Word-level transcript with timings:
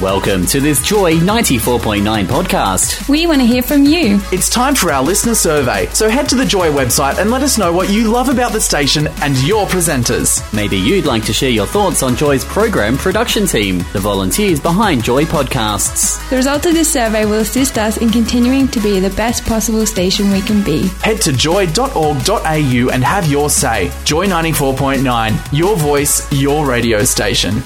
Welcome 0.00 0.46
to 0.46 0.60
this 0.60 0.80
Joy 0.80 1.16
94.9 1.16 2.24
podcast. 2.24 3.06
We 3.06 3.26
want 3.26 3.42
to 3.42 3.46
hear 3.46 3.60
from 3.60 3.84
you. 3.84 4.18
It's 4.32 4.48
time 4.48 4.74
for 4.74 4.90
our 4.90 5.02
listener 5.02 5.34
survey, 5.34 5.88
so 5.88 6.08
head 6.08 6.26
to 6.30 6.36
the 6.36 6.46
Joy 6.46 6.70
website 6.70 7.18
and 7.18 7.30
let 7.30 7.42
us 7.42 7.58
know 7.58 7.70
what 7.70 7.90
you 7.90 8.10
love 8.10 8.30
about 8.30 8.52
the 8.52 8.62
station 8.62 9.08
and 9.20 9.36
your 9.46 9.66
presenters. 9.66 10.40
Maybe 10.54 10.78
you'd 10.78 11.04
like 11.04 11.26
to 11.26 11.34
share 11.34 11.50
your 11.50 11.66
thoughts 11.66 12.02
on 12.02 12.16
Joy's 12.16 12.46
program 12.46 12.96
production 12.96 13.46
team, 13.46 13.84
the 13.92 14.00
volunteers 14.00 14.58
behind 14.58 15.04
Joy 15.04 15.24
Podcasts. 15.24 16.26
The 16.30 16.36
results 16.36 16.64
of 16.64 16.72
this 16.72 16.90
survey 16.90 17.26
will 17.26 17.40
assist 17.40 17.76
us 17.76 17.98
in 17.98 18.08
continuing 18.08 18.68
to 18.68 18.80
be 18.80 19.00
the 19.00 19.14
best 19.16 19.44
possible 19.44 19.84
station 19.84 20.30
we 20.30 20.40
can 20.40 20.64
be. 20.64 20.88
Head 21.02 21.20
to 21.20 21.32
joy.org.au 21.34 22.90
and 22.90 23.04
have 23.04 23.30
your 23.30 23.50
say. 23.50 23.92
Joy 24.04 24.28
94.9, 24.28 25.52
your 25.52 25.76
voice, 25.76 26.26
your 26.32 26.66
radio 26.66 27.04
station. 27.04 27.62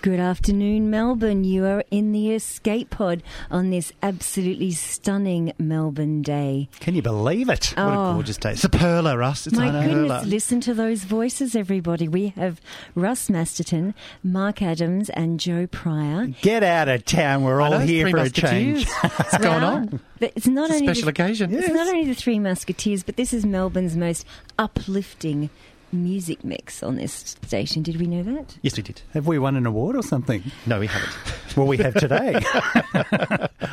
Good 0.00 0.20
afternoon, 0.20 0.90
Melbourne. 0.90 1.42
You 1.42 1.64
are 1.66 1.82
in 1.90 2.12
the 2.12 2.30
escape 2.32 2.88
pod 2.90 3.20
on 3.50 3.70
this 3.70 3.92
absolutely 4.00 4.70
stunning 4.70 5.52
Melbourne 5.58 6.22
day. 6.22 6.68
Can 6.78 6.94
you 6.94 7.02
believe 7.02 7.48
it? 7.48 7.74
What 7.76 7.82
Oh. 7.82 8.10
a 8.10 8.14
gorgeous 8.14 8.36
day. 8.36 8.52
It's 8.52 8.62
a 8.62 8.68
perler, 8.68 9.18
Russ. 9.18 9.48
It's 9.48 9.56
My 9.56 9.70
goodness, 9.70 10.12
perler. 10.22 10.24
listen 10.30 10.60
to 10.60 10.72
those 10.72 11.02
voices, 11.02 11.56
everybody. 11.56 12.06
We 12.06 12.28
have 12.36 12.60
Russ 12.94 13.28
Masterton, 13.28 13.92
Mark 14.22 14.62
Adams, 14.62 15.10
and 15.10 15.40
Joe 15.40 15.66
Pryor. 15.66 16.28
Get 16.42 16.62
out 16.62 16.88
of 16.88 17.04
town. 17.04 17.42
We're 17.42 17.60
all 17.60 17.72
know, 17.72 17.78
here 17.80 18.08
for 18.08 18.18
a 18.18 18.30
change. 18.30 18.88
What's 19.00 19.38
going 19.38 19.64
on? 19.64 20.00
But 20.20 20.32
it's 20.36 20.46
not 20.46 20.70
It's 20.70 20.74
a 20.74 20.74
only 20.82 20.86
special 20.86 21.04
the, 21.06 21.10
occasion. 21.10 21.52
It's 21.54 21.68
not 21.68 21.88
only 21.88 22.04
the 22.06 22.14
Three 22.14 22.38
Musketeers, 22.38 23.02
but 23.02 23.16
this 23.16 23.32
is 23.32 23.44
Melbourne's 23.44 23.96
most 23.96 24.24
uplifting 24.60 25.50
music 25.92 26.44
mix 26.44 26.82
on 26.82 26.96
this 26.96 27.12
station. 27.12 27.82
Did 27.82 27.98
we 28.00 28.06
know 28.06 28.22
that? 28.22 28.56
Yes, 28.62 28.76
we 28.76 28.82
did. 28.82 29.00
Have 29.14 29.26
we 29.26 29.38
won 29.38 29.56
an 29.56 29.66
award 29.66 29.96
or 29.96 30.02
something? 30.02 30.42
No, 30.66 30.80
we 30.80 30.86
haven't. 30.86 31.16
Well, 31.56 31.66
we 31.66 31.78
have 31.78 31.94
today. 31.94 32.34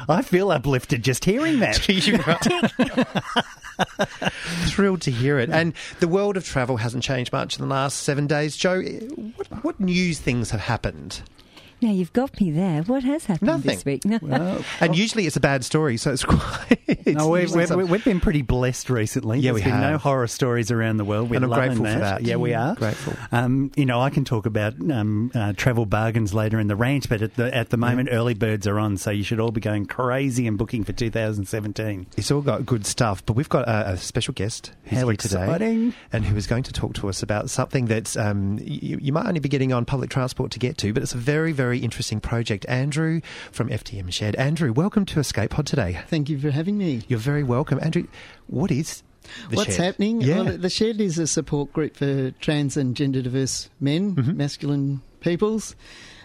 I 0.10 0.24
feel 0.24 0.50
uplifted 0.50 1.04
just 1.04 1.24
hearing 1.26 1.60
that. 1.60 1.88
You 2.08 2.18
are- 2.26 2.40
Thrilled 4.70 5.02
to 5.02 5.12
hear 5.12 5.38
it. 5.38 5.50
And 5.52 5.74
the 6.00 6.08
world 6.08 6.38
of 6.38 6.46
travel 6.46 6.78
hasn't 6.78 7.04
changed 7.04 7.32
much 7.32 7.58
in 7.58 7.62
the 7.62 7.68
last 7.68 8.00
seven 8.04 8.26
days. 8.28 8.56
Joe, 8.58 8.82
what, 8.82 9.64
what 9.64 9.80
news 9.80 10.20
things 10.20 10.50
have 10.52 10.62
happened? 10.62 11.22
Now 11.82 11.92
you've 11.92 12.14
got 12.14 12.40
me 12.40 12.52
there. 12.52 12.82
What 12.84 13.04
has 13.04 13.26
happened 13.26 13.48
Nothing. 13.48 13.72
this 13.72 13.86
week? 13.86 14.06
No. 14.06 14.20
Well, 14.22 14.64
And 14.80 14.98
usually 14.98 15.28
it's 15.28 15.36
a 15.36 15.40
bad 15.42 15.64
story, 15.66 15.98
so 15.98 16.12
it's 16.12 16.24
quite. 16.24 16.80
It's 16.88 17.18
no, 17.18 17.30
we've, 17.30 17.54
we've, 17.54 17.90
we've 17.90 18.04
been 18.04 18.20
pretty 18.20 18.42
blessed 18.42 18.90
recently. 18.90 19.40
Yeah, 19.40 19.52
There's 19.52 19.66
we 19.66 19.72
been 19.72 19.82
no 19.82 19.98
horror 19.98 20.28
stories 20.28 20.72
around 20.72 20.98
the 20.98 21.06
world. 21.06 21.30
We're 21.30 21.36
And 21.38 21.46
I'm 21.46 21.52
loving 21.52 21.78
grateful 21.78 21.86
for 21.94 22.00
that. 22.00 22.22
Yeah, 22.24 22.36
we 22.38 22.54
are. 22.54 22.76
Grateful. 22.76 23.14
Um, 23.32 23.72
you 23.76 23.86
know, 23.86 24.02
I 24.02 24.10
can 24.10 24.26
talk 24.26 24.46
about 24.46 24.74
um, 24.92 25.32
uh, 25.36 25.54
travel 25.54 25.86
bargains 25.86 26.34
later 26.34 26.60
in 26.60 26.68
the 26.68 26.76
range, 26.76 27.10
but 27.10 27.22
at 27.22 27.36
the 27.36 27.54
at 27.56 27.70
the 27.70 27.78
moment, 27.78 28.10
early 28.12 28.34
birds 28.34 28.66
are 28.68 28.80
on, 28.80 28.98
so 28.98 29.12
you 29.12 29.24
should 29.24 29.40
all 29.40 29.52
be 29.52 29.62
going 29.62 29.86
crazy 29.86 30.48
and 30.48 30.58
booking 30.58 30.84
for 30.84 30.94
2017. 30.94 32.08
It's 32.18 32.32
all 32.32 32.42
got 32.42 32.66
good 32.66 32.86
stuff, 32.86 33.26
but 33.26 33.34
we've 33.34 33.50
got 33.50 33.68
a, 33.68 33.92
a 33.92 33.98
special 33.98 34.34
guest 34.34 34.72
who's 34.86 35.00
How 35.00 35.08
here 35.08 35.16
today, 35.18 35.44
exciting. 35.44 35.94
and 36.14 36.26
who 36.26 36.36
is 36.38 36.48
going 36.48 36.64
to 36.64 36.74
talk 36.74 36.94
to 36.96 37.10
us 37.10 37.22
about 37.24 37.50
something 37.50 37.86
that 37.88 38.16
um, 38.18 38.60
you, 38.62 38.98
you 39.02 39.12
might 39.14 39.26
only 39.28 39.40
be 39.40 39.50
getting 39.50 39.74
on 39.74 39.86
public 39.86 40.10
transport 40.10 40.52
to 40.52 40.60
get 40.60 40.78
to, 40.80 40.94
but 40.94 41.04
it's 41.04 41.14
a 41.14 41.18
very, 41.18 41.52
very 41.52 41.65
interesting 41.74 42.20
project. 42.20 42.66
Andrew 42.70 43.22
from 43.52 43.70
FTM 43.70 44.12
Shed. 44.12 44.36
Andrew, 44.36 44.72
welcome 44.74 45.06
to 45.08 45.20
Escape 45.20 45.52
Pod 45.52 45.66
today. 45.66 46.00
Thank 46.08 46.30
you 46.30 46.40
for 46.40 46.52
having 46.52 46.78
me. 46.78 47.02
You're 47.08 47.20
very 47.20 47.44
welcome, 47.44 47.80
Andrew. 47.82 48.08
What 48.48 48.72
is 48.72 49.04
the 49.50 49.56
What's 49.58 49.76
Shed? 49.76 49.84
happening? 49.86 50.22
Yeah. 50.22 50.42
Well, 50.42 50.58
the 50.58 50.70
Shed 50.70 51.02
is 51.02 51.18
a 51.18 51.28
support 51.28 51.74
group 51.74 51.98
for 51.98 52.32
trans 52.42 52.78
and 52.78 52.96
gender 52.96 53.22
diverse 53.22 53.70
men, 53.80 54.16
Mm-hmm. 54.16 54.38
masculine 54.38 55.02
peoples. 55.22 55.76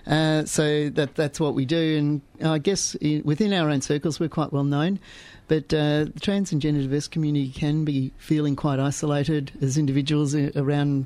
Uh, 0.06 0.44
so 0.46 0.88
that 0.90 1.14
that's 1.14 1.38
what 1.38 1.54
we 1.54 1.64
do, 1.66 1.98
and 1.98 2.20
I 2.42 2.58
guess 2.58 2.96
within 3.22 3.52
our 3.52 3.68
own 3.68 3.82
circles 3.82 4.18
we're 4.18 4.28
quite 4.30 4.50
well 4.52 4.64
known. 4.64 4.98
But 5.46 5.72
uh, 5.74 6.04
the 6.12 6.20
trans 6.20 6.52
and 6.52 6.60
gender 6.62 6.80
diverse 6.82 7.06
community 7.08 7.50
can 7.50 7.84
be 7.84 8.12
feeling 8.16 8.56
quite 8.56 8.78
isolated 8.80 9.52
as 9.60 9.76
individuals 9.76 10.34
around 10.34 11.04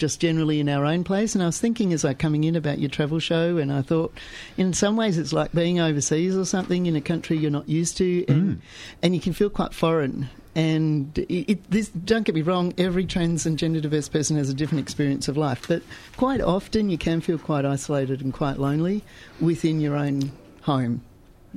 just 0.00 0.20
generally 0.20 0.58
in 0.58 0.68
our 0.68 0.84
own 0.84 1.04
place. 1.04 1.34
And 1.34 1.42
I 1.42 1.46
was 1.46 1.60
thinking 1.60 1.92
as 1.92 2.04
I 2.04 2.14
coming 2.14 2.44
in 2.44 2.56
about 2.56 2.80
your 2.80 2.90
travel 2.90 3.20
show, 3.20 3.58
and 3.58 3.72
I 3.72 3.82
thought, 3.82 4.12
in 4.56 4.72
some 4.72 4.96
ways, 4.96 5.18
it's 5.18 5.32
like 5.32 5.52
being 5.52 5.78
overseas 5.78 6.36
or 6.36 6.44
something 6.44 6.86
in 6.86 6.96
a 6.96 7.00
country 7.00 7.36
you're 7.36 7.50
not 7.50 7.68
used 7.68 7.96
to, 7.98 8.24
and 8.26 8.56
mm. 8.56 8.60
and 9.02 9.14
you 9.14 9.20
can 9.20 9.32
feel 9.32 9.50
quite 9.50 9.74
foreign. 9.74 10.28
And 10.56 11.16
it, 11.16 11.52
it, 11.52 11.70
this, 11.70 11.90
don't 11.90 12.24
get 12.24 12.34
me 12.34 12.42
wrong, 12.42 12.74
every 12.76 13.06
trans 13.06 13.46
and 13.46 13.56
gender 13.56 13.80
diverse 13.80 14.08
person 14.08 14.36
has 14.36 14.50
a 14.50 14.54
different 14.54 14.82
experience 14.82 15.28
of 15.28 15.36
life, 15.36 15.66
but 15.68 15.82
quite 16.16 16.40
often 16.40 16.90
you 16.90 16.98
can 16.98 17.20
feel 17.20 17.38
quite 17.38 17.64
isolated 17.64 18.20
and 18.20 18.34
quite 18.34 18.58
lonely 18.58 19.04
within 19.40 19.80
your 19.80 19.94
own 19.94 20.32
home 20.62 21.02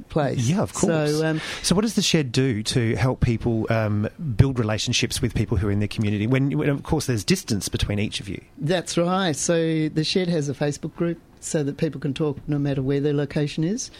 place. 0.09 0.47
Yeah, 0.47 0.61
of 0.61 0.73
course. 0.73 1.17
So, 1.17 1.25
um, 1.25 1.41
So, 1.61 1.75
what 1.75 1.81
does 1.81 1.95
the 1.95 2.01
shed 2.01 2.31
do 2.31 2.63
to 2.63 2.95
help 2.95 3.21
people 3.21 3.67
um, 3.69 4.09
build 4.35 4.59
relationships 4.59 5.21
with 5.21 5.33
people 5.33 5.57
who 5.57 5.67
are 5.67 5.71
in 5.71 5.79
their 5.79 5.87
community? 5.87 6.27
When, 6.27 6.57
when, 6.57 6.69
of 6.69 6.83
course, 6.83 7.05
there's 7.05 7.23
distance 7.23 7.69
between 7.69 7.99
each 7.99 8.19
of 8.19 8.29
you. 8.29 8.41
That's 8.57 8.97
right. 8.97 9.35
So 9.35 9.89
the 9.89 10.03
shed 10.03 10.29
has 10.29 10.49
a 10.49 10.53
Facebook 10.53 10.95
group 10.95 11.19
so 11.39 11.63
that 11.63 11.77
people 11.77 11.99
can 11.99 12.13
talk 12.13 12.37
no 12.47 12.57
matter 12.57 12.81
where 12.81 12.99
their 12.99 13.13
location 13.13 13.63
is 13.63 13.91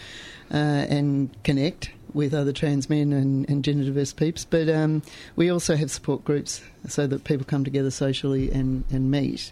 uh, 0.52 0.58
and 0.90 1.30
connect 1.44 1.92
with 2.14 2.34
other 2.34 2.54
trans 2.54 2.90
men 2.90 3.12
and, 3.12 3.50
and 3.50 3.64
gender 3.64 3.84
diverse 3.84 4.14
peeps. 4.14 4.46
But 4.46 4.70
um, 4.70 5.02
we 5.36 5.50
also 5.50 5.76
have 5.76 5.92
support 5.92 6.24
groups 6.24 6.62
so 6.88 7.08
that 7.08 7.24
people 7.24 7.46
come 7.46 7.64
together 7.64 7.92
socially 7.92 8.52
and, 8.52 8.84
and 8.92 9.10
meet. 9.10 9.52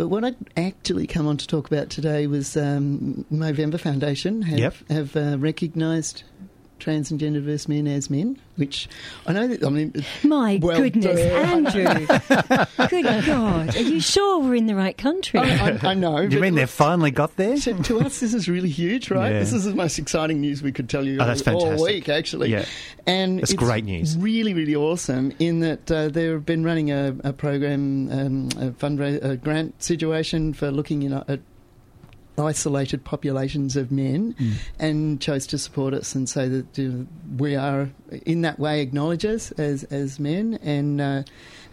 But 0.00 0.08
what 0.08 0.24
I'd 0.24 0.36
actually 0.56 1.06
come 1.06 1.26
on 1.26 1.36
to 1.36 1.46
talk 1.46 1.66
about 1.66 1.90
today 1.90 2.26
was 2.26 2.56
um, 2.56 3.26
Movember 3.30 3.78
Foundation 3.78 4.40
have, 4.40 4.58
Yep. 4.58 4.74
have 4.88 5.14
uh, 5.14 5.36
recognised 5.38 6.22
trans 6.80 7.10
and 7.10 7.20
gender 7.20 7.40
diverse 7.40 7.68
men 7.68 7.86
as 7.86 8.10
men, 8.10 8.38
which 8.56 8.88
I 9.26 9.32
know 9.32 9.46
that, 9.46 9.64
I 9.64 9.68
mean, 9.70 10.04
My 10.24 10.58
Well 10.60 10.80
goodness, 10.80 11.20
done. 11.20 11.66
Andrew. 11.66 12.06
Good 12.88 13.26
God. 13.26 13.76
Are 13.76 13.80
you 13.82 14.00
sure 14.00 14.40
we're 14.40 14.54
in 14.56 14.66
the 14.66 14.74
right 14.74 14.96
country? 14.96 15.40
I, 15.40 15.70
I, 15.70 15.78
I 15.90 15.94
know. 15.94 16.26
Do 16.26 16.34
you 16.36 16.42
mean 16.42 16.54
they've 16.54 16.68
finally 16.68 17.10
got 17.10 17.36
there? 17.36 17.56
So 17.56 17.76
to 17.82 18.00
us, 18.00 18.20
this 18.20 18.34
is 18.34 18.48
really 18.48 18.68
huge, 18.68 19.10
right? 19.10 19.32
Yeah. 19.32 19.38
This 19.40 19.52
is 19.52 19.64
the 19.64 19.74
most 19.74 19.98
exciting 19.98 20.40
news 20.40 20.62
we 20.62 20.72
could 20.72 20.88
tell 20.88 21.04
you 21.04 21.20
Oh, 21.20 21.26
that's 21.26 21.46
all, 21.46 21.54
all 21.54 21.60
fantastic. 21.60 21.86
week, 21.86 22.08
actually. 22.08 22.50
Yeah. 22.50 22.64
And 23.06 23.38
That's 23.38 23.52
it's 23.52 23.58
great 23.62 23.84
news. 23.84 24.16
Really, 24.16 24.54
really 24.54 24.74
awesome 24.76 25.32
in 25.38 25.60
that 25.60 25.90
uh, 25.90 26.08
they've 26.08 26.44
been 26.44 26.64
running 26.64 26.90
a, 26.90 27.14
a 27.24 27.32
program, 27.32 28.10
um, 28.10 28.46
a 28.56 28.70
fundraise, 28.72 29.22
a 29.24 29.36
grant 29.36 29.82
situation 29.82 30.52
for 30.52 30.70
looking 30.70 31.02
in, 31.02 31.12
at 31.12 31.40
isolated 32.40 33.04
populations 33.04 33.76
of 33.76 33.92
men 33.92 34.34
Mm. 34.40 34.52
and 34.78 35.20
chose 35.20 35.46
to 35.48 35.58
support 35.58 35.94
us 35.94 36.14
and 36.14 36.28
say 36.28 36.48
that 36.48 37.06
we 37.38 37.54
are 37.54 37.90
in 38.26 38.40
that 38.42 38.58
way 38.58 38.80
acknowledge 38.80 39.24
us 39.24 39.52
as 39.52 39.84
as 39.84 40.18
men 40.18 40.58
and 40.62 41.00
uh, 41.00 41.22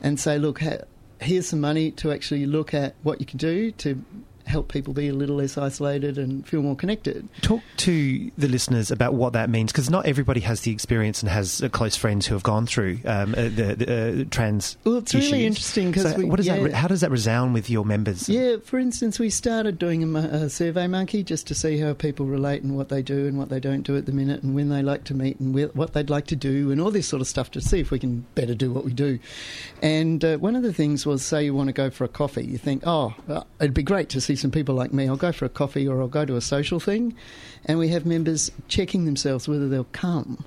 and 0.03 0.19
say 0.19 0.38
look 0.38 0.59
ha- 0.61 0.83
here's 1.19 1.47
some 1.47 1.61
money 1.61 1.89
to 1.91 2.11
actually 2.11 2.45
look 2.45 2.73
at 2.73 2.94
what 3.03 3.19
you 3.19 3.25
can 3.25 3.38
do 3.38 3.72
to 3.72 4.03
help 4.47 4.72
people 4.72 4.94
be 4.94 5.08
a 5.09 5.13
little 5.13 5.35
less 5.35 5.58
isolated 5.58 6.18
and 6.18 6.47
feel 6.47 6.62
more 6.62 6.75
connected. 6.75 7.28
Talk 7.41 7.62
to 7.78 8.31
the 8.38 8.47
listeners 8.47 8.91
about 8.91 9.13
what 9.13 9.34
that 9.34 9.50
means, 9.50 9.72
because 9.72 9.90
not 9.90 10.06
everybody 10.06 10.40
has 10.41 10.62
the 10.62 10.72
experience 10.72 11.22
and 11.22 11.30
has 11.30 11.62
uh, 11.62 11.69
close 11.69 11.96
friends 11.96 12.25
who 12.25 12.34
have 12.34 12.44
gone 12.44 12.66
through 12.66 13.00
um, 13.06 13.34
uh, 13.34 13.44
the, 13.44 13.75
the 13.78 14.22
uh, 14.22 14.25
trans. 14.31 14.78
Well, 14.85 14.97
it's 14.97 15.13
really 15.13 15.46
interesting 15.46 15.91
because 15.91 16.13
So 16.13 16.25
what 16.25 16.38
does 16.38 16.46
that? 16.46 16.59
yeah. 16.59 16.66
Re- 16.66 16.72
how 16.72 16.88
does 16.88 17.02
that 17.02 17.11
resound 17.11 17.53
with 17.53 17.70
your 17.70 17.84
members? 17.85 18.29
Yeah, 18.29 18.58
for 18.64 18.79
instance, 18.79 19.20
we 19.20 19.29
started 19.29 19.78
doing 19.78 20.16
a, 20.16 20.20
a 20.20 20.50
survey 20.50 20.88
monkey 20.88 21.23
just 21.23 21.46
to 21.47 21.55
see 21.55 21.78
how 21.78 21.93
people 21.93 22.26
relate 22.26 22.64
and 22.64 22.78
what 22.78 22.88
they 22.88 23.02
do 23.02 23.28
and 23.28 23.38
what 23.38 23.50
they 23.50 23.59
don't 23.59 23.82
do 23.84 23.97
at 23.97 24.05
the 24.05 24.14
minute 24.14 24.43
and 24.43 24.55
when 24.55 24.70
they 24.70 24.82
like 24.82 25.03
to 25.05 25.14
meet 25.14 25.40
and 25.41 25.53
what 25.76 25.93
they'd 25.93 26.09
like 26.09 26.28
to 26.28 26.35
do 26.38 26.72
and 26.72 26.79
all 26.79 26.91
this 26.91 27.08
sort 27.08 27.22
of 27.22 27.28
stuff 27.28 27.52
to 27.52 27.59
see 27.59 27.79
if 27.79 27.91
we 27.91 28.00
can 28.00 28.26
better 28.35 28.55
do 28.55 28.72
what 28.72 28.85
we 28.85 28.93
do. 28.93 29.20
And 29.82 30.23
uh, 30.23 30.38
one 30.38 30.55
of 30.55 30.64
the 30.64 30.72
things 30.73 31.05
was, 31.05 31.22
say 31.26 31.43
you 31.43 31.53
want 31.53 31.67
to 31.67 31.73
go 31.73 31.90
for 31.90 32.05
a 32.05 32.08
coffee, 32.08 32.46
you 32.46 32.58
think, 32.58 32.84
oh, 32.85 33.14
it'd 33.59 33.73
be 33.73 33.84
great 33.84 34.08
to 34.09 34.22
see 34.22 34.36
some 34.37 34.51
people 34.51 34.75
like 34.75 34.93
me. 34.93 35.07
I'll 35.07 35.17
go 35.17 35.31
for 35.31 35.45
a 35.45 35.49
coffee 35.49 35.87
or 35.87 36.01
I'll 36.01 36.07
go 36.07 36.25
to 36.25 36.35
a 36.35 36.41
social 36.41 36.79
thing, 36.79 37.16
and 37.66 37.78
we 37.78 37.89
have 37.89 38.05
members 38.05 38.51
checking 38.67 39.05
themselves 39.05 39.47
whether 39.47 39.67
they'll 39.67 39.85
come. 39.91 40.45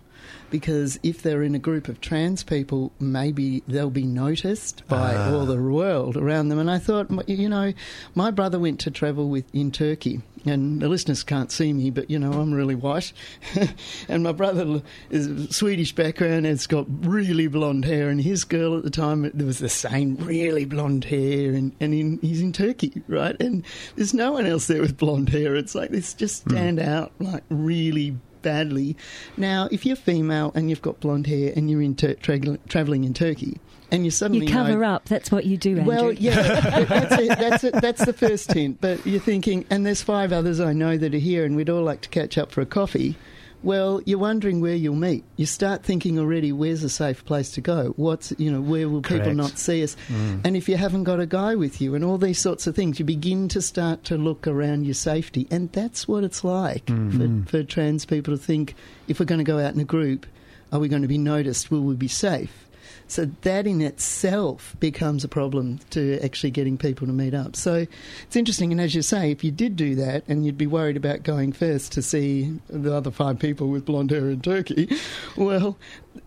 Because 0.50 0.98
if 1.02 1.22
they're 1.22 1.42
in 1.42 1.54
a 1.54 1.58
group 1.58 1.88
of 1.88 2.00
trans 2.00 2.42
people, 2.42 2.92
maybe 3.00 3.62
they'll 3.68 3.90
be 3.90 4.04
noticed 4.04 4.82
by 4.88 5.14
Ah. 5.14 5.32
all 5.34 5.46
the 5.46 5.60
world 5.60 6.16
around 6.16 6.48
them. 6.48 6.58
And 6.58 6.70
I 6.70 6.78
thought, 6.78 7.08
you 7.28 7.48
know, 7.48 7.72
my 8.14 8.30
brother 8.30 8.58
went 8.58 8.80
to 8.80 8.90
travel 8.90 9.28
with 9.28 9.44
in 9.54 9.70
Turkey, 9.70 10.20
and 10.46 10.80
the 10.80 10.88
listeners 10.88 11.22
can't 11.22 11.52
see 11.52 11.72
me, 11.72 11.90
but 11.90 12.10
you 12.10 12.18
know, 12.18 12.32
I'm 12.32 12.52
really 12.52 12.74
white, 12.74 13.12
and 14.08 14.22
my 14.22 14.32
brother 14.32 14.82
is 15.10 15.54
Swedish 15.54 15.94
background, 15.94 16.32
and 16.34 16.46
has 16.46 16.66
got 16.66 16.86
really 17.06 17.46
blonde 17.46 17.84
hair, 17.84 18.08
and 18.08 18.20
his 18.20 18.44
girl 18.44 18.76
at 18.76 18.82
the 18.84 18.90
time 18.90 19.30
there 19.34 19.46
was 19.46 19.58
the 19.58 19.68
same 19.68 20.16
really 20.16 20.64
blonde 20.64 21.04
hair, 21.04 21.52
and 21.52 21.72
and 21.80 21.92
in, 21.94 22.18
he's 22.22 22.40
in 22.40 22.52
Turkey, 22.52 23.02
right? 23.06 23.36
And 23.40 23.64
there's 23.96 24.14
no 24.14 24.32
one 24.32 24.46
else 24.46 24.66
there 24.66 24.80
with 24.80 24.96
blonde 24.96 25.28
hair. 25.28 25.54
It's 25.56 25.74
like 25.74 25.90
this 25.90 26.14
just 26.14 26.42
stand 26.48 26.80
out 26.80 27.12
like 27.20 27.42
really 27.50 28.16
badly. 28.42 28.96
Now, 29.36 29.68
if 29.70 29.84
you're 29.86 29.96
female 29.96 30.52
and 30.54 30.68
you've 30.70 30.82
got 30.82 31.00
blonde 31.00 31.26
hair 31.26 31.52
and 31.54 31.70
you're 31.70 31.82
in 31.82 31.94
tur- 31.94 32.14
tra- 32.14 32.58
traveling 32.68 33.04
in 33.04 33.14
Turkey, 33.14 33.58
and 33.92 34.04
you 34.04 34.10
suddenly 34.12 34.46
You 34.46 34.52
cover 34.52 34.78
know, 34.78 34.84
up. 34.84 35.06
That's 35.06 35.32
what 35.32 35.46
you 35.46 35.56
do, 35.56 35.70
Andrew. 35.78 35.84
well, 35.86 36.12
yeah, 36.12 36.60
that's 36.84 37.18
it, 37.20 37.28
that's 37.38 37.64
it, 37.64 37.74
that's 37.74 38.04
the 38.04 38.12
first 38.12 38.52
hint. 38.52 38.80
But 38.80 39.04
you're 39.04 39.20
thinking, 39.20 39.64
and 39.68 39.84
there's 39.84 40.00
five 40.02 40.32
others 40.32 40.60
I 40.60 40.72
know 40.72 40.96
that 40.96 41.12
are 41.14 41.18
here, 41.18 41.44
and 41.44 41.56
we'd 41.56 41.68
all 41.68 41.82
like 41.82 42.00
to 42.02 42.08
catch 42.08 42.38
up 42.38 42.52
for 42.52 42.60
a 42.60 42.66
coffee. 42.66 43.16
Well, 43.62 44.00
you're 44.06 44.18
wondering 44.18 44.60
where 44.60 44.74
you'll 44.74 44.94
meet. 44.94 45.22
You 45.36 45.44
start 45.44 45.82
thinking 45.82 46.18
already, 46.18 46.50
where's 46.50 46.82
a 46.82 46.88
safe 46.88 47.24
place 47.24 47.50
to 47.52 47.60
go? 47.60 47.92
What's 47.96 48.32
you 48.38 48.50
know, 48.50 48.60
where 48.60 48.88
will 48.88 49.02
people 49.02 49.24
Correct. 49.24 49.36
not 49.36 49.58
see 49.58 49.82
us? 49.82 49.96
Mm. 50.08 50.40
And 50.44 50.56
if 50.56 50.68
you 50.68 50.76
haven't 50.76 51.04
got 51.04 51.20
a 51.20 51.26
guy 51.26 51.54
with 51.54 51.80
you, 51.80 51.94
and 51.94 52.04
all 52.04 52.16
these 52.16 52.38
sorts 52.38 52.66
of 52.66 52.74
things, 52.74 52.98
you 52.98 53.04
begin 53.04 53.48
to 53.48 53.60
start 53.60 54.04
to 54.04 54.16
look 54.16 54.46
around 54.46 54.84
your 54.84 54.94
safety, 54.94 55.46
and 55.50 55.70
that's 55.72 56.08
what 56.08 56.24
it's 56.24 56.42
like 56.42 56.86
for, 56.86 56.92
mm-hmm. 56.92 57.42
for 57.44 57.62
trans 57.62 58.06
people 58.06 58.34
to 58.34 58.42
think: 58.42 58.74
if 59.08 59.20
we're 59.20 59.26
going 59.26 59.38
to 59.38 59.44
go 59.44 59.58
out 59.58 59.74
in 59.74 59.80
a 59.80 59.84
group, 59.84 60.26
are 60.72 60.80
we 60.80 60.88
going 60.88 61.02
to 61.02 61.08
be 61.08 61.18
noticed? 61.18 61.70
Will 61.70 61.82
we 61.82 61.96
be 61.96 62.08
safe? 62.08 62.66
So 63.10 63.30
that 63.42 63.66
in 63.66 63.80
itself 63.80 64.76
becomes 64.80 65.24
a 65.24 65.28
problem 65.28 65.80
to 65.90 66.18
actually 66.22 66.50
getting 66.50 66.78
people 66.78 67.06
to 67.06 67.12
meet 67.12 67.34
up. 67.34 67.56
So 67.56 67.86
it's 68.22 68.36
interesting, 68.36 68.72
and 68.72 68.80
as 68.80 68.94
you 68.94 69.02
say, 69.02 69.30
if 69.30 69.42
you 69.44 69.50
did 69.50 69.76
do 69.76 69.94
that 69.96 70.24
and 70.28 70.46
you'd 70.46 70.56
be 70.58 70.66
worried 70.66 70.96
about 70.96 71.22
going 71.22 71.52
first 71.52 71.92
to 71.92 72.02
see 72.02 72.58
the 72.68 72.94
other 72.94 73.10
five 73.10 73.38
people 73.38 73.68
with 73.68 73.84
blonde 73.84 74.10
hair 74.10 74.30
in 74.30 74.40
Turkey, 74.40 74.88
well, 75.36 75.76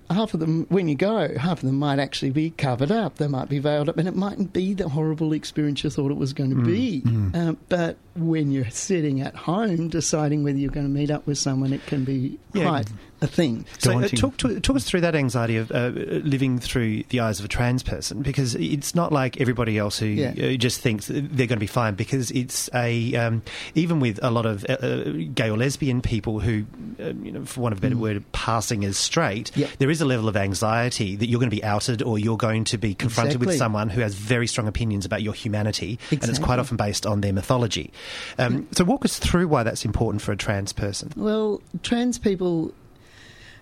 half 0.10 0.34
of 0.34 0.40
them, 0.40 0.66
when 0.70 0.88
you 0.88 0.96
go, 0.96 1.36
half 1.38 1.60
of 1.64 1.66
them 1.68 1.78
might 1.80 2.00
actually 2.00 2.32
be 2.32 2.50
covered 2.52 2.92
up. 2.92 3.16
They 3.16 3.28
might 3.28 3.50
be 3.50 3.60
veiled 3.60 3.90
up, 3.90 3.98
and 3.98 4.08
it 4.08 4.16
mightn't 4.16 4.54
be 4.54 4.74
the 4.74 4.90
horrible 4.90 5.34
experience 5.34 5.84
you 5.84 5.90
thought 5.90 6.12
it 6.12 6.18
was 6.18 6.34
going 6.34 6.50
to 6.52 6.64
be. 6.64 7.02
Um, 7.34 7.58
but 7.70 7.98
when 8.16 8.52
you're 8.52 8.70
sitting 8.70 9.22
at 9.22 9.36
home 9.36 9.88
deciding 9.90 10.44
whether 10.44 10.58
you're 10.58 10.70
going 10.72 10.86
to 10.86 10.92
meet 10.92 11.10
up 11.10 11.26
with 11.26 11.38
someone, 11.38 11.74
it 11.74 11.86
can 11.86 12.04
be 12.04 12.38
Yeah. 12.54 12.68
quite 12.70 12.88
a 13.24 13.28
thing. 13.28 13.66
So 13.80 13.98
uh, 14.00 14.08
talk, 14.10 14.38
to, 14.38 14.60
talk 14.60 14.76
us 14.76 14.84
through 14.84 15.02
that 15.02 15.16
anxiety 15.16 15.58
of 15.58 15.72
uh, 15.72 15.88
living 16.24 16.60
through 16.60 17.04
the 17.10 17.22
eyes 17.22 17.40
of 17.40 17.46
a 17.46 17.48
trans 17.48 17.82
person 17.84 18.22
because 18.22 18.56
it's 18.56 18.94
not 18.94 19.12
like 19.12 19.40
everybody 19.42 19.78
else 19.78 19.98
who, 19.98 20.06
Yeah. 20.08 20.56
just 20.58 20.82
thinks 20.82 21.08
they're 21.08 21.20
going 21.48 21.50
to 21.50 21.58
be 21.58 21.68
fine 21.68 21.96
because 21.96 22.30
it's 22.32 22.70
a 22.74 23.16
um, 23.16 23.42
even 23.76 24.00
with 24.00 24.20
a 24.22 24.30
lot 24.30 24.46
of 24.46 24.66
uh, 24.70 24.74
uh, 24.74 25.04
gay 25.34 25.50
or 25.50 25.58
lesbian 25.58 26.02
people 26.02 26.40
who, 26.40 26.66
uh, 27.00 27.14
you 27.24 27.32
know, 27.32 27.46
for 27.46 27.62
want 27.62 27.74
of 27.74 27.80
a 27.80 27.82
better 27.82 27.98
word, 27.98 28.24
passing 28.32 28.86
as 28.86 28.98
straight, 28.98 29.52
Mm. 29.54 29.58
Yeah. 29.58 29.68
there 29.80 29.90
is 29.90 30.02
a 30.02 30.06
level 30.06 30.28
of 30.28 30.36
anxiety 30.38 31.16
that 31.16 31.28
you're 31.28 31.40
going 31.40 31.50
to 31.50 31.56
be 31.56 31.64
outed 31.64 32.02
or 32.04 32.20
you're 32.20 32.38
going 32.38 32.64
to 32.66 32.78
be 32.78 32.94
confronted 32.94 33.40
with 33.40 33.56
someone 33.58 33.90
who 33.90 34.02
has 34.02 34.14
very 34.16 34.48
strong 34.48 34.68
opinions 34.68 35.06
about 35.06 35.22
your 35.22 35.34
humanity 35.34 35.98
and 36.12 36.24
it's 36.26 36.40
quite 36.40 36.60
often 36.60 36.78
based 36.78 37.06
on 37.06 37.22
their 37.22 37.34
mythology. 37.34 37.92
Um, 38.38 38.68
so 38.72 38.84
walk 38.84 39.06
us 39.06 39.20
through 39.20 39.48
why 39.48 39.64
that's 39.64 39.86
important 39.86 40.22
for 40.22 40.32
a 40.32 40.38
trans 40.38 40.74
person. 40.74 41.12
Well, 41.16 41.62
trans 41.84 42.18
people, 42.20 42.74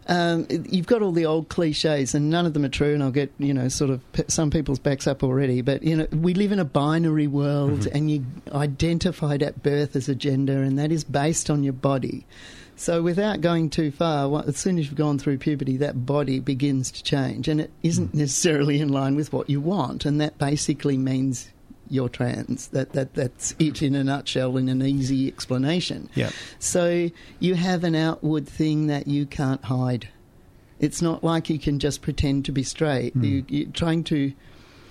um, 0.08 0.48
you've 0.50 0.88
got 0.88 1.02
all 1.02 1.12
the 1.12 1.26
old 1.26 1.50
cliches, 1.50 2.16
and 2.16 2.30
none 2.30 2.46
of 2.46 2.54
them 2.54 2.66
are 2.66 2.70
true. 2.70 2.94
And 2.94 3.04
I'll 3.04 3.12
get 3.12 3.32
you 3.38 3.54
know 3.54 3.68
sort 3.68 3.90
of 3.90 4.12
pe- 4.14 4.26
some 4.28 4.50
people's 4.50 4.80
backs 4.80 5.08
up 5.08 5.24
already. 5.24 5.62
But 5.62 5.84
you 5.84 5.96
know, 5.96 6.08
we 6.12 6.34
live 6.34 6.52
in 6.52 6.60
a 6.60 6.66
binary 6.66 7.28
world, 7.28 7.88
and 7.88 8.10
you 8.10 8.26
identified 8.52 9.44
at 9.44 9.64
birth 9.64 9.96
as 9.96 10.10
a 10.10 10.16
gender, 10.16 10.64
and 10.64 10.78
that 10.80 10.92
is 10.92 11.04
based 11.04 11.50
on 11.50 11.64
your 11.64 11.74
body. 11.74 12.26
So, 12.76 13.04
without 13.04 13.42
going 13.42 13.70
too 13.70 13.92
far, 13.92 14.44
as 14.48 14.58
soon 14.58 14.80
as 14.80 14.88
you've 14.88 14.96
gone 14.96 15.20
through 15.20 15.38
puberty, 15.38 15.78
that 15.78 16.04
body 16.04 16.40
begins 16.40 16.90
to 16.92 17.04
change, 17.04 17.48
and 17.48 17.62
it 17.62 17.72
isn't 17.84 18.14
necessarily 18.16 18.82
in 18.82 18.90
line 18.90 19.16
with 19.16 19.32
what 19.32 19.52
you 19.52 19.62
want, 19.62 20.04
and 20.04 20.20
that 20.20 20.40
basically 20.40 20.98
means 20.98 21.52
you're 21.92 22.10
trans. 22.10 22.68
That 22.68 22.94
that 22.94 23.14
that's 23.14 23.56
it 23.60 23.82
in 23.82 23.96
a 23.96 24.04
nutshell, 24.04 24.58
in 24.58 24.70
an 24.70 24.82
easy 24.82 25.28
explanation. 25.28 26.10
Yeah. 26.16 26.32
So 26.60 27.10
you 27.40 27.56
have 27.56 27.84
an 27.84 27.96
outward 27.96 28.48
thing 28.48 28.88
that 28.88 29.08
you 29.08 29.26
can't 29.26 29.64
hide. 29.64 30.10
It's 30.80 31.02
not 31.02 31.24
like 31.24 31.50
you 31.50 31.60
can 31.60 31.80
just 31.80 32.02
pretend 32.02 32.46
to 32.46 32.52
be 32.52 32.64
straight. 32.64 33.14
Hmm. 33.14 33.24
You, 33.24 33.46
you're 33.48 33.72
trying 33.72 34.04
to. 34.06 34.34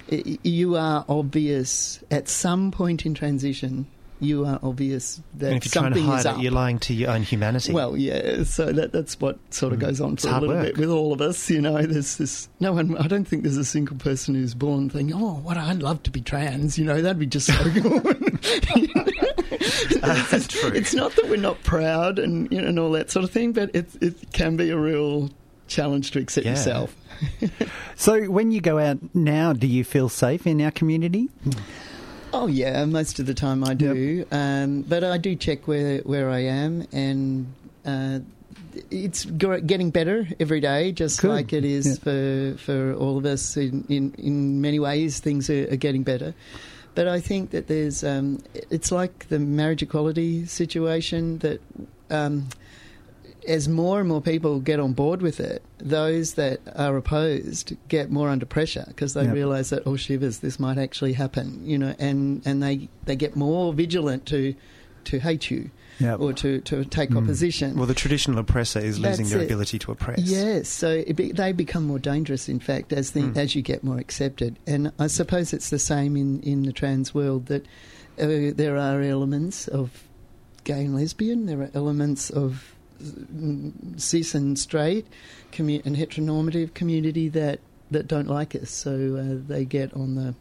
You 0.09 0.77
are 0.77 1.05
obvious 1.09 2.03
at 2.11 2.29
some 2.29 2.73
point 2.73 3.07
in 3.07 3.15
transition. 3.15 3.87
You 4.21 4.45
are 4.47 4.59
obvious 4.63 5.21
that 5.39 5.47
and 5.49 5.57
if 5.57 5.65
you're 5.65 5.83
trying 5.83 5.93
to 5.95 5.99
something 5.99 6.05
hide 6.05 6.21
is 6.21 6.27
up. 6.27 6.37
it, 6.39 6.43
you're 6.43 6.53
lying 6.53 6.79
to 6.81 6.95
your 6.95 7.11
own 7.11 7.23
humanity. 7.23 7.73
Well, 7.73 7.97
yeah. 7.97 8.45
So 8.45 8.71
that 8.73 8.93
that's 8.93 9.19
what 9.19 9.39
sort 9.53 9.73
of 9.73 9.79
Mm. 9.79 9.83
goes 9.83 10.01
on 10.01 10.17
for 10.17 10.29
a 10.29 10.33
little 10.41 10.49
work. 10.49 10.65
bit 10.67 10.79
with 10.79 10.91
all 10.91 11.13
of 11.13 11.21
us. 11.21 11.49
You 11.49 11.61
know, 11.63 11.81
there's 11.83 12.17
this. 12.19 12.49
No 12.61 12.73
one. 12.73 12.97
I 12.99 13.07
don't 13.07 13.25
think 13.25 13.43
there's 13.45 13.57
a 13.57 13.65
single 13.65 13.97
person 13.97 14.35
who's 14.35 14.55
born 14.55 14.91
thinking, 14.91 15.17
"Oh, 15.17 15.35
what 15.43 15.57
I'd 15.57 15.83
love 15.83 16.03
to 16.05 16.11
be 16.11 16.21
trans." 16.21 16.79
You 16.79 16.85
know, 16.85 17.01
that'd 17.01 17.19
be 17.19 17.27
just 17.27 17.47
so 17.47 17.65
good. 17.71 18.39
That's 20.01 20.47
true. 20.49 20.71
It's 20.75 20.95
not 20.95 21.13
that 21.17 21.29
we're 21.29 21.37
not 21.37 21.63
proud 21.63 22.19
and 22.19 22.51
you 22.53 22.61
know 22.61 22.69
and 22.69 22.79
all 22.79 22.91
that 22.93 23.11
sort 23.11 23.25
of 23.25 23.31
thing, 23.31 23.53
but 23.53 23.71
it 23.75 23.89
it 24.01 24.33
can 24.33 24.57
be 24.57 24.71
a 24.71 24.77
real 24.79 25.31
challenge 25.69 26.11
to 26.13 26.19
accept 26.19 26.45
Yeah. 26.45 26.53
yourself. 26.53 26.95
So, 27.97 28.25
when 28.31 28.51
you 28.51 28.61
go 28.61 28.79
out 28.79 28.99
now, 29.15 29.53
do 29.53 29.67
you 29.67 29.85
feel 29.85 30.09
safe 30.09 30.47
in 30.47 30.61
our 30.63 30.71
community? 30.71 31.29
Oh 32.33 32.47
yeah, 32.47 32.85
most 32.85 33.19
of 33.19 33.27
the 33.27 33.35
time 33.35 33.65
I 33.65 33.75
do, 33.75 34.25
um, 34.31 34.83
but 34.83 35.03
I 35.03 35.19
do 35.19 35.35
check 35.35 35.67
where 35.67 35.99
where 35.99 36.31
I 36.31 36.41
am, 36.41 36.87
and 36.93 37.53
uh, 37.85 38.21
it's 38.91 39.25
getting 39.25 39.91
better 39.91 40.29
every 40.39 40.61
day, 40.61 40.93
just 40.93 41.21
Good. 41.21 41.31
like 41.31 41.53
it 41.53 41.65
is 41.65 41.99
for 41.99 42.57
for 42.59 42.95
all 42.95 43.19
of 43.19 43.27
us. 43.27 43.57
In 43.57 43.85
in, 43.89 44.15
in 44.17 44.61
many 44.61 44.79
ways, 44.79 45.19
things 45.19 45.51
are, 45.51 45.73
are 45.73 45.77
getting 45.77 46.03
better. 46.03 46.35
But 46.95 47.09
I 47.09 47.21
think 47.21 47.51
that 47.51 47.67
there's 47.67 48.05
um, 48.05 48.43
it's 48.55 48.93
like 48.93 49.29
the 49.29 49.39
marriage 49.39 49.83
equality 49.83 50.47
situation 50.47 51.39
that. 51.39 51.61
Um, 52.11 52.49
as 53.47 53.69
more 53.69 54.01
and 54.01 54.09
more 54.09 54.21
people 54.21 54.61
get 54.61 54.79
on 54.81 54.93
board 54.93 55.23
with 55.23 55.41
it, 55.41 55.63
those 55.79 56.35
that 56.35 56.61
are 56.77 56.97
opposed 56.97 57.77
get 57.89 58.11
more 58.11 58.29
under 58.29 58.47
pressure 58.47 58.85
because 58.89 59.15
they 59.15 59.25
Yep. 59.25 59.35
realise 59.35 59.71
that 59.71 59.83
oh 59.87 59.97
shivers, 59.97 60.39
this 60.39 60.59
might 60.61 60.79
actually 60.79 61.13
happen, 61.15 61.61
you 61.65 61.79
know, 61.79 61.95
and, 61.99 62.43
and 62.45 62.63
they 62.63 62.89
they 63.05 63.17
get 63.17 63.37
more 63.37 63.73
vigilant 63.73 64.27
to 64.27 64.55
to 65.05 65.19
hate 65.19 65.51
you 65.51 65.71
Yep. 65.99 66.21
or 66.21 66.33
to, 66.35 66.61
to 66.63 66.85
take 66.85 67.11
Mm. 67.11 67.19
opposition. 67.19 67.77
Well, 67.77 67.87
the 67.87 67.95
traditional 67.95 68.39
oppressor 68.39 68.79
is 68.79 68.99
losing 68.99 69.25
That's 69.25 69.31
their 69.31 69.43
it. 69.43 69.45
ability 69.47 69.79
to 69.81 69.93
oppress. 69.93 70.19
Yes, 70.21 70.69
so 70.69 70.89
it 71.07 71.15
be, 71.15 71.33
they 71.33 71.53
become 71.53 71.87
more 71.87 71.99
dangerous, 71.99 72.49
in 72.49 72.59
fact, 72.59 72.93
as 72.93 73.11
the, 73.11 73.21
Mm. 73.21 73.37
as 73.37 73.55
you 73.55 73.61
get 73.63 73.85
more 73.85 73.99
accepted. 73.99 74.59
And 74.67 74.93
I 74.99 75.09
suppose 75.09 75.53
it's 75.53 75.69
the 75.71 75.79
same 75.79 76.17
in, 76.17 76.41
in 76.41 76.63
the 76.63 76.73
trans 76.73 77.15
world 77.15 77.47
that 77.47 77.67
uh, 78.19 78.53
there 78.55 78.77
are 78.79 79.03
elements 79.03 79.69
of 79.69 80.05
gay 80.65 80.85
and 80.85 80.95
lesbian, 80.95 81.45
there 81.47 81.61
are 81.63 81.71
elements 81.75 82.31
of 82.31 82.75
cis 83.97 84.35
and 84.35 84.59
straight 84.59 85.07
commu- 85.53 85.85
and 85.85 85.97
heteronormative 85.97 86.75
community 86.75 87.29
that, 87.29 87.61
that 87.91 88.07
don't 88.07 88.29
like 88.29 88.55
us, 88.55 88.71
so 88.71 89.17
uh, 89.17 89.43
they 89.49 89.65
get 89.65 89.93
on 89.95 90.15
the 90.15 90.35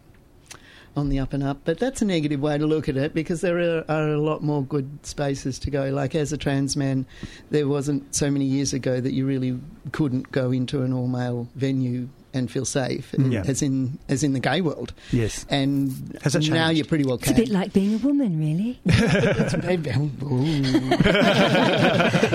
on 0.96 1.10
the 1.10 1.20
up 1.20 1.34
and 1.34 1.44
up. 1.44 1.60
But 1.66 1.80
that's 1.80 2.02
a 2.02 2.06
negative 2.06 2.42
way 2.42 2.58
to 2.58 2.66
look 2.66 2.90
at 2.90 2.98
it 2.98 3.14
because 3.14 3.42
there 3.42 3.60
are, 3.60 3.86
are 3.90 4.10
a 4.10 4.18
lot 4.18 4.44
more 4.44 4.64
good 4.64 5.06
spaces 5.06 5.60
to 5.60 5.72
go. 5.72 5.90
Like 5.90 6.16
as 6.16 6.34
a 6.34 6.38
trans 6.38 6.76
man, 6.76 7.06
there 7.52 7.68
wasn't 7.68 8.14
so 8.14 8.30
many 8.30 8.46
years 8.46 8.74
ago 8.74 9.00
that 9.00 9.14
you 9.14 9.26
really 9.26 9.60
couldn't 9.92 10.32
go 10.32 10.52
into 10.52 10.82
an 10.82 10.94
all 10.94 11.08
male 11.08 11.48
venue 11.56 12.10
and 12.34 12.50
feel 12.52 12.66
safe, 12.66 13.14
Yeah. 13.18 13.44
as 13.48 13.62
in 13.62 13.98
as 14.08 14.24
in 14.24 14.34
the 14.34 14.40
gay 14.40 14.62
world. 14.62 14.94
Yes. 15.12 15.46
And 15.50 15.92
Has 16.24 16.34
that 16.34 16.48
now 16.50 16.68
changed? 16.68 16.78
you're 16.78 16.86
pretty 16.86 17.06
well. 17.06 17.16
It's 17.16 17.30
a 17.30 17.34
bit 17.34 17.50
like 17.50 17.74
being 17.74 17.96
a 17.96 17.98
woman, 17.98 18.40
really. 18.40 18.80
It's 18.86 19.56
maybe- 19.64 19.90
ooh. 19.92 20.64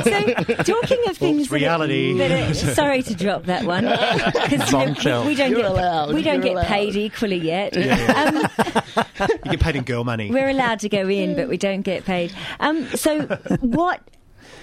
so, 0.02 0.34
talking 0.64 1.08
of 1.08 1.16
things 1.16 1.48
that 1.48 1.54
reality. 1.54 2.16
that 2.18 2.50
are- 2.50 2.54
sorry 2.54 3.02
to 3.02 3.14
drop 3.14 3.44
that 3.44 3.64
one 3.64 3.84
because 4.48 4.70
Bombshell. 4.70 5.26
we 5.26 5.34
don't 5.34 5.50
You're 5.50 5.60
get 5.62 5.70
allowed, 5.70 6.14
we 6.14 6.22
don't 6.22 6.44
you're 6.44 6.54
get 6.56 6.66
paid 6.66 6.96
equally 6.96 7.36
yet. 7.38 7.76
Um, 7.76 8.46
You 9.44 9.50
get 9.52 9.60
paid 9.60 9.76
in 9.76 9.84
girl 9.84 10.04
money. 10.04 10.30
we're 10.30 10.48
allowed 10.48 10.80
to 10.80 10.88
go 10.88 11.08
in, 11.08 11.34
but 11.36 11.48
we 11.48 11.56
don't 11.56 11.82
get 11.82 12.04
paid. 12.04 12.32
Um, 12.60 12.86
so, 12.96 13.20
what 13.60 14.00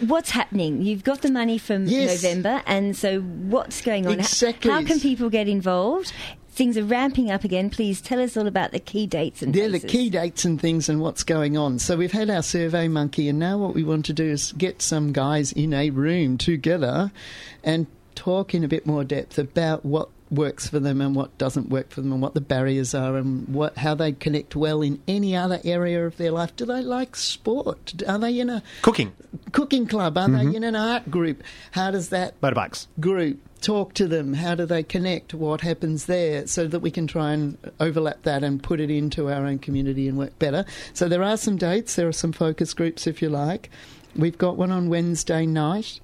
what's 0.07 0.31
happening? 0.31 0.81
You've 0.81 1.03
got 1.03 1.21
the 1.21 1.31
money 1.31 1.57
from 1.57 1.85
Yes. 1.85 2.23
Movember, 2.23 2.61
and 2.65 2.95
so 2.95 3.21
what's 3.21 3.81
going 3.81 4.07
on? 4.07 4.19
Exactly. 4.19 4.71
How 4.71 4.83
can 4.83 4.99
people 4.99 5.29
get 5.29 5.47
involved? 5.47 6.13
Things 6.53 6.77
are 6.77 6.83
ramping 6.83 7.31
up 7.31 7.43
again. 7.45 7.69
Please 7.69 8.01
tell 8.01 8.21
us 8.21 8.35
all 8.35 8.45
about 8.45 8.71
the 8.71 8.79
key 8.79 9.07
dates 9.07 9.41
and 9.41 9.53
They're 9.53 9.69
the 9.69 9.79
key 9.79 10.09
dates 10.09 10.43
and 10.43 10.59
things 10.59 10.89
and 10.89 10.99
what's 10.99 11.23
going 11.23 11.57
on. 11.57 11.79
So 11.79 11.95
we've 11.95 12.11
had 12.11 12.29
our 12.29 12.43
survey 12.43 12.87
monkey, 12.87 13.29
and 13.29 13.39
now 13.39 13.57
what 13.57 13.73
we 13.73 13.83
want 13.83 14.05
to 14.05 14.13
do 14.13 14.25
is 14.25 14.51
get 14.53 14.81
some 14.81 15.13
guys 15.13 15.51
in 15.53 15.73
a 15.73 15.89
room 15.91 16.37
together 16.37 17.11
and 17.63 17.87
talk 18.15 18.53
in 18.53 18.63
a 18.63 18.67
bit 18.67 18.85
more 18.85 19.03
depth 19.03 19.39
about 19.39 19.85
what 19.85 20.09
works 20.31 20.67
for 20.67 20.79
them 20.79 21.01
and 21.01 21.13
what 21.13 21.37
doesn't 21.37 21.69
work 21.69 21.89
for 21.91 22.01
them 22.01 22.13
and 22.13 22.21
what 22.21 22.33
the 22.33 22.41
barriers 22.41 22.95
are 22.95 23.17
and 23.17 23.47
what 23.49 23.77
how 23.77 23.93
they 23.93 24.13
connect 24.13 24.55
well 24.55 24.81
in 24.81 25.01
any 25.07 25.35
other 25.35 25.59
area 25.63 26.05
of 26.05 26.17
their 26.17 26.31
life. 26.31 26.55
Do 26.55 26.65
they 26.65 26.81
like 26.81 27.15
sport? 27.15 28.01
Are 28.07 28.17
they 28.17 28.39
in 28.39 28.49
a 28.49 28.63
Cooking, 28.81 29.11
cooking 29.51 29.85
club? 29.85 30.17
Are 30.17 30.29
they 30.29 30.45
mm-hmm. 30.45 30.55
in 30.55 30.63
an 30.63 30.75
art 30.75 31.11
group? 31.11 31.43
How 31.71 31.91
does 31.91 32.09
that 32.09 32.39
motorbikes. 32.41 32.87
group 32.99 33.39
talk 33.61 33.93
to 33.93 34.07
them? 34.07 34.33
How 34.33 34.55
do 34.55 34.65
they 34.65 34.83
connect? 34.83 35.33
What 35.33 35.61
happens 35.61 36.05
there? 36.05 36.47
So 36.47 36.67
that 36.67 36.79
we 36.79 36.91
can 36.91 37.07
try 37.07 37.33
and 37.33 37.57
overlap 37.79 38.23
that 38.23 38.43
and 38.43 38.61
put 38.61 38.79
it 38.79 38.89
into 38.89 39.29
our 39.29 39.45
own 39.45 39.59
community 39.59 40.07
and 40.07 40.17
work 40.17 40.37
better. 40.39 40.65
So 40.93 41.07
there 41.07 41.23
are 41.23 41.37
some 41.37 41.57
dates. 41.57 41.95
There 41.95 42.07
are 42.07 42.13
some 42.13 42.31
focus 42.31 42.73
groups, 42.73 43.05
if 43.05 43.21
you 43.21 43.29
like. 43.29 43.69
We've 44.15 44.37
got 44.37 44.57
one 44.57 44.71
on 44.71 44.89
Wednesday 44.89 45.45
night 45.45 45.99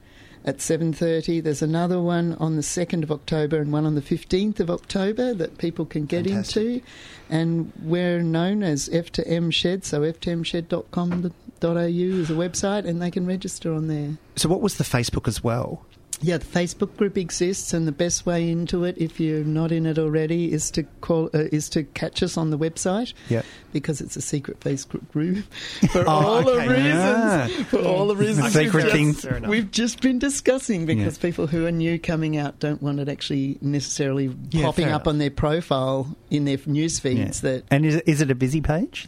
at 0.47 0.57
7.30 0.59 1.43
there's 1.43 1.61
another 1.61 2.01
one 2.01 2.33
on 2.35 2.55
the 2.55 2.61
2nd 2.63 3.03
of 3.03 3.11
october 3.11 3.57
and 3.57 3.71
one 3.71 3.85
on 3.85 3.95
the 3.95 4.01
15th 4.01 4.59
of 4.61 4.69
october 4.71 5.33
that 5.33 5.57
people 5.57 5.85
can 5.85 6.05
get 6.05 6.25
Fantastic. 6.25 6.63
into 6.65 6.81
and 7.29 7.71
we're 7.83 8.21
known 8.23 8.63
as 8.63 8.87
f2m 8.89 9.51
shed 9.53 9.83
so 9.83 10.01
f2mshed.com.au 10.01 11.77
is 12.21 12.29
a 12.29 12.33
website 12.33 12.85
and 12.87 13.01
they 13.01 13.11
can 13.11 13.25
register 13.27 13.73
on 13.73 13.87
there 13.89 14.17
So, 14.37 14.47
what 14.49 14.61
was 14.61 14.77
the 14.77 14.83
Facebook 14.85 15.27
as 15.27 15.43
well? 15.43 15.85
Yeah, 16.21 16.37
the 16.37 16.45
Facebook 16.45 16.95
group 16.97 17.17
exists, 17.17 17.73
and 17.73 17.87
the 17.87 17.91
best 17.91 18.25
way 18.25 18.49
into 18.49 18.83
it, 18.83 18.97
if 18.97 19.19
you're 19.19 19.43
not 19.43 19.71
in 19.71 19.85
it 19.85 19.99
already, 19.99 20.51
is 20.51 20.71
to 20.71 20.83
call 21.01 21.29
uh, 21.33 21.45
is 21.51 21.69
to 21.69 21.83
catch 21.83 22.23
us 22.23 22.37
on 22.37 22.49
the 22.49 22.57
website. 22.57 23.13
Yeah. 23.29 23.41
because 23.73 24.01
it's 24.01 24.15
a 24.15 24.21
secret 24.21 24.59
Facebook 24.61 25.07
group 25.11 25.45
for 25.91 25.99
Oh, 26.07 26.09
all 26.09 26.41
the 26.41 26.57
reasons. 26.57 26.93
Ah. 26.95 27.47
For 27.69 27.79
all 27.83 28.07
the 28.07 28.15
reasons, 28.15 28.53
secret 28.53 28.85
we've 28.85 28.91
thing. 28.91 29.13
just- 29.13 29.47
we've 29.47 29.69
just 29.71 30.01
been 30.01 30.17
discussing 30.17 30.87
because 30.87 31.17
Yeah. 31.17 31.21
people 31.21 31.45
who 31.45 31.65
are 31.67 31.71
new 31.71 31.99
coming 31.99 32.37
out 32.37 32.59
don't 32.59 32.81
want 32.81 32.99
it 32.99 33.07
actually 33.07 33.59
necessarily 33.61 34.35
Yeah, 34.49 34.63
popping 34.63 34.85
up 34.85 35.01
enough. 35.03 35.07
on 35.07 35.17
their 35.19 35.29
profile 35.29 36.15
in 36.31 36.45
their 36.45 36.57
news 36.65 36.97
Yeah. 37.03 37.25
feeds. 37.25 37.41
That 37.41 37.65
And 37.69 37.85
is 37.85 37.95
it, 37.95 38.03
is 38.07 38.21
it 38.21 38.31
a 38.31 38.35
busy 38.35 38.61
page? 38.61 39.07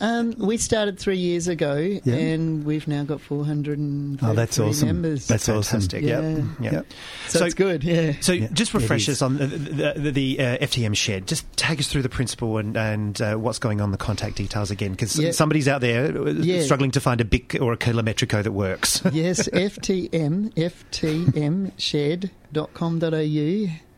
um, 0.00 0.34
we 0.36 0.58
started 0.58 0.98
three 0.98 1.16
years 1.18 1.48
ago, 1.48 1.76
Yeah. 2.04 2.14
and 2.14 2.64
we've 2.66 2.86
now 2.88 3.04
got 3.04 3.22
400 3.22 4.18
Oh, 4.22 4.34
that's 4.34 4.58
awesome. 4.58 4.86
members. 4.88 5.26
That's 5.28 5.48
awesome. 5.48 5.80
Fantastic. 5.80 6.02
Yeah. 6.04 6.20
Yep. 6.20 6.44
Yep. 6.60 6.72
Yep. 6.72 6.86
so, 7.28 7.38
so- 7.40 7.44
it's 7.44 7.54
good. 7.54 7.84
Yeah. 7.84 8.12
So, 8.20 8.32
Yeah, 8.32 8.48
just 8.52 8.74
refresh 8.74 9.08
us 9.08 9.22
on 9.22 9.36
the, 9.38 9.46
the, 9.46 9.92
the, 9.96 10.10
the 10.10 10.40
uh, 10.40 10.58
FTM 10.58 10.96
shed. 10.96 11.26
Just 11.26 11.44
take 11.56 11.78
us 11.78 11.88
through 11.88 12.02
the 12.02 12.08
principle 12.08 12.58
and, 12.58 12.76
and 12.76 13.20
uh, 13.20 13.34
what's 13.36 13.58
going 13.58 13.80
on, 13.80 13.90
the 13.92 13.98
contact 13.98 14.36
details 14.36 14.70
again, 14.70 14.92
because 14.92 15.18
Yeah. 15.18 15.30
somebody's 15.32 15.68
out 15.68 15.80
there 15.80 16.06
uh, 16.16 16.30
Yeah. 16.32 16.62
struggling 16.62 16.90
to 16.92 17.00
find 17.00 17.20
a 17.20 17.24
BIC 17.24 17.58
or 17.60 17.72
a 17.72 17.76
kilometrico 17.76 18.42
that 18.42 18.52
works. 18.52 19.02
yes, 19.12 19.48
FTM, 19.48 20.52
ftmshed.com.au 20.54 21.70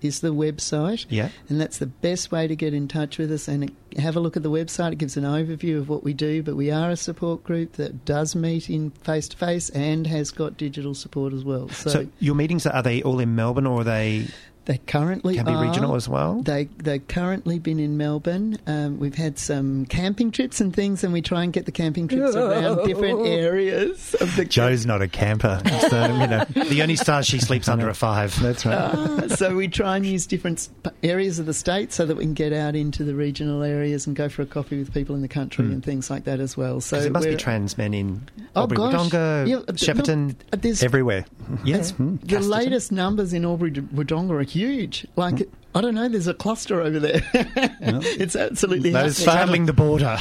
is 0.02 0.20
the 0.20 0.34
website. 0.34 1.06
yeah. 1.08 1.28
And 1.48 1.60
that's 1.60 1.78
the 1.78 1.86
best 1.86 2.30
way 2.32 2.46
to 2.46 2.56
get 2.56 2.74
in 2.74 2.88
touch 2.88 3.18
with 3.18 3.30
us 3.32 3.48
and 3.48 3.74
have 3.98 4.16
a 4.16 4.20
look 4.20 4.36
at 4.36 4.42
the 4.42 4.50
website. 4.50 4.92
It 4.92 4.98
gives 4.98 5.16
an 5.16 5.24
overview 5.24 5.78
of 5.78 5.88
what 5.88 6.02
we 6.04 6.12
do, 6.12 6.42
but 6.42 6.56
we 6.56 6.70
are 6.70 6.90
a 6.90 6.96
support 6.96 7.44
group 7.44 7.72
that 7.74 8.04
does 8.04 8.34
meet 8.34 8.68
in 8.70 8.90
face 8.90 9.28
to 9.28 9.36
face 9.36 9.70
and 9.70 10.06
has 10.06 10.30
got 10.30 10.56
digital 10.56 10.94
support 10.94 11.32
as 11.32 11.44
well. 11.44 11.68
So, 11.68 11.90
So, 11.90 12.08
your 12.20 12.34
meetings 12.34 12.66
are 12.66 12.82
they 12.82 13.02
all 13.02 13.18
in 13.20 13.34
Melbourne 13.34 13.66
or 13.66 13.80
are 13.80 13.84
they 13.84 14.26
they 14.64 14.78
currently 14.78 15.34
can 15.36 15.44
be 15.46 15.52
are. 15.52 15.64
regional 15.64 15.94
as 15.96 16.08
well? 16.08 16.40
They 16.42 16.64
they've 16.78 17.06
currently 17.06 17.58
been 17.58 17.80
in 17.80 17.96
Melbourne. 17.96 18.58
Um, 18.66 18.98
we've 18.98 19.14
had 19.14 19.38
some 19.38 19.86
camping 19.86 20.30
trips 20.30 20.60
and 20.60 20.74
things, 20.74 21.02
and 21.04 21.12
we 21.12 21.20
try 21.22 21.42
and 21.44 21.52
get 21.52 21.66
the 21.66 21.72
camping 21.72 22.08
trips 22.08 22.34
around 22.36 22.86
different 22.86 23.26
areas 23.26 24.14
of 24.20 24.34
the 24.36 24.44
Joe's 24.44 24.86
not 24.86 25.02
a 25.02 25.08
camper, 25.08 25.60
so 25.88 26.06
you 26.06 26.26
know. 26.26 26.44
the 26.68 26.80
only 26.82 26.96
stars 26.96 27.26
she 27.26 27.38
sleeps 27.38 27.68
under 27.68 27.88
at 27.88 27.96
five. 27.96 28.38
That's 28.40 28.64
right. 28.64 28.74
Ah, 28.94 29.26
so 29.34 29.54
we 29.56 29.68
try 29.68 29.96
and 29.96 30.06
use 30.06 30.26
different 30.26 30.68
areas 31.02 31.38
of 31.38 31.46
the 31.46 31.54
state 31.54 31.92
so 31.92 32.06
that 32.06 32.16
we 32.16 32.24
can 32.24 32.34
get 32.34 32.52
out 32.52 32.74
into 32.76 33.04
the 33.04 33.14
regional 33.14 33.62
areas 33.62 34.06
and 34.06 34.14
go 34.16 34.28
for 34.28 34.42
a 34.42 34.46
coffee 34.46 34.78
with 34.78 34.92
people 34.94 35.14
in 35.14 35.22
the 35.22 35.28
country 35.28 35.64
and 35.64 35.84
things 35.84 36.10
like 36.10 36.24
that 36.24 36.40
as 36.40 36.56
well. 36.56 36.80
So 36.80 36.96
Because 36.96 37.04
there 37.04 37.12
must 37.12 37.28
be 37.28 37.36
trans 37.36 37.76
men 37.78 37.94
in 37.94 38.28
Oh, 38.54 38.62
Albury. 38.62 38.78
Wodonga, 38.78 39.48
Yeah, 39.48 39.56
uh, 39.56 39.72
Shepparton. 39.72 40.28
look, 40.28 40.36
uh, 40.52 40.56
there's 40.60 40.82
Everywhere. 40.82 41.24
yes. 41.64 41.92
the 41.92 42.02
Casterton. 42.04 42.48
latest 42.48 42.92
numbers 42.92 43.32
in 43.32 43.44
Albury 43.44 43.70
Wodonga 43.72 44.30
are 44.32 44.42
huge. 44.52 45.06
Like 45.16 45.48
I 45.74 45.80
don't 45.80 45.94
know, 45.94 46.06
there's 46.06 46.26
a 46.26 46.34
cluster 46.34 46.82
over 46.82 47.00
there. 47.00 47.22
it's 47.32 48.36
absolutely 48.36 48.90
Those 48.90 49.24
happening. 49.24 49.64
the 49.64 49.72
border. 49.72 50.18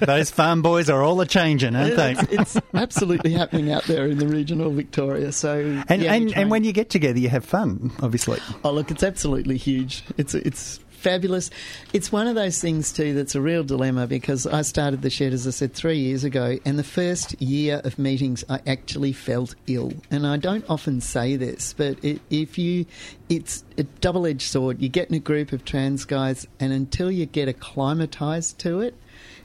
Those 0.00 0.30
farm 0.30 0.62
boys 0.62 0.90
are 0.90 1.02
all 1.04 1.20
a 1.20 1.26
changing, 1.26 1.76
aren't 1.76 1.94
they? 1.96 2.12
It's, 2.12 2.56
it's 2.56 2.66
absolutely 2.74 3.32
happening 3.32 3.70
out 3.70 3.84
there 3.84 4.06
in 4.06 4.18
the 4.18 4.26
regional 4.26 4.70
Victoria. 4.70 5.30
So 5.30 5.82
And, 5.88 6.02
yeah, 6.02 6.12
and, 6.12 6.36
and 6.36 6.50
when 6.50 6.64
you 6.64 6.72
get 6.72 6.90
together, 6.90 7.20
you 7.20 7.28
have 7.28 7.44
fun, 7.44 7.92
obviously. 8.02 8.40
Oh, 8.64 8.72
look, 8.72 8.90
it's 8.90 9.04
absolutely 9.04 9.56
huge. 9.58 10.02
It's 10.18 10.34
it's 10.34 10.80
fabulous. 11.00 11.50
It's 11.92 12.12
one 12.12 12.26
of 12.26 12.34
those 12.34 12.60
things 12.60 12.92
too 12.92 13.14
that's 13.14 13.34
a 13.34 13.40
real 13.40 13.64
dilemma 13.64 14.06
because 14.06 14.46
I 14.46 14.62
started 14.62 15.02
the 15.02 15.10
shed, 15.10 15.32
as 15.32 15.46
I 15.46 15.50
said, 15.50 15.72
three 15.72 15.98
years 15.98 16.24
ago, 16.24 16.58
and 16.64 16.78
the 16.78 16.84
first 16.84 17.40
year 17.40 17.80
of 17.84 17.98
meetings, 17.98 18.44
I 18.48 18.60
actually 18.66 19.12
felt 19.12 19.54
ill. 19.66 19.92
And 20.10 20.26
I 20.26 20.36
don't 20.36 20.64
often 20.68 21.00
say 21.00 21.36
this, 21.36 21.72
but 21.72 22.02
it, 22.04 22.20
if 22.28 22.58
you, 22.58 22.86
it's 23.28 23.64
a 23.78 23.84
double-edged 23.84 24.42
sword. 24.42 24.82
You 24.82 24.88
get 24.88 25.08
in 25.08 25.14
a 25.14 25.20
group 25.20 25.52
of 25.52 25.64
trans 25.64 26.04
guys, 26.04 26.46
and 26.60 26.72
until 26.72 27.10
you 27.10 27.26
get 27.26 27.48
acclimatized 27.48 28.58
to 28.60 28.80
it, 28.80 28.94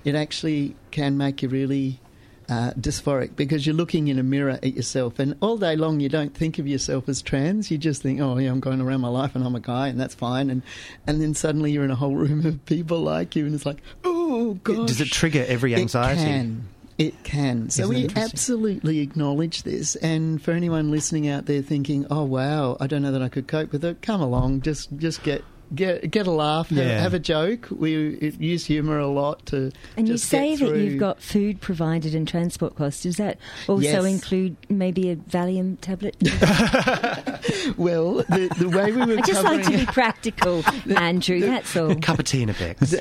it 0.04 0.14
actually 0.14 0.76
can 0.92 1.18
make 1.18 1.42
you 1.42 1.50
really 1.50 2.00
uh, 2.50 2.72
dysphoric 2.80 3.36
because 3.36 3.66
you're 3.66 3.76
looking 3.76 4.08
in 4.08 4.20
a 4.20 4.24
mirror 4.24 4.60
at 4.62 4.76
yourself, 4.76 5.20
and 5.20 5.36
all 5.42 5.58
day 5.58 5.76
long 5.76 6.00
you 6.00 6.10
don't 6.10 6.36
think 6.36 6.60
of 6.60 6.68
yourself 6.68 7.10
as 7.10 7.22
trans. 7.22 7.72
You 7.72 7.78
just 7.78 8.02
think, 8.02 8.20
"Oh, 8.22 8.38
yeah, 8.38 8.52
I'm 8.52 8.60
going 8.60 8.82
around 8.82 9.02
my 9.02 9.08
life 9.08 9.36
and 9.36 9.44
I'm 9.46 9.56
a 9.56 9.60
guy, 9.60 9.88
and 9.88 10.00
that's 10.00 10.16
fine." 10.16 10.50
And 10.50 10.62
and 11.08 11.22
then 11.22 11.34
suddenly 11.34 11.72
you're 11.72 11.84
in 11.84 11.92
a 11.92 11.96
whole 11.96 12.16
room 12.16 12.46
of 12.46 12.64
people 12.66 13.00
like 13.00 13.36
you, 13.36 13.46
and 13.46 13.56
it's 13.56 13.66
like, 13.66 13.82
"Oh 14.04 14.56
gosh!" 14.64 14.88
Does 14.88 15.02
it 15.02 15.10
trigger 15.12 15.44
every 15.48 15.76
anxiety? 15.76 16.22
It 16.22 16.26
can. 16.26 16.68
It 16.98 17.24
can. 17.24 17.70
So 17.70 17.92
Isn't 17.92 18.16
we 18.16 18.22
absolutely 18.22 19.00
acknowledge 19.00 19.64
this. 19.64 19.98
And 19.98 20.42
for 20.42 20.52
anyone 20.52 20.92
listening 20.92 21.28
out 21.28 21.46
there 21.46 21.62
thinking, 21.62 22.06
"Oh 22.10 22.24
wow, 22.24 22.78
I 22.80 22.88
don't 22.88 23.02
know 23.02 23.12
that 23.12 23.22
I 23.22 23.28
could 23.30 23.48
cope 23.48 23.72
with 23.72 23.84
it," 23.84 24.02
come 24.02 24.22
along. 24.22 24.62
Just 24.62 24.96
just 24.98 25.24
get. 25.24 25.44
Get 25.74 26.12
get 26.12 26.28
a 26.28 26.32
laugh, 26.32 26.70
have, 26.70 26.78
Yeah. 26.78 27.00
have 27.02 27.14
a 27.14 27.20
joke. 27.20 27.68
We 27.72 28.18
uh, 28.18 28.32
use 28.40 28.66
humour 28.66 29.00
a 29.00 29.08
lot 29.08 29.46
to. 29.48 29.72
And 29.98 30.08
you 30.08 30.18
say 30.18 30.56
get 30.56 30.70
that 30.70 30.78
you've 30.80 31.00
got 31.00 31.22
food 31.22 31.60
provided 31.62 32.14
and 32.14 32.28
transport 32.28 32.76
costs. 32.76 33.04
Does 33.04 33.18
that 33.18 33.38
also 33.68 33.82
Yes. 33.82 34.06
include 34.06 34.58
maybe 34.70 35.10
a 35.10 35.16
Valium 35.16 35.78
tablet? 35.82 36.16
Well, 37.78 38.16
the, 38.30 38.54
the 38.58 38.70
way 38.70 38.92
we 38.92 39.06
were 39.06 39.18
I 39.18 39.22
just 39.22 39.44
like 39.44 39.64
to 39.66 39.72
be 39.78 39.86
practical, 39.88 40.64
Andrew. 40.98 41.40
That's 41.42 41.76
all. 41.76 41.96
Cup 41.96 42.20
of 42.20 42.26
tea 42.26 42.44
and 42.44 42.52
a 42.52 42.54
Bex. 42.54 42.94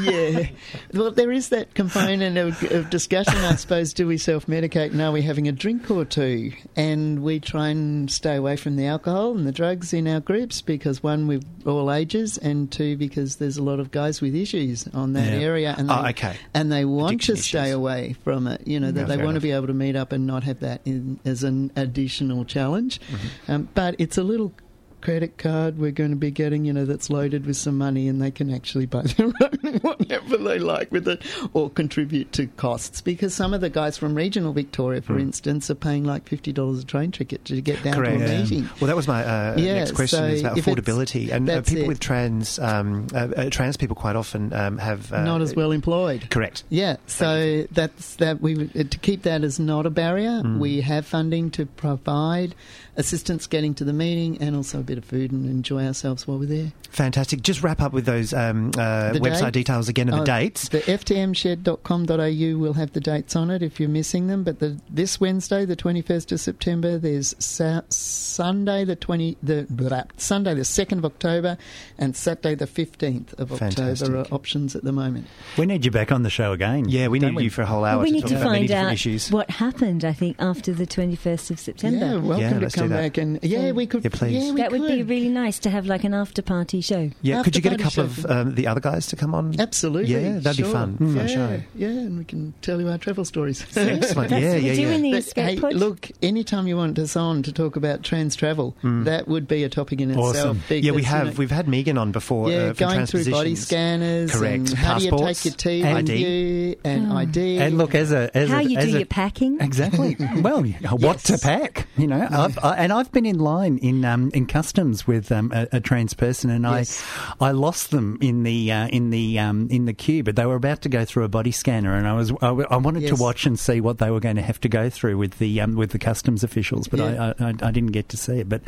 yeah. 0.00 0.48
Well, 0.92 1.10
there 1.10 1.32
is 1.32 1.48
that 1.50 1.74
component 1.74 2.36
of, 2.38 2.62
of 2.72 2.90
discussion, 2.90 3.36
I 3.36 3.54
suppose. 3.56 3.92
Do 3.94 4.06
we 4.06 4.18
self 4.18 4.46
medicate 4.46 4.92
and 4.92 5.00
are 5.00 5.12
we 5.12 5.22
having 5.22 5.48
a 5.48 5.52
drink 5.52 5.90
or 5.90 6.04
two? 6.04 6.52
And 6.76 7.22
we 7.22 7.40
try 7.40 7.68
and 7.68 8.10
stay 8.10 8.36
away 8.36 8.56
from 8.56 8.76
the 8.76 8.86
alcohol 8.86 9.36
and 9.36 9.46
the 9.46 9.52
drugs 9.52 9.92
in 9.92 10.06
our 10.08 10.20
groups 10.20 10.60
because, 10.60 11.02
one, 11.02 11.26
we're 11.26 11.40
all 11.66 11.85
ages, 11.90 12.38
and 12.38 12.70
two, 12.70 12.96
because 12.96 13.36
there's 13.36 13.56
a 13.56 13.62
lot 13.62 13.80
of 13.80 13.90
guys 13.90 14.20
with 14.20 14.34
issues 14.34 14.86
on 14.94 15.12
that 15.14 15.32
Yeah. 15.32 15.38
area. 15.38 15.74
And 15.76 15.88
they, 15.88 15.94
Oh, 15.94 16.06
okay. 16.08 16.36
And 16.54 16.70
they 16.72 16.84
want 16.84 17.14
Addiction 17.14 17.36
to 17.36 17.42
stay 17.42 17.62
issues. 17.64 17.74
away 17.74 18.16
from 18.24 18.46
it. 18.46 18.66
You 18.66 18.80
know, 18.80 18.90
that 18.92 19.08
Yeah, 19.08 19.16
they 19.16 19.24
want 19.24 19.34
to 19.36 19.40
be 19.40 19.50
able 19.52 19.66
to 19.68 19.74
meet 19.74 19.96
up 19.96 20.12
and 20.12 20.26
not 20.26 20.44
have 20.44 20.60
that 20.60 20.80
in, 20.84 21.18
as 21.24 21.42
an 21.44 21.72
additional 21.76 22.44
challenge. 22.44 23.00
Mm-hmm. 23.00 23.52
Um, 23.52 23.68
but 23.74 23.94
it's 23.98 24.18
a 24.18 24.22
little 24.22 24.52
credit 25.00 25.38
card 25.38 25.78
we're 25.78 25.90
going 25.90 26.10
to 26.10 26.16
be 26.16 26.30
getting, 26.30 26.64
you 26.64 26.72
know, 26.72 26.84
that's 26.84 27.10
loaded 27.10 27.46
with 27.46 27.56
some 27.56 27.76
money 27.78 28.08
and 28.08 28.20
they 28.20 28.30
can 28.30 28.52
actually 28.52 28.86
buy 28.86 29.02
their 29.16 29.26
own 29.26 29.78
whatever 29.80 30.36
they 30.36 30.58
like 30.58 30.90
with 30.92 31.06
it 31.08 31.22
or 31.52 31.70
contribute 31.70 32.32
to 32.32 32.46
costs. 32.46 33.00
Because 33.00 33.34
some 33.34 33.54
of 33.54 33.60
the 33.60 33.70
guys 33.70 33.96
from 33.98 34.14
regional 34.14 34.52
Victoria, 34.52 35.00
for 35.02 35.18
instance, 35.18 35.70
are 35.70 35.74
paying 35.74 36.04
like 36.04 36.24
$50 36.28 36.80
a 36.82 36.84
train 36.84 37.10
ticket 37.12 37.44
to 37.46 37.60
get 37.60 37.82
down. 37.82 37.94
Correct. 37.94 38.18
to 38.18 38.24
a 38.24 38.28
Yeah. 38.28 38.42
meeting. 38.42 38.68
Well, 38.80 38.88
that 38.88 38.96
was 38.96 39.06
my 39.08 39.24
uh, 39.24 39.54
Yeah, 39.58 39.74
next 39.74 39.92
question 39.92 40.18
so 40.18 40.24
is 40.26 40.40
about 40.40 40.56
affordability, 40.56 41.30
and 41.30 41.48
uh, 41.48 41.62
people 41.62 41.84
it. 41.84 41.88
with 41.88 42.00
trans 42.00 42.58
um, 42.58 43.06
uh, 43.14 43.28
uh, 43.36 43.50
trans 43.50 43.76
people 43.76 43.96
quite 43.96 44.16
often 44.16 44.52
um, 44.52 44.78
have 44.78 45.12
uh, 45.12 45.22
Not 45.22 45.40
as 45.40 45.54
well 45.54 45.72
employed. 45.72 46.28
Correct. 46.30 46.64
Yeah, 46.68 46.96
so 47.06 47.64
that's 47.70 48.16
that. 48.16 48.40
We 48.40 48.70
uh, 48.74 48.84
to 48.84 48.98
keep 48.98 49.22
that 49.22 49.44
as 49.44 49.58
not 49.60 49.86
a 49.86 49.90
barrier. 49.90 50.42
Mm. 50.42 50.58
We 50.58 50.80
have 50.80 51.06
funding 51.06 51.50
to 51.52 51.66
provide 51.66 52.54
assistance 52.96 53.46
getting 53.46 53.74
to 53.74 53.84
the 53.84 53.92
meeting, 53.92 54.38
and 54.40 54.56
also 54.56 54.82
bit 54.86 54.98
of 54.98 55.04
food 55.04 55.32
and 55.32 55.44
enjoy 55.46 55.84
ourselves 55.84 56.26
while 56.26 56.38
we're 56.38 56.46
there. 56.46 56.72
Fantastic. 56.90 57.42
Just 57.42 57.62
wrap 57.62 57.80
up 57.82 57.92
with 57.92 58.06
those 58.06 58.32
um, 58.32 58.68
uh, 58.78 59.12
website 59.14 59.52
dates? 59.52 59.52
details 59.52 59.88
again 59.88 60.08
and 60.08 60.18
the 60.18 60.22
Oh, 60.22 60.24
dates. 60.24 60.68
The 60.68 60.80
ftmshed.com.au 60.80 62.58
will 62.58 62.72
have 62.74 62.92
the 62.92 63.00
dates 63.00 63.36
on 63.36 63.50
it 63.50 63.62
if 63.62 63.78
you're 63.80 63.88
missing 63.88 64.26
them. 64.28 64.44
But 64.44 64.58
the, 64.60 64.80
this 64.88 65.20
Wednesday, 65.20 65.64
the 65.64 65.76
21st 65.76 66.32
of 66.32 66.40
September, 66.40 66.98
there's 66.98 67.34
sa- 67.38 67.82
Sunday 67.88 68.84
the 68.84 68.96
20 68.96 69.36
the 69.42 69.66
blah, 69.68 70.04
Sunday 70.16 70.54
the 70.54 70.62
2nd 70.62 70.98
of 70.98 71.04
October, 71.04 71.58
and 71.98 72.14
Saturday 72.16 72.54
the 72.54 72.66
15th 72.66 73.38
of 73.38 73.48
Fantastic. 73.50 74.08
October 74.08 74.18
are 74.20 74.34
options 74.34 74.76
at 74.76 74.84
the 74.84 74.92
moment. 74.92 75.26
We 75.58 75.66
need 75.66 75.84
you 75.84 75.90
back 75.90 76.12
on 76.12 76.22
the 76.22 76.30
show 76.30 76.52
again. 76.52 76.88
Yeah, 76.88 77.08
we 77.08 77.18
don't 77.18 77.34
need 77.34 77.44
you 77.44 77.50
for 77.50 77.62
a 77.62 77.66
whole 77.66 77.84
hour 77.84 77.96
Well, 77.98 78.04
we 78.04 78.08
to 78.10 78.14
need 78.14 78.20
talk 78.22 78.30
to 78.30 78.36
about 78.40 78.52
many 78.52 78.68
find 78.68 78.86
out 78.86 78.92
issues. 78.92 79.30
what 79.30 79.50
happened. 79.50 80.04
I 80.04 80.12
think 80.12 80.36
after 80.38 80.72
the 80.72 80.86
twenty 80.86 81.16
first 81.16 81.50
of 81.50 81.58
September. 81.58 82.06
Yeah, 82.06 82.16
welcome 82.16 82.60
Yeah, 82.62 82.68
to 82.68 82.76
come 82.78 82.88
back 82.88 83.18
and 83.18 83.38
yeah, 83.42 83.72
we 83.72 83.86
could. 83.86 84.04
Yeah, 84.04 84.10
please. 84.12 84.44
Yeah, 84.44 84.52
we 84.52 84.60
that 84.60 84.72
would 84.80 84.88
be 84.88 85.02
really 85.02 85.28
nice 85.28 85.58
to 85.60 85.70
have 85.70 85.86
like 85.86 86.04
an 86.04 86.14
after 86.14 86.42
party 86.42 86.80
show. 86.80 87.10
Yeah, 87.22 87.38
After 87.38 87.44
could 87.44 87.56
you 87.56 87.62
get 87.62 87.72
a 87.80 87.82
couple 87.82 88.04
of 88.04 88.26
um, 88.26 88.54
the 88.54 88.66
other 88.66 88.80
guys 88.80 89.06
to 89.08 89.16
come 89.16 89.34
on? 89.34 89.58
Absolutely. 89.60 90.12
Yeah, 90.14 90.38
that'd 90.38 90.64
be 90.64 90.70
fun. 90.70 90.96
Fun 90.98 91.16
yeah, 91.16 91.26
show. 91.26 91.60
Yeah, 91.74 91.88
and 91.88 92.18
we 92.18 92.24
can 92.24 92.54
tell 92.62 92.80
you 92.80 92.88
our 92.88 92.98
travel 92.98 93.24
stories. 93.24 93.62
Excellent. 93.76 94.30
That's 94.30 94.42
yeah, 94.42 94.54
yeah, 94.56 94.96
we 94.98 95.10
yeah. 95.10 95.18
the 95.20 95.32
But, 95.34 95.44
hey, 95.44 95.60
pod. 95.60 95.74
look, 95.74 96.10
anytime 96.22 96.66
you 96.66 96.76
want 96.76 96.98
us 96.98 97.16
on 97.16 97.42
to 97.44 97.52
talk 97.52 97.76
about 97.76 98.02
trans 98.02 98.36
travel, 98.36 98.76
that 98.82 99.26
would 99.28 99.48
be 99.48 99.64
a 99.64 99.68
topic 99.68 100.00
in 100.00 100.10
itself. 100.10 100.36
Awesome. 100.36 100.60
Mm. 100.68 100.82
Yeah, 100.82 100.90
we 100.92 100.98
because, 100.98 101.12
you 101.12 101.16
have. 101.16 101.26
know, 101.26 101.32
We've 101.38 101.50
had 101.50 101.68
Megan 101.68 101.98
on 101.98 102.12
before. 102.12 102.50
yeah, 102.50 102.56
uh, 102.56 102.72
going 102.74 103.06
through 103.06 103.30
body 103.30 103.56
scanners. 103.56 104.32
Correct. 104.32 104.68
And 104.70 104.70
how 104.70 104.98
do 104.98 105.04
you 105.04 105.10
Passports, 105.10 105.42
take 105.42 105.52
your 105.52 105.56
T 105.56 105.82
and 105.82 105.98
ID. 105.98 106.16
you 106.16 106.76
and 106.84 107.12
ID? 107.12 107.58
And 107.58 107.78
look, 107.78 107.94
as 107.94 108.12
a 108.12 108.30
as 108.36 108.48
How 108.50 108.58
a, 108.58 108.62
you 108.62 108.78
as 108.78 108.84
do 108.86 108.94
a, 108.96 108.98
your 108.98 109.06
packing? 109.06 109.58
Exactly. 109.60 110.16
Well, 110.36 110.62
what 110.98 111.18
to 111.20 111.38
pack? 111.38 111.86
You 111.96 112.06
know, 112.06 112.28
I've, 112.30 112.58
I, 112.62 112.76
and 112.76 112.92
I've 112.92 113.10
been 113.10 113.24
in 113.26 113.38
line 113.38 113.78
in 113.78 114.04
um, 114.04 114.30
in 114.34 114.46
customs 114.46 114.65
with 115.06 115.30
um, 115.32 115.52
a, 115.54 115.66
a 115.72 115.80
trans 115.80 116.14
person, 116.14 116.50
and 116.50 116.64
Yes. 116.64 117.04
I 117.40 117.48
I 117.48 117.50
lost 117.52 117.90
them 117.90 118.18
in 118.20 118.42
the 118.42 118.72
uh, 118.72 118.88
in 118.88 119.10
the 119.10 119.38
um, 119.38 119.68
in 119.70 119.84
the 119.84 119.92
queue, 119.92 120.22
but 120.24 120.36
they 120.36 120.44
were 120.46 120.54
about 120.56 120.82
to 120.82 120.88
go 120.88 121.04
through 121.04 121.24
a 121.24 121.28
body 121.28 121.52
scanner, 121.52 121.94
and 121.94 122.06
I 122.06 122.12
was 122.14 122.32
I, 122.42 122.48
I 122.48 122.76
wanted 122.76 123.02
Yes. 123.02 123.16
to 123.16 123.22
watch 123.22 123.46
and 123.46 123.58
see 123.58 123.80
what 123.80 123.98
they 123.98 124.10
were 124.10 124.20
going 124.20 124.36
to 124.36 124.42
have 124.42 124.60
to 124.62 124.68
go 124.68 124.90
through 124.90 125.16
with 125.18 125.38
the 125.38 125.60
um, 125.60 125.74
with 125.76 125.90
the 125.90 125.98
customs 125.98 126.42
officials, 126.44 126.88
but 126.88 127.00
Yeah. 127.00 127.34
I, 127.38 127.44
I 127.44 127.48
I 127.48 127.70
didn't 127.70 127.92
get 127.92 128.08
to 128.10 128.16
see 128.16 128.38
it. 128.40 128.48
But 128.48 128.62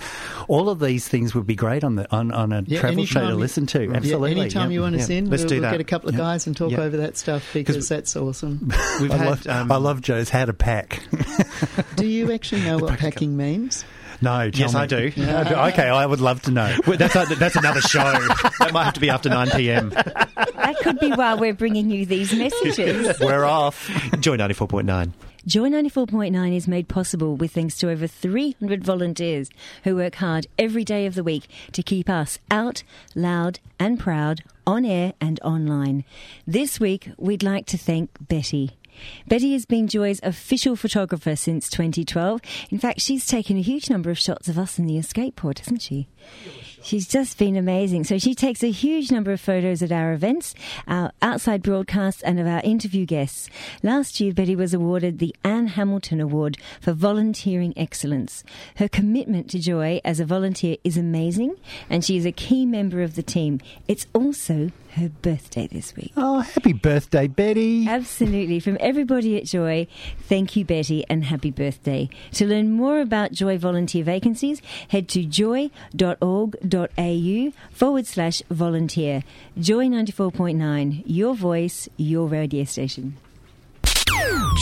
all 0.49 0.69
of 0.69 0.81
these 0.81 1.09
things 1.09 1.35
would 1.35 1.47
be 1.47 1.57
great 1.57 1.85
on 1.85 1.97
the 1.97 2.11
on, 2.14 2.31
on 2.33 2.52
a 2.52 2.62
Yeah, 2.67 2.81
travel 2.81 3.05
show 3.05 3.21
to 3.21 3.26
you- 3.28 3.35
listen 3.35 3.67
to. 3.67 3.85
Yeah, 3.85 3.97
Absolutely. 3.97 4.31
anytime 4.33 4.71
yeah. 4.71 4.75
you 4.75 4.81
want 4.83 4.97
us 4.97 5.09
in, 5.11 5.28
Let's 5.31 5.43
we'll, 5.43 5.49
do 5.49 5.55
we'll 5.57 5.62
that. 5.62 5.71
get 5.73 5.81
a 5.81 5.85
couple 5.85 6.09
of 6.09 6.17
guys 6.17 6.47
and 6.47 6.57
talk 6.57 6.73
over 6.73 6.97
that 6.99 7.17
stuff 7.17 7.49
because 7.52 7.88
that's 7.88 8.17
awesome. 8.17 8.71
We've 9.00 9.11
I 9.11 9.17
had. 9.17 9.26
love, 9.28 9.47
um, 9.47 9.73
I 9.73 9.76
love 9.76 10.00
Joe's 10.00 10.28
how 10.31 10.45
to 10.45 10.52
pack. 10.52 11.02
do 11.97 12.07
you 12.07 12.33
actually 12.38 12.62
know 12.62 12.78
what 12.78 12.99
packing 12.99 13.37
means? 13.37 13.85
No, 14.20 14.50
tell 14.50 14.60
Yes, 14.60 14.75
me. 14.75 14.80
I 14.80 14.87
do. 14.87 14.96
okay, 15.16 15.88
I 15.88 16.04
would 16.06 16.20
love 16.20 16.42
to 16.42 16.50
know. 16.50 16.76
That's 16.87 17.14
a, 17.16 17.34
that's 17.34 17.56
another 17.56 17.80
show. 17.80 17.98
that 18.58 18.70
might 18.72 18.84
have 18.84 18.94
to 18.94 19.00
be 19.00 19.10
after 19.10 19.28
nine 19.28 19.48
pm. 19.50 19.90
That 19.90 20.76
could 20.82 20.98
be 20.98 21.10
while 21.12 21.38
we're 21.38 21.54
bringing 21.54 21.90
you 21.90 22.04
these 22.06 22.32
messages. 22.34 23.18
We're 23.20 23.44
off. 23.44 23.88
Joy 24.20 24.37
ninety 24.37 24.54
four 24.54 24.68
point 24.68 24.87
nine. 24.87 25.14
Joy 25.46 25.70
94.9 25.70 26.54
is 26.54 26.68
made 26.68 26.88
possible 26.88 27.34
with 27.34 27.52
thanks 27.52 27.78
to 27.78 27.88
over 27.88 28.06
300 28.06 28.84
volunteers 28.84 29.48
who 29.84 29.96
work 29.96 30.16
hard 30.16 30.46
every 30.58 30.84
day 30.84 31.06
of 31.06 31.14
the 31.14 31.25
week 31.25 31.46
to 31.72 31.82
keep 31.82 32.10
us 32.10 32.38
out, 32.50 32.82
loud, 33.14 33.58
and 33.78 33.98
proud 33.98 34.42
on 34.66 34.84
air 34.84 35.14
and 35.22 35.40
online. 35.40 36.04
This 36.46 36.78
week, 36.78 37.12
we'd 37.16 37.42
like 37.42 37.64
to 37.66 37.78
thank 37.78 38.10
Betty. 38.28 38.76
Betty 39.26 39.52
has 39.52 39.67
been 39.67 39.88
Joy's 39.88 40.21
official 40.23 40.76
photographer 40.76 41.37
since 41.37 41.69
2012. 41.69 42.40
In 42.71 42.78
fact, 42.78 43.00
she's 43.00 43.26
taken 43.26 43.57
a 43.57 43.62
huge 43.62 43.90
number 43.90 44.11
of 44.11 44.19
shots 44.19 44.49
of 44.49 44.59
us 44.59 44.78
in 44.78 44.87
the 44.87 44.99
escape 44.99 45.37
pod, 45.37 45.59
hasn't 45.61 45.83
she? 45.83 46.09
She's 46.83 47.09
just 47.09 47.38
been 47.38 47.57
amazing. 47.57 48.05
So 48.05 48.19
she 48.19 48.35
takes 48.35 48.62
a 48.62 48.71
huge 48.71 49.11
number 49.11 49.33
of 49.33 49.40
photos 49.40 49.83
at 49.83 49.93
our 49.93 50.12
events, 50.12 50.55
our 50.87 51.12
outside 51.21 51.62
broadcasts, 51.62 52.23
and 52.23 52.38
of 52.38 52.47
our 52.47 52.61
interview 52.62 53.05
guests. 53.05 53.50
Last 53.83 54.21
year, 54.21 54.33
Betty 54.33 54.55
was 54.55 54.75
awarded 54.75 55.19
the 55.19 55.35
Anne 55.45 55.69
Hamilton 55.69 56.21
Award 56.21 56.57
for 56.81 56.93
Volunteering 56.93 57.75
Excellence. 57.76 58.45
Her 58.76 58.88
commitment 58.88 59.50
to 59.50 59.59
Joy 59.59 60.00
as 60.05 60.21
a 60.21 60.25
volunteer 60.25 60.76
is 60.85 60.97
amazing, 60.97 61.57
and 61.90 62.05
she 62.05 62.17
is 62.17 62.25
a 62.25 62.33
key 62.33 62.64
member 62.64 63.02
of 63.02 63.17
the 63.17 63.23
team. 63.23 63.61
It's 63.88 64.07
also 64.14 64.71
her 64.99 65.09
birthday 65.09 65.67
this 65.67 65.97
week. 65.97 66.12
Oh, 66.17 66.40
happy 66.40 66.73
birthday, 66.73 67.26
Betty. 67.26 67.88
Absolutely. 67.88 68.61
From 68.61 68.76
everybody 68.81 69.37
at 69.37 69.45
Joy, 69.45 69.87
thank 70.23 70.57
you, 70.57 70.64
Betty, 70.64 71.05
and 71.09 71.25
happy 71.25 71.50
birthday. 71.50 72.09
To 72.33 72.47
learn 72.47 72.73
more 72.73 73.00
about 73.00 73.33
Joy 73.33 73.59
volunteer 73.59 74.05
vacancies, 74.05 74.61
head 74.88 75.09
to 75.11 75.25
joy.org.au 75.25 75.73
forward 77.71 78.07
slash 78.07 78.43
volunteer. 78.50 79.25
Joy 79.59 79.87
94.9, 79.87 81.02
your 81.07 81.35
voice, 81.35 81.88
your 81.97 82.28
radio 82.28 82.64
station. 82.64 83.17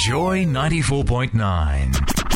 Joy 0.04 0.44
94.9. 0.44 2.35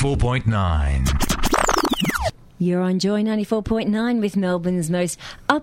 94.9. 0.00 2.32
You're 2.58 2.80
on 2.80 2.98
Joy 2.98 3.22
94.9 3.22 4.20
with 4.22 4.34
Melbourne's 4.34 4.88
most 4.88 5.18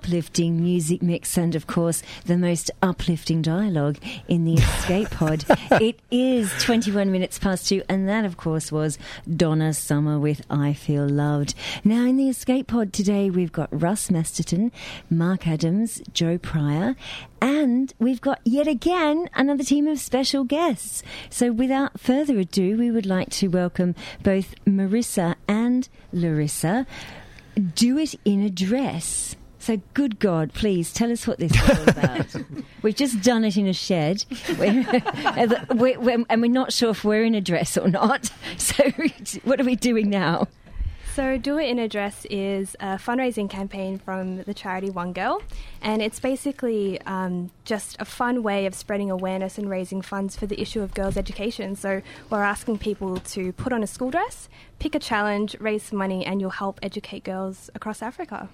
uplifting 0.07 0.63
music 0.63 1.01
mix 1.01 1.37
and, 1.37 1.53
of 1.53 1.67
course, 1.67 2.01
the 2.27 2.37
most 2.37 2.71
uplifting 2.81 3.41
dialogue 3.41 3.97
in 4.29 4.45
the 4.45 4.53
Escape 4.53 5.09
Pod. 5.11 5.43
it 5.81 5.99
is 6.09 6.49
21 6.63 7.11
minutes 7.11 7.37
past 7.37 7.67
two, 7.67 7.83
and 7.89 8.07
that, 8.07 8.23
of 8.23 8.37
course, 8.37 8.71
was 8.71 8.97
Donna 9.29 9.73
Summer 9.73 10.17
with 10.17 10.45
I 10.49 10.71
Feel 10.71 11.05
Loved. 11.05 11.55
Now, 11.83 12.05
in 12.05 12.15
the 12.15 12.29
Escape 12.29 12.67
Pod 12.67 12.93
today, 12.93 13.29
we've 13.29 13.51
got 13.51 13.67
Russ 13.69 14.09
Masterton, 14.09 14.71
Mark 15.09 15.45
Adams, 15.45 16.01
Joe 16.13 16.37
Pryor, 16.37 16.95
and 17.41 17.93
we've 17.99 18.21
got 18.21 18.39
yet 18.45 18.69
again 18.69 19.29
another 19.33 19.65
team 19.65 19.87
of 19.87 19.99
special 19.99 20.45
guests. 20.45 21.03
So, 21.29 21.51
without 21.51 21.99
further 21.99 22.39
ado, 22.39 22.77
we 22.77 22.91
would 22.91 23.05
like 23.05 23.29
to 23.31 23.49
welcome 23.49 23.93
both 24.23 24.55
Marisa 24.63 25.35
and 25.49 25.89
Larissa. 26.13 26.87
Do 27.75 27.97
it 27.97 28.15
in 28.23 28.41
a 28.41 28.49
dress. 28.49 29.35
So, 29.67 29.81
good 29.93 30.19
God, 30.19 30.53
please 30.53 30.93
tell 30.93 31.11
us 31.11 31.27
what 31.27 31.39
this 31.39 31.51
is 31.51 31.69
all 31.69 31.89
about. 31.89 32.35
We've 32.83 32.95
just 32.95 33.21
done 33.21 33.43
it 33.43 33.57
in 33.57 33.67
a 33.67 33.73
shed, 33.73 34.23
we're, 34.57 35.03
we're, 35.99 36.25
and 36.29 36.41
we're 36.41 36.47
not 36.49 36.71
sure 36.71 36.91
if 36.91 37.03
we're 37.03 37.25
in 37.25 37.35
a 37.35 37.41
dress 37.41 37.77
or 37.77 37.89
not. 37.89 38.31
So, 38.57 38.85
what 39.43 39.59
are 39.59 39.65
we 39.65 39.75
doing 39.75 40.09
now? 40.09 40.47
So, 41.15 41.37
Do 41.37 41.57
It 41.59 41.67
in 41.67 41.79
a 41.79 41.89
Dress 41.89 42.25
is 42.29 42.77
a 42.79 42.95
fundraising 42.95 43.49
campaign 43.49 43.99
from 43.99 44.43
the 44.43 44.53
charity 44.53 44.89
One 44.89 45.11
Girl, 45.11 45.41
and 45.81 46.01
it's 46.01 46.21
basically 46.21 47.01
um, 47.01 47.51
just 47.65 47.97
a 47.99 48.05
fun 48.05 48.43
way 48.43 48.67
of 48.67 48.73
spreading 48.73 49.11
awareness 49.11 49.57
and 49.57 49.69
raising 49.69 50.01
funds 50.01 50.37
for 50.37 50.45
the 50.45 50.61
issue 50.61 50.81
of 50.81 50.93
girls' 50.93 51.17
education. 51.17 51.75
So, 51.75 52.01
we're 52.29 52.41
asking 52.41 52.77
people 52.77 53.17
to 53.17 53.51
put 53.51 53.73
on 53.73 53.83
a 53.83 53.87
school 53.87 54.11
dress, 54.11 54.47
pick 54.79 54.95
a 54.95 54.99
challenge, 54.99 55.57
raise 55.59 55.83
some 55.83 55.99
money, 55.99 56.25
and 56.25 56.39
you'll 56.39 56.51
help 56.51 56.79
educate 56.81 57.25
girls 57.25 57.69
across 57.75 58.01
Africa. 58.01 58.47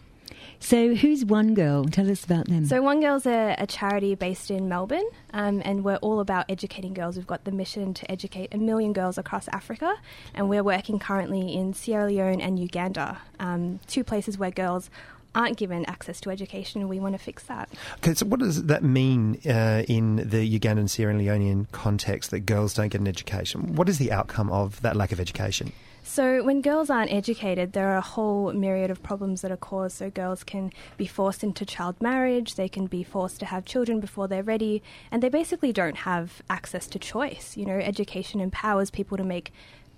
So, 0.60 0.96
who's 0.96 1.26
One 1.26 1.54
Girl? 1.54 1.86
Tell 1.86 2.10
us 2.10 2.24
about 2.24 2.48
them. 2.48 2.66
So, 2.66 2.82
One 2.82 3.02
Girl's 3.02 3.26
a, 3.26 3.56
a 3.58 3.68
charity 3.68 4.16
based 4.16 4.50
in 4.50 4.70
Melbourne, 4.70 5.08
um, 5.34 5.62
and 5.66 5.84
we're 5.84 5.98
all 5.98 6.20
about 6.20 6.46
educating 6.50 6.94
girls. 6.94 7.18
We've 7.18 7.28
got 7.28 7.44
the 7.44 7.52
mission 7.52 7.94
to 7.94 8.10
educate 8.12 8.54
a 8.54 8.58
million 8.58 8.94
girls 8.94 9.18
across 9.18 9.48
Africa, 9.50 9.96
and 10.34 10.50
we're 10.50 10.64
working 10.64 11.00
currently 11.00 11.54
in 11.54 11.74
Sierra 11.74 12.08
Leone 12.08 12.42
and 12.42 12.58
Uganda, 12.60 13.20
um, 13.40 13.80
two 13.88 14.04
places 14.04 14.38
where 14.38 14.52
girls 14.52 14.90
aren't 15.36 15.58
given 15.58 15.86
access 15.86 16.22
to 16.22 16.30
education, 16.30 16.82
and 16.82 16.90
we 16.90 17.00
want 17.00 17.14
to 17.14 17.20
fix 17.20 17.44
that. 17.44 17.70
Okay, 17.98 18.14
so 18.14 18.26
what 18.26 18.40
does 18.40 18.64
that 18.66 18.84
mean 18.84 19.40
uh, 19.46 19.84
in 19.88 20.18
the 20.18 20.60
Ugandan 20.60 20.90
Sierra 20.90 21.14
Leonean 21.14 21.70
context 21.72 22.32
that 22.32 22.42
girls 22.42 22.74
don't 22.74 22.90
get 22.90 23.02
an 23.02 23.08
education? 23.08 23.76
What 23.76 23.90
is 23.90 23.98
the 23.98 24.12
outcome 24.12 24.52
of 24.52 24.82
that 24.82 24.96
lack 24.96 25.12
of 25.12 25.20
education? 25.20 25.74
So, 26.14 26.44
when 26.44 26.62
girls 26.62 26.92
aren't 26.92 27.12
educated, 27.12 27.74
there 27.74 27.88
are 27.88 27.98
a 27.98 28.02
whole 28.02 28.54
myriad 28.54 28.92
of 28.92 29.02
problems 29.02 29.42
that 29.42 29.50
are 29.50 29.58
caused. 29.58 29.98
So, 29.98 30.12
girls 30.12 30.44
can 30.44 30.72
be 30.96 31.08
forced 31.08 31.44
into 31.44 31.66
child 31.66 32.00
marriage, 32.00 32.54
they 32.54 32.70
can 32.70 32.86
be 32.86 33.02
forced 33.02 33.40
to 33.40 33.48
have 33.48 33.66
children 33.66 34.00
before 34.00 34.28
they're 34.28 34.44
ready, 34.44 34.84
and 35.10 35.24
they 35.24 35.30
basically 35.30 35.74
don't 35.74 35.96
have 35.96 36.44
access 36.52 36.86
to 36.90 37.00
choice. 37.00 37.58
You 37.58 37.66
know, 37.66 37.80
education 37.80 38.42
empowers 38.42 38.92
people 38.92 39.18
to 39.18 39.24
make 39.24 39.52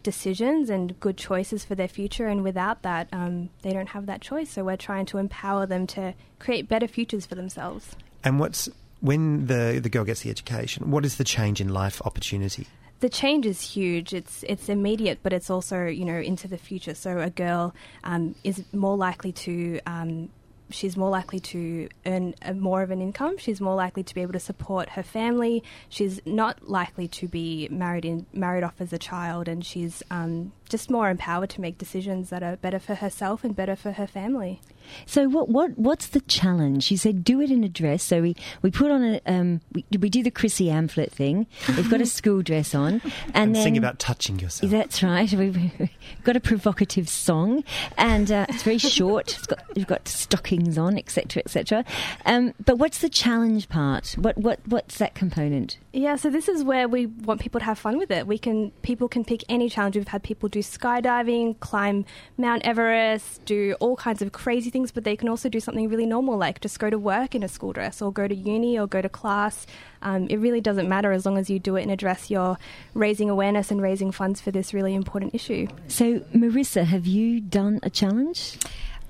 decisions 0.04 0.69
and 0.69 0.97
good 1.01 1.17
choices 1.17 1.65
for 1.65 1.75
their 1.75 1.89
future, 1.89 2.28
and 2.28 2.43
without 2.43 2.82
that, 2.84 3.10
um, 3.12 3.49
they 3.62 3.73
don't 3.73 3.89
have 3.89 4.06
that 4.06 4.21
choice. 4.21 4.51
So, 4.51 4.63
we're 4.63 4.78
trying 4.78 5.08
to 5.08 5.17
empower 5.17 5.65
them 5.65 5.86
to 5.88 6.13
create 6.39 6.69
better 6.69 6.88
futures 6.88 7.25
for 7.25 7.36
themselves. 7.36 7.97
And 8.23 8.39
what's 8.39 8.69
when 9.01 9.47
the 9.47 9.82
the 9.84 9.89
girl 9.89 10.06
gets 10.06 10.21
the 10.21 10.30
education? 10.30 10.91
What 10.91 11.04
is 11.04 11.17
the 11.17 11.25
change 11.25 11.60
in 11.60 11.67
life 11.67 12.01
opportunity? 12.06 12.67
The 12.99 13.10
change 13.10 13.45
is 13.45 13.62
huge. 13.62 14.13
It's 14.13 14.43
it's 14.47 14.69
immediate, 14.69 15.19
but 15.21 15.34
it's 15.34 15.49
also 15.49 15.86
you 15.86 16.05
know 16.05 16.19
into 16.19 16.47
the 16.47 16.58
future. 16.58 16.95
So 16.95 17.19
a 17.19 17.29
girl 17.29 17.73
um, 18.03 18.36
is 18.43 18.63
more 18.73 18.97
likely 18.97 19.31
to. 19.31 19.79
Um, 19.86 20.29
she's 20.69 20.97
more 20.97 21.10
likely 21.10 21.39
to 21.39 21.89
earn 22.06 22.36
a, 22.41 22.54
more 22.54 22.82
of 22.82 22.91
an 22.91 23.01
income. 23.01 23.38
She's 23.38 23.62
more 23.62 23.75
likely 23.75 24.04
to 24.04 24.15
be 24.15 24.21
able 24.21 24.34
to 24.34 24.39
support 24.39 24.89
her 24.89 25.04
family. 25.04 25.63
She's 25.89 26.21
not 26.25 26.69
likely 26.69 27.08
to 27.10 27.28
be 27.28 27.67
married 27.69 28.06
in 28.06 28.25
married 28.34 28.63
off 28.63 28.75
as 28.80 28.93
a 28.93 28.97
child, 28.97 29.47
and 29.47 29.65
she's 29.65 30.01
um, 30.12 30.51
just 30.69 30.89
more 30.89 31.10
empowered 31.10 31.49
to 31.51 31.62
make 31.62 31.78
decisions 31.78 32.30
that 32.30 32.43
are 32.43 32.56
better 32.58 32.80
for 32.80 32.95
herself 32.95 33.43
and 33.43 33.56
better 33.56 33.75
for 33.75 33.93
her 33.93 34.08
family. 34.08 34.62
So 35.06 35.28
what 35.28 35.49
what 35.49 35.78
what's 35.78 36.08
the 36.08 36.21
challenge? 36.21 36.91
You 36.91 36.97
said 36.97 37.23
do 37.23 37.41
it 37.41 37.51
in 37.51 37.63
a 37.63 37.69
dress. 37.69 38.04
So 38.04 38.21
we, 38.21 38.36
we 38.62 38.71
put 38.71 38.91
on 38.91 39.04
a 39.04 39.21
um, 39.25 39.62
we, 39.73 39.86
we 39.97 40.10
do 40.10 40.23
the 40.23 40.32
Chrissy 40.32 40.67
Amphlett 40.67 41.12
thing. 41.12 41.47
We've 41.69 41.89
got 41.89 42.01
a 42.01 42.06
school 42.19 42.41
dress 42.41 42.75
on, 42.75 42.93
and, 42.93 43.04
and 43.34 43.56
then 43.56 43.63
sing 43.63 43.78
about 43.78 43.99
touching 43.99 44.39
yourself. 44.39 44.71
That's 44.71 45.01
right. 45.04 45.32
We've 45.32 45.89
got 46.23 46.36
a 46.36 46.39
provocative 46.39 47.10
song, 47.10 47.63
and 47.97 48.32
uh, 48.32 48.45
it's 48.49 48.63
very 48.63 48.78
short. 48.95 49.36
It's 49.36 49.47
got 49.47 49.63
we've 49.75 49.88
got 49.88 50.08
stockings 50.55 50.77
on, 50.77 50.97
etc., 50.97 51.41
etc. 51.45 51.85
Um, 52.25 52.53
but 52.63 52.77
what's 52.77 52.99
the 52.99 53.09
challenge 53.09 53.69
part? 53.69 54.15
What 54.17 54.37
what 54.37 54.59
what's 54.65 54.97
that 54.97 55.15
component? 55.15 55.77
Yeah, 55.93 56.15
so 56.15 56.29
this 56.29 56.47
is 56.47 56.63
where 56.63 56.87
we 56.87 57.05
want 57.05 57.41
people 57.41 57.59
to 57.59 57.65
have 57.65 57.79
fun 57.79 57.97
with 57.97 58.11
it. 58.11 58.27
We 58.27 58.37
can 58.37 58.71
people 58.81 59.07
can 59.07 59.23
pick 59.23 59.43
any 59.49 59.69
challenge. 59.69 59.95
We've 59.95 60.07
had 60.07 60.23
people 60.23 60.49
do 60.49 60.59
skydiving, 60.59 61.59
climb 61.59 62.05
Mount 62.37 62.63
Everest, 62.65 63.43
do 63.45 63.75
all 63.79 63.95
kinds 63.95 64.21
of 64.21 64.31
crazy 64.31 64.69
things, 64.69 64.91
but 64.91 65.03
they 65.03 65.15
can 65.15 65.29
also 65.29 65.49
do 65.49 65.59
something 65.59 65.89
really 65.89 66.05
normal 66.05 66.37
like 66.37 66.61
just 66.61 66.79
go 66.79 66.89
to 66.89 66.97
work 66.97 67.35
in 67.35 67.43
a 67.43 67.47
school 67.47 67.73
dress 67.73 68.01
or 68.01 68.11
go 68.11 68.27
to 68.27 68.35
uni 68.35 68.77
or 68.77 68.87
go 68.87 69.01
to 69.01 69.09
class. 69.09 69.65
Um, 70.01 70.27
it 70.29 70.37
really 70.37 70.61
doesn't 70.61 70.87
matter 70.87 71.11
as 71.11 71.25
long 71.25 71.37
as 71.37 71.49
you 71.49 71.57
do 71.57 71.75
it 71.77 71.81
in 71.81 71.89
a 71.89 71.97
dress, 71.97 72.29
you're 72.29 72.59
raising 72.93 73.29
awareness 73.29 73.71
and 73.71 73.81
raising 73.81 74.11
funds 74.11 74.39
for 74.39 74.51
this 74.51 74.71
really 74.71 74.93
important 74.93 75.33
issue. 75.33 75.67
So, 75.87 76.19
Marisa, 76.35 76.83
have 76.83 77.07
you 77.07 77.41
done 77.41 77.79
a 77.81 77.89
challenge? 77.89 78.59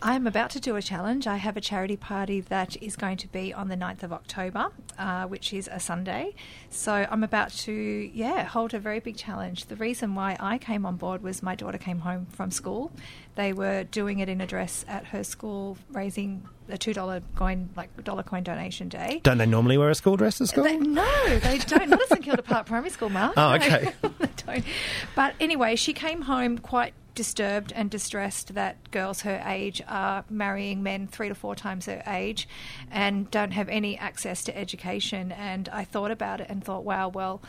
I'm 0.01 0.27
about 0.27 0.51
to 0.51 0.59
do 0.59 0.75
a 0.75 0.81
challenge. 0.81 1.25
I 1.25 1.37
have 1.37 1.57
a 1.57 1.61
charity 1.61 1.97
party 1.97 2.41
that 2.41 2.75
is 2.81 2.95
going 2.95 3.17
to 3.17 3.27
be 3.27 3.53
on 3.53 3.69
the 3.69 3.75
9th 3.75 4.03
of 4.03 4.13
October, 4.13 4.67
uh, 4.99 5.25
which 5.25 5.51
is 5.51 5.67
a 5.71 5.79
Sunday. 5.79 6.35
So 6.69 7.07
I'm 7.09 7.23
about 7.23 7.51
to, 7.51 7.71
yeah, 7.73 8.43
hold 8.43 8.73
a 8.73 8.79
very 8.79 8.99
big 8.99 9.17
challenge. 9.17 9.65
The 9.65 9.75
reason 9.75 10.13
why 10.13 10.37
I 10.39 10.57
came 10.57 10.85
on 10.85 10.97
board 10.97 11.23
was 11.23 11.41
my 11.41 11.55
daughter 11.55 11.77
came 11.77 11.99
home 11.99 12.27
from 12.27 12.51
school. 12.51 12.91
They 13.35 13.51
were 13.51 13.83
doing 13.85 14.19
it 14.19 14.29
in 14.29 14.41
a 14.41 14.47
dress 14.47 14.85
at 14.87 15.05
her 15.07 15.23
school, 15.23 15.77
raising 15.91 16.47
a 16.69 16.77
two 16.77 16.93
dollar 16.93 17.21
coin, 17.35 17.69
like 17.75 18.03
dollar 18.03 18.23
coin 18.23 18.43
donation 18.43 18.89
day. 18.89 19.21
Don't 19.23 19.37
they 19.37 19.45
normally 19.45 19.77
wear 19.77 19.89
a 19.89 19.95
school 19.95 20.17
dress 20.17 20.39
at 20.39 20.49
school? 20.49 20.65
They, 20.65 20.77
no, 20.77 21.39
they 21.39 21.57
don't. 21.59 21.89
Not 21.89 22.01
at 22.01 22.09
St 22.09 22.23
Kilda 22.23 22.43
Park 22.43 22.67
Primary 22.67 22.89
School, 22.91 23.09
Mark. 23.09 23.33
Oh, 23.37 23.53
okay. 23.55 23.93
No. 24.47 24.61
But 25.15 25.33
anyway, 25.39 25.75
she 25.75 25.91
came 25.91 26.21
home 26.21 26.59
quite 26.59 26.93
disturbed 27.15 27.71
and 27.73 27.89
distressed 27.89 28.53
that 28.53 28.91
girls 28.91 29.21
her 29.21 29.41
age 29.45 29.81
are 29.87 30.25
marrying 30.29 30.83
men 30.83 31.07
three 31.07 31.29
to 31.29 31.35
four 31.35 31.55
times 31.55 31.85
their 31.85 32.03
age 32.05 32.47
and 32.91 33.31
don't 33.31 33.51
have 33.51 33.69
any 33.69 33.97
access 33.97 34.43
to 34.43 34.57
education. 34.57 35.31
And 35.31 35.69
I 35.69 35.83
thought 35.85 36.11
about 36.11 36.41
it 36.41 36.47
and 36.49 36.63
thought, 36.63 36.83
wow, 36.83 37.07
well, 37.07 37.41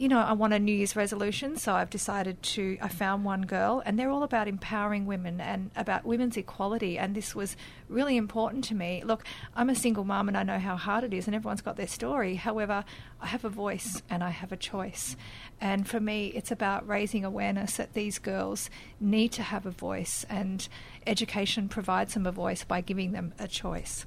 you 0.00 0.08
know, 0.08 0.18
I 0.18 0.32
want 0.32 0.54
a 0.54 0.58
New 0.58 0.74
Year's 0.74 0.96
resolution, 0.96 1.58
so 1.58 1.74
I've 1.74 1.90
decided 1.90 2.42
to. 2.42 2.78
I 2.80 2.88
found 2.88 3.22
one 3.22 3.42
girl, 3.42 3.82
and 3.84 3.98
they're 3.98 4.08
all 4.08 4.22
about 4.22 4.48
empowering 4.48 5.04
women 5.04 5.42
and 5.42 5.70
about 5.76 6.06
women's 6.06 6.38
equality, 6.38 6.96
and 6.96 7.14
this 7.14 7.34
was 7.34 7.54
really 7.86 8.16
important 8.16 8.64
to 8.64 8.74
me. 8.74 9.02
Look, 9.04 9.24
I'm 9.54 9.68
a 9.68 9.74
single 9.74 10.04
mum, 10.04 10.28
and 10.28 10.38
I 10.38 10.42
know 10.42 10.58
how 10.58 10.76
hard 10.76 11.04
it 11.04 11.12
is, 11.12 11.26
and 11.26 11.34
everyone's 11.34 11.60
got 11.60 11.76
their 11.76 11.86
story. 11.86 12.36
However, 12.36 12.82
I 13.20 13.26
have 13.26 13.44
a 13.44 13.50
voice 13.50 14.02
and 14.08 14.24
I 14.24 14.30
have 14.30 14.52
a 14.52 14.56
choice, 14.56 15.16
and 15.60 15.86
for 15.86 16.00
me, 16.00 16.28
it's 16.28 16.50
about 16.50 16.88
raising 16.88 17.22
awareness 17.22 17.76
that 17.76 17.92
these 17.92 18.18
girls 18.18 18.70
need 19.00 19.32
to 19.32 19.42
have 19.42 19.66
a 19.66 19.70
voice, 19.70 20.24
and 20.30 20.66
education 21.06 21.68
provides 21.68 22.14
them 22.14 22.24
a 22.24 22.32
voice 22.32 22.64
by 22.64 22.80
giving 22.80 23.12
them 23.12 23.34
a 23.38 23.46
choice. 23.46 24.06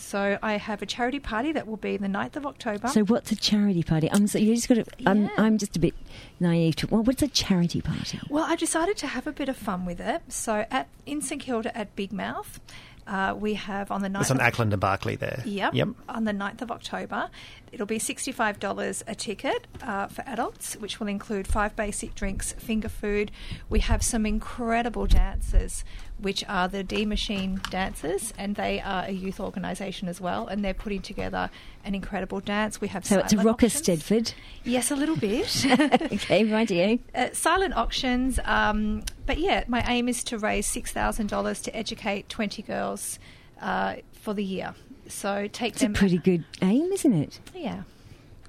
So 0.00 0.38
I 0.42 0.54
have 0.56 0.82
a 0.82 0.86
charity 0.86 1.20
party 1.20 1.52
that 1.52 1.66
will 1.66 1.76
be 1.76 1.96
the 1.96 2.08
9th 2.08 2.36
of 2.36 2.46
October. 2.46 2.88
So 2.88 3.02
what's 3.04 3.30
a 3.32 3.36
charity 3.36 3.82
party? 3.82 4.10
I'm 4.10 4.26
so 4.26 4.38
you 4.38 4.54
just 4.54 4.68
got 4.68 4.76
to. 4.76 4.84
I'm, 5.06 5.24
Yeah. 5.24 5.30
I'm 5.38 5.58
just 5.58 5.76
a 5.76 5.80
bit 5.80 5.94
naive 6.40 6.76
to. 6.76 6.86
Well, 6.88 7.02
what's 7.02 7.22
a 7.22 7.28
charity 7.28 7.80
party? 7.80 8.18
Well, 8.28 8.44
I 8.44 8.56
decided 8.56 8.96
to 8.98 9.06
have 9.06 9.26
a 9.26 9.32
bit 9.32 9.48
of 9.48 9.56
fun 9.56 9.84
with 9.84 10.00
it. 10.00 10.22
So 10.28 10.64
at 10.70 10.88
in 11.06 11.20
St 11.22 11.40
Kilda 11.40 11.76
at 11.76 11.94
Big 11.96 12.12
Mouth, 12.12 12.60
uh, 13.06 13.34
we 13.36 13.54
have 13.54 13.90
on 13.90 14.02
the 14.02 14.08
9th 14.08 14.20
It's 14.22 14.30
on 14.30 14.40
of 14.40 14.52
Acland 14.52 14.72
and 14.72 14.80
Barkly 14.80 15.16
there. 15.16 15.42
Yep. 15.44 15.74
Yep. 15.74 15.88
On 16.08 16.24
the 16.24 16.32
9th 16.32 16.62
of 16.62 16.70
October. 16.70 17.28
It'll 17.72 17.86
be 17.86 17.98
$65 17.98 19.02
a 19.06 19.14
ticket 19.14 19.66
uh, 19.82 20.06
for 20.08 20.22
adults, 20.26 20.74
which 20.74 20.98
will 20.98 21.06
include 21.08 21.46
five 21.46 21.76
basic 21.76 22.14
drinks, 22.14 22.52
finger 22.52 22.88
food. 22.88 23.30
We 23.68 23.80
have 23.80 24.02
some 24.02 24.26
incredible 24.26 25.06
dancers, 25.06 25.84
which 26.22 26.44
are 26.48 26.68
the 26.68 26.82
D 26.82 27.04
Machine 27.06 27.60
dancers, 27.70 28.32
and 28.38 28.56
they 28.56 28.80
are 28.80 29.04
a 29.06 29.10
youth 29.12 29.40
organisation 29.40 30.08
as 30.08 30.20
well, 30.20 30.46
and 30.46 30.64
they're 30.64 30.74
putting 30.74 31.02
together 31.02 31.50
an 31.84 31.94
incredible 31.94 32.40
dance. 32.40 32.80
We 32.80 32.88
have 32.88 33.04
So 33.04 33.18
it's 33.18 33.26
a 33.32 33.36
silent 33.36 33.46
rocker 33.46 33.66
auctions. 33.66 34.02
Stedford. 34.02 34.34
Yes, 34.64 34.90
a 34.90 34.96
little 34.96 35.16
bit. 35.16 35.64
okay, 35.66 36.44
rightio. 36.44 36.98
uh, 37.14 37.28
silent 37.32 37.74
auctions. 37.76 38.38
Um, 38.44 39.02
but 39.26 39.38
yeah, 39.38 39.64
my 39.68 39.82
aim 39.88 40.08
is 40.08 40.22
to 40.24 40.38
raise 40.38 40.66
six 40.66 40.92
thousand 40.92 41.28
dollars 41.28 41.60
to 41.62 41.76
educate 41.76 42.28
twenty 42.28 42.62
girls 42.62 43.18
uh, 43.60 43.96
for 44.12 44.34
the 44.34 44.44
year. 44.44 44.74
So 45.08 45.48
take 45.52 45.72
It's 45.74 45.82
a 45.82 45.88
pretty 45.90 46.18
good 46.18 46.44
aim, 46.62 46.92
isn't 46.92 47.12
it? 47.12 47.40
yeah. 47.54 47.82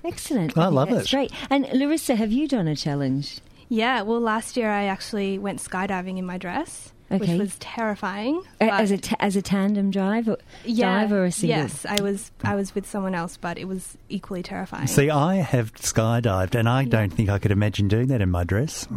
Excellent. 0.04 0.58
I 0.58 0.64
think 0.66 0.74
love 0.76 0.90
that's 0.90 1.08
it. 1.08 1.16
Great. 1.16 1.32
And 1.50 1.68
Larissa, 1.74 2.16
have 2.16 2.32
you 2.32 2.48
done 2.48 2.68
a 2.68 2.76
challenge? 2.76 3.40
Yeah, 3.70 4.02
well, 4.02 4.20
last 4.20 4.58
year 4.58 4.70
I 4.70 4.86
actually 4.86 5.38
went 5.38 5.60
skydiving 5.60 6.18
in 6.18 6.26
my 6.26 6.38
dress, 6.40 6.91
Okay. 7.12 7.17
which 7.34 7.39
was 7.39 7.58
terrifying. 7.60 8.41
As 8.62 8.91
a 8.91 9.00
as 9.21 9.36
a 9.36 9.41
tandem 9.41 9.91
drive 9.91 10.30
or 10.30 10.38
yeah, 10.63 11.02
dive 11.02 11.12
or 11.12 11.26
a 11.26 11.32
single? 11.32 11.58
Yes, 11.58 11.86
I 11.86 12.02
was 12.02 12.32
I 12.43 12.56
was 12.56 12.74
with 12.74 12.88
someone 12.88 13.13
else, 13.15 13.36
but 13.38 13.58
it 13.58 13.65
was 13.67 13.97
equally 14.08 14.43
terrifying. 14.43 14.88
See, 14.88 15.10
I 15.10 15.36
have 15.36 15.74
skydived, 15.74 16.56
and 16.56 16.69
I 16.69 16.86
don't 16.86 17.10
think 17.12 17.30
I 17.30 17.38
could 17.38 17.52
imagine 17.52 17.88
doing 17.89 18.08
that 18.08 18.21
in 18.21 18.30
my 18.32 18.43
dress. 18.45 18.88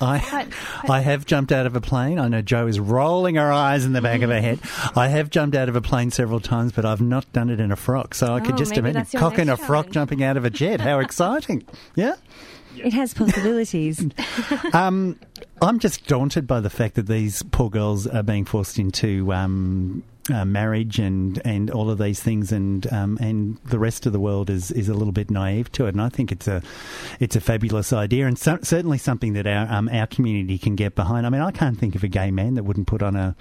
I, 0.00 0.46
I 0.88 1.00
have 1.00 1.26
jumped 1.26 1.50
out 1.50 1.66
of 1.66 1.74
a 1.74 1.80
plane. 1.80 2.18
I 2.18 2.28
know 2.28 2.42
Joe 2.42 2.66
is 2.68 2.78
rolling 2.78 3.34
her 3.34 3.50
eyes 3.52 3.84
in 3.84 3.92
the 3.92 4.02
back 4.02 4.22
of 4.22 4.30
her 4.30 4.40
head. 4.40 4.60
I 4.94 5.08
have 5.08 5.28
jumped 5.30 5.56
out 5.56 5.68
of 5.68 5.74
a 5.76 5.80
plane 5.80 6.10
several 6.10 6.40
times, 6.40 6.72
but 6.72 6.84
I've 6.84 7.00
not 7.00 7.30
done 7.32 7.50
it 7.50 7.58
in 7.60 7.72
a 7.72 7.76
frock. 7.76 8.14
So 8.14 8.34
I 8.34 8.40
could 8.40 8.54
Oh, 8.54 8.58
just 8.58 8.76
imagine 8.76 8.94
that's 8.94 9.12
cock 9.12 9.34
in 9.34 9.48
a 9.48 9.52
next 9.52 9.64
frock 9.64 9.86
challenge. 9.86 9.94
jumping 9.94 10.22
out 10.22 10.36
of 10.36 10.44
a 10.44 10.50
jet. 10.50 10.80
How 10.80 10.98
exciting! 11.00 11.64
Yeah. 11.96 12.14
It 12.76 12.92
has 12.92 13.12
possibilities. 13.14 14.06
Um, 14.72 15.18
I'm 15.60 15.78
just 15.78 16.06
daunted 16.06 16.46
by 16.46 16.60
the 16.60 16.70
fact 16.70 16.94
that 16.94 17.06
these 17.06 17.42
poor 17.42 17.70
girls 17.70 18.06
are 18.06 18.22
being 18.22 18.44
forced 18.44 18.78
into 18.78 19.32
um, 19.32 20.04
uh, 20.32 20.44
marriage 20.44 20.98
and, 20.98 21.40
and 21.44 21.70
all 21.70 21.90
of 21.90 21.98
these 21.98 22.20
things, 22.20 22.52
and 22.52 22.90
um, 22.92 23.18
and 23.20 23.58
the 23.64 23.78
rest 23.78 24.06
of 24.06 24.12
the 24.12 24.20
world 24.20 24.50
is, 24.50 24.70
is 24.70 24.88
a 24.88 24.94
little 24.94 25.12
bit 25.12 25.30
naive 25.30 25.72
to 25.72 25.86
it. 25.86 25.90
And 25.90 26.00
I 26.00 26.10
think 26.10 26.30
it's 26.30 26.46
a 26.46 26.62
it's 27.18 27.34
a 27.34 27.40
fabulous 27.40 27.92
idea, 27.92 28.26
and 28.26 28.38
so, 28.38 28.58
certainly 28.62 28.98
something 28.98 29.32
that 29.32 29.46
our 29.46 29.66
um, 29.72 29.88
our 29.88 30.06
community 30.06 30.58
can 30.58 30.76
get 30.76 30.94
behind. 30.94 31.26
I 31.26 31.30
mean, 31.30 31.40
I 31.40 31.50
can't 31.50 31.78
think 31.78 31.94
of 31.94 32.04
a 32.04 32.08
gay 32.08 32.30
man 32.30 32.54
that 32.54 32.64
wouldn't 32.64 32.86
put 32.86 33.02
on 33.02 33.16
a, 33.16 33.34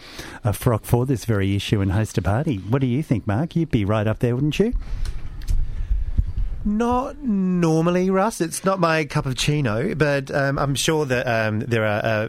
a 0.44 0.54
frock 0.54 0.86
for 0.86 1.06
this 1.06 1.26
very 1.26 1.56
issue 1.56 1.82
and 1.82 1.92
host 1.92 2.18
a 2.18 2.22
party. 2.22 2.58
What 2.58 2.82
do 2.82 2.88
you 2.88 3.04
think, 3.04 3.28
Mark? 3.28 3.56
You'd 3.56 3.72
be 3.72 3.86
right 3.86 4.08
up 4.08 4.20
there, 4.20 4.34
wouldn't 4.34 4.58
you? 4.58 4.74
Not 6.68 7.24
normally, 7.24 8.10
Russ. 8.10 8.42
It's 8.42 8.66
not 8.66 8.78
my 8.78 9.06
cup 9.06 9.26
of 9.26 9.38
chino, 9.38 9.96
but 9.96 10.30
um, 10.30 10.60
I'm 10.60 10.76
sure 10.76 11.06
that 11.06 11.26
um, 11.26 11.62
there 11.62 11.86
are 11.86 12.04
uh, 12.04 12.28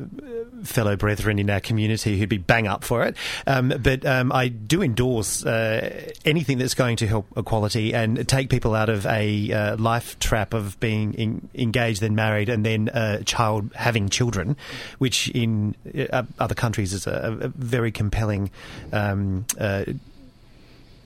fellow 0.63 0.95
brethren 0.95 1.41
in 1.41 1.51
our 1.51 1.59
community 1.59 2.17
who'd 2.17 2.29
be 2.29 2.39
bang 2.39 2.69
up 2.69 2.85
for 2.85 3.05
it. 3.05 3.17
Um, 3.49 3.75
but 3.81 4.07
um, 4.07 4.31
I 4.31 4.47
do 4.47 4.81
endorse 4.81 5.45
uh, 5.45 6.13
anything 6.25 6.59
that's 6.59 6.75
going 6.75 6.95
to 6.99 7.09
help 7.09 7.27
equality 7.37 7.93
and 7.93 8.29
take 8.29 8.49
people 8.49 8.77
out 8.77 8.89
of 8.89 9.07
a 9.07 9.53
uh, 9.53 9.77
life 9.77 10.17
trap 10.21 10.55
of 10.55 10.79
being 10.79 11.15
in, 11.15 11.49
engaged, 11.57 12.01
then 12.01 12.15
married, 12.15 12.49
and 12.49 12.65
then 12.65 12.91
uh, 12.91 13.23
child 13.25 13.73
having 13.75 14.09
children, 14.09 14.57
which 14.99 15.31
in 15.31 15.75
uh, 16.13 16.23
other 16.39 16.55
countries 16.55 16.93
is 16.93 17.09
a, 17.09 17.39
a 17.41 17.49
very 17.49 17.91
compelling. 17.91 18.53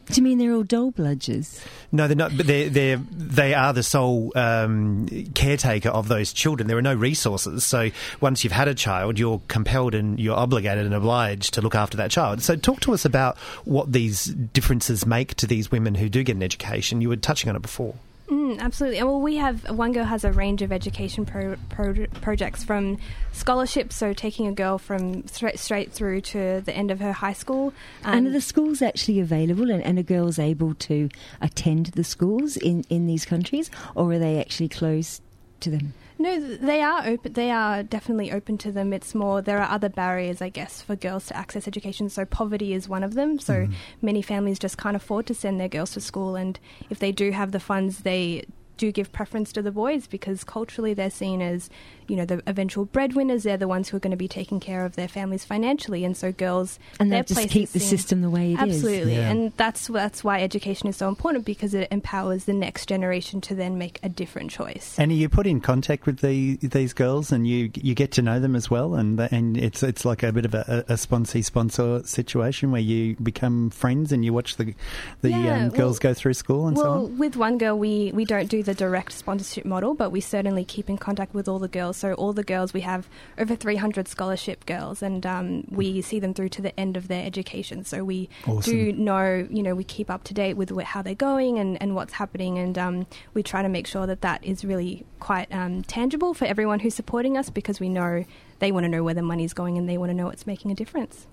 Do 0.06 0.14
you 0.14 0.22
mean 0.22 0.38
they're 0.38 0.52
all 0.52 0.64
doll 0.64 0.92
bludgers? 0.92 1.64
No, 1.92 2.06
they're 2.08 2.16
not. 2.16 2.36
But 2.36 2.46
they 2.46 2.68
they 2.68 2.96
they 3.10 3.54
are 3.54 3.72
the 3.72 3.82
sole 3.82 4.32
um, 4.34 5.06
caretaker 5.34 5.88
of 5.90 6.08
those 6.08 6.32
children. 6.32 6.68
There 6.68 6.76
are 6.76 6.82
no 6.82 6.94
resources. 6.94 7.64
So 7.64 7.90
once 8.20 8.44
you've 8.44 8.52
had 8.52 8.68
a 8.68 8.74
child, 8.74 9.18
you're 9.18 9.40
compelled 9.48 9.94
and 9.94 10.18
you're 10.18 10.36
obligated 10.36 10.84
and 10.86 10.94
obliged 10.94 11.54
to 11.54 11.60
look 11.60 11.74
after 11.74 11.96
that 11.98 12.10
child. 12.10 12.42
So 12.42 12.56
talk 12.56 12.80
to 12.80 12.94
us 12.94 13.04
about 13.04 13.38
what 13.64 13.92
these 13.92 14.26
differences 14.26 15.06
make 15.06 15.34
to 15.36 15.46
these 15.46 15.70
women 15.70 15.94
who 15.94 16.08
do 16.08 16.22
get 16.22 16.36
an 16.36 16.42
education. 16.42 17.00
You 17.00 17.08
were 17.08 17.16
touching 17.16 17.48
on 17.48 17.56
it 17.56 17.62
before. 17.62 17.94
Mm, 18.28 18.61
absolutely. 18.61 19.02
Well, 19.02 19.20
we 19.20 19.37
have 19.37 19.68
One 19.76 19.92
Girl 19.92 20.04
has 20.04 20.24
a 20.24 20.32
range 20.32 20.62
of 20.62 20.72
education 20.72 21.26
pro- 21.26 21.56
pro- 21.68 22.06
projects 22.20 22.64
from 22.64 22.98
scholarships, 23.32 23.96
so 23.96 24.12
taking 24.12 24.46
a 24.46 24.52
girl 24.52 24.78
from 24.78 25.26
straight 25.26 25.58
straight 25.58 25.92
through 25.92 26.20
to 26.22 26.61
the 26.61 26.74
end 26.74 26.90
of 26.90 27.00
her 27.00 27.12
high 27.12 27.32
school. 27.32 27.74
and 28.04 28.26
are 28.26 28.30
the 28.30 28.40
schools 28.40 28.80
actually 28.80 29.20
available 29.20 29.70
and, 29.70 29.82
and 29.82 29.98
are 29.98 30.02
girls 30.02 30.38
able 30.38 30.74
to 30.74 31.08
attend 31.40 31.87
the 31.87 32.04
schools 32.04 32.56
in, 32.56 32.85
in 32.88 33.06
these 33.06 33.24
countries 33.24 33.70
or 33.94 34.12
are 34.12 34.18
they 34.18 34.40
actually 34.40 34.68
closed 34.68 35.20
to 35.61 35.70
them? 35.70 35.92
No, 36.22 36.38
they 36.38 36.80
are 36.80 37.04
open. 37.04 37.32
They 37.32 37.50
are 37.50 37.82
definitely 37.82 38.30
open 38.30 38.56
to 38.58 38.70
them. 38.70 38.92
It's 38.92 39.12
more 39.12 39.42
there 39.42 39.58
are 39.58 39.68
other 39.68 39.88
barriers, 39.88 40.40
I 40.40 40.50
guess, 40.50 40.80
for 40.80 40.94
girls 40.94 41.26
to 41.26 41.37
access 41.37 41.66
education. 41.66 42.08
So 42.08 42.24
poverty 42.24 42.74
is 42.74 42.88
one 42.88 43.02
of 43.02 43.14
them. 43.14 43.40
So 43.40 43.54
mm-hmm. 43.54 43.72
many 44.00 44.22
families 44.22 44.61
just 44.61 44.78
can't 44.78 44.94
afford 44.94 45.26
to 45.26 45.35
send 45.35 45.58
their 45.58 45.68
girls 45.68 45.90
to 45.94 46.00
school, 46.00 46.37
and 46.37 46.61
if 46.88 47.00
they 47.00 47.11
do 47.11 47.32
have 47.32 47.50
the 47.50 47.58
funds, 47.58 48.02
they 48.02 48.44
do 48.76 48.92
give 48.92 49.11
preference 49.11 49.52
to 49.52 49.62
the 49.62 49.72
boys 49.72 50.06
because 50.06 50.44
culturally 50.44 50.94
they're 50.94 51.11
seen 51.11 51.42
as, 51.42 51.68
you 52.08 52.16
know, 52.16 52.24
the 52.24 52.42
eventual 52.46 52.84
breadwinners. 52.86 53.42
They're 53.44 53.56
the 53.56 53.68
ones 53.68 53.88
who 53.88 53.96
are 53.96 54.00
going 54.00 54.10
to 54.12 54.16
be 54.16 54.28
taking 54.28 54.60
care 54.60 54.84
of 54.84 54.96
their 54.96 55.08
families 55.08 55.44
financially, 55.44 56.04
and 56.04 56.16
so 56.16 56.32
girls 56.32 56.78
And 57.00 57.12
they 57.12 57.20
just 57.22 57.34
place 57.34 57.50
keep 57.50 57.68
the 57.70 57.80
seen- 57.80 57.98
system 57.98 58.22
the 58.22 58.30
way 58.30 58.52
it 58.52 58.60
is. 58.68 58.76
Absolutely, 58.76 59.14
Yeah. 59.16 59.30
and 59.30 59.52
that's 59.56 59.86
that's 59.88 60.22
why 60.24 60.42
education 60.42 60.88
is 60.88 60.96
so 60.96 61.08
important 61.08 61.44
because 61.44 61.74
it 61.74 61.88
empowers 61.90 62.44
the 62.44 62.52
next 62.52 62.86
generation 62.86 63.40
to 63.42 63.54
then 63.54 63.78
make 63.78 63.98
a 64.02 64.08
different 64.08 64.50
choice. 64.50 64.94
And 64.98 65.10
are 65.10 65.14
you 65.14 65.28
put 65.28 65.46
in 65.46 65.60
contact 65.60 66.06
with 66.06 66.18
the, 66.20 66.56
these 66.56 66.92
girls, 66.92 67.32
and 67.32 67.46
you 67.46 67.70
you 67.74 67.94
get 67.94 68.12
to 68.12 68.22
know 68.22 68.40
them 68.40 68.54
as 68.56 68.70
well, 68.70 68.94
and 68.94 69.18
the, 69.18 69.28
and 69.34 69.56
it's 69.56 69.82
it's 69.82 70.04
like 70.04 70.22
a 70.22 70.32
bit 70.32 70.44
of 70.44 70.54
a, 70.54 70.84
a 70.88 70.94
sponsee 70.94 71.44
sponsor 71.44 72.02
situation 72.04 72.70
where 72.72 72.80
you 72.80 73.16
become 73.16 73.70
friends 73.70 74.12
and 74.12 74.24
you 74.24 74.32
watch 74.32 74.56
the 74.56 74.74
the 75.20 75.30
Yeah, 75.30 75.64
um, 75.64 75.68
girls 75.70 75.96
well- 76.02 76.12
go 76.12 76.14
through 76.14 76.34
school 76.34 76.66
and 76.66 76.76
so 76.76 76.82
on. 76.84 76.90
well, 76.90 77.04
on. 77.06 77.18
with 77.18 77.36
one 77.36 77.58
girl, 77.58 77.78
we, 77.78 78.12
we 78.12 78.24
don't 78.24 78.48
do 78.48 78.62
the 78.62 78.74
direct 78.74 79.12
sponsorship 79.12 79.64
model, 79.64 79.94
but 79.94 80.10
we 80.10 80.20
certainly 80.20 80.64
keep 80.64 80.88
in 80.90 80.98
contact 80.98 81.34
with 81.34 81.48
all 81.48 81.58
the 81.58 81.68
girls. 81.68 81.91
So 81.92 82.14
all 82.14 82.33
the 82.33 82.42
girls, 82.44 82.72
we 82.72 82.81
have 82.83 83.09
over 83.38 83.57
300 83.57 84.09
scholarship 84.09 84.66
girls, 84.66 85.02
and 85.02 85.24
um, 85.26 85.64
we 85.70 86.00
see 86.02 86.18
them 86.18 86.35
through 86.35 86.50
to 86.50 86.62
the 86.62 86.78
end 86.78 86.96
of 86.96 87.09
their 87.09 87.24
education. 87.24 87.85
So 87.85 88.05
we 88.05 88.28
do 88.62 88.92
know, 88.92 89.46
you 89.50 89.62
know, 89.62 89.74
we 89.74 89.85
keep 89.85 90.11
up 90.11 90.24
to 90.24 90.35
date 90.35 90.55
with 90.55 90.70
how 90.83 91.02
they're 91.02 91.14
going 91.14 91.59
and, 91.59 91.81
and 91.83 91.94
what's 91.94 92.14
happening, 92.14 92.59
and 92.59 92.78
um, 92.78 93.07
we 93.35 93.42
try 93.42 93.62
to 93.62 93.68
make 93.68 93.87
sure 93.87 94.07
that 94.07 94.20
that 94.22 94.44
is 94.44 94.64
really 94.64 95.05
quite 95.20 95.52
um, 95.52 95.83
tangible 95.83 96.35
for 96.35 96.44
everyone 96.46 96.81
who's 96.81 96.94
supporting 96.94 97.37
us 97.37 97.50
because 97.50 97.81
we 97.81 97.88
know 97.88 98.24
they 98.59 98.72
want 98.72 98.85
to 98.85 98.88
know 98.88 99.02
where 99.02 99.14
the 99.14 99.22
money's 99.22 99.52
going 99.52 99.76
and 99.78 99.88
they 99.88 99.98
want 99.98 100.11
to 100.11 100.14
know 100.14 100.28
it's 100.28 100.46
making 100.46 100.70
a 100.70 100.74
difference. 100.74 101.26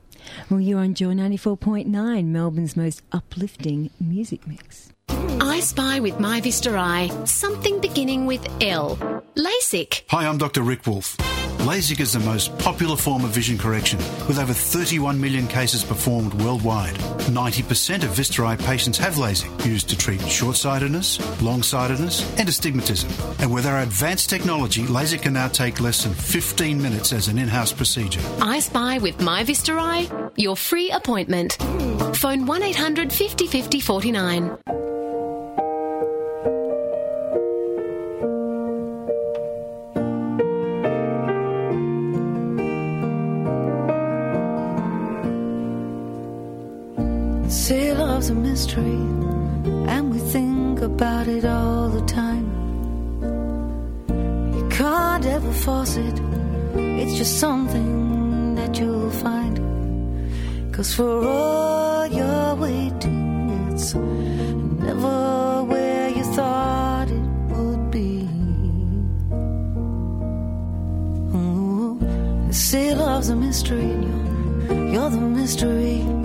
Well, 0.49 0.60
you're 0.60 0.79
on 0.79 0.93
Joy 0.93 1.13
94.9, 1.13 2.25
Melbourne's 2.25 2.75
most 2.77 3.01
uplifting 3.12 3.89
music 3.99 4.47
mix. 4.47 4.91
I 5.41 5.60
spy 5.62 5.99
with 5.99 6.19
My 6.19 6.41
Vista 6.41 6.77
Eye 6.77 7.10
something 7.25 7.79
beginning 7.79 8.25
with 8.25 8.47
L. 8.62 8.97
LASIK. 9.36 10.03
Hi, 10.10 10.25
I'm 10.25 10.38
Dr. 10.38 10.62
Rick 10.62 10.86
Wolfe. 10.88 11.17
LASIK 11.60 12.00
is 12.00 12.13
the 12.13 12.22
most 12.22 12.58
popular 12.58 12.95
form 12.95 13.26
of 13.26 13.32
vision 13.32 13.58
correction, 13.58 14.00
with 14.30 14.39
over 14.39 14.54
31 14.54 15.19
million 15.19 15.45
cases 15.45 15.84
performed 15.84 16.34
worldwide. 16.36 16.95
90% 16.95 18.04
of 18.04 18.12
Vista 18.12 18.45
Eye 18.45 18.56
patients 18.56 18.98
have 18.98 19.15
LASIK, 19.15 19.65
used 19.65 19.89
to 19.89 19.98
treat 19.98 20.22
short 20.22 20.56
sightedness, 20.56 21.19
long 21.41 21.62
sightedness, 21.62 22.24
and 22.39 22.48
astigmatism. 22.48 23.10
And 23.39 23.54
with 23.54 23.65
our 23.65 23.82
advanced 23.82 24.30
technology, 24.30 24.84
LASIK 24.84 25.24
can 25.24 25.34
now 25.34 25.50
take 25.50 25.82
less 25.82 26.04
than 26.04 26.13
15 26.13 26.82
minutes 26.82 27.12
as 27.12 27.28
an 27.28 27.38
in 27.38 27.50
house 27.50 27.74
procedure. 27.74 28.22
I 28.39 28.60
spy 28.60 28.98
with 29.00 29.19
My 29.19 29.43
Vista 29.43 29.74
Eye. 29.74 30.10
Your 30.38 30.56
free 30.56 30.89
appointment. 30.91 31.58
Phone 32.15 32.45
1 32.45 32.63
800 32.63 33.12
50 33.12 33.48
50 33.48 33.80
49. 33.82 34.58
Say 47.49 47.95
love's 47.95 48.29
a 48.29 48.35
mystery, 48.35 49.01
and 49.89 50.12
we 50.13 50.19
think 50.19 50.81
about 50.81 51.27
it 51.27 51.45
all 51.45 51.89
the 51.89 52.05
time. 52.05 52.45
You 54.55 54.69
can't 54.69 55.25
ever 55.25 55.51
force 55.51 55.97
it, 55.97 56.21
it's 56.75 57.17
just 57.17 57.39
something 57.39 58.53
that 58.53 58.77
you'll 58.77 59.09
find. 59.09 59.57
Cause 60.71 60.93
for 60.93 61.25
all 61.25 62.05
you're 62.05 62.53
waiting, 62.53 63.71
it's 63.71 63.95
never 63.95 65.63
where 65.63 66.09
you 66.09 66.23
thought 66.35 67.09
it 67.09 67.27
would 67.49 67.89
be. 67.89 68.29
Ooh, 71.33 71.99
say 72.51 72.93
love's 72.93 73.29
a 73.29 73.35
mystery, 73.35 73.89
and 73.89 74.03
you're, 74.69 74.93
you're 74.93 75.09
the 75.09 75.17
mystery 75.17 76.18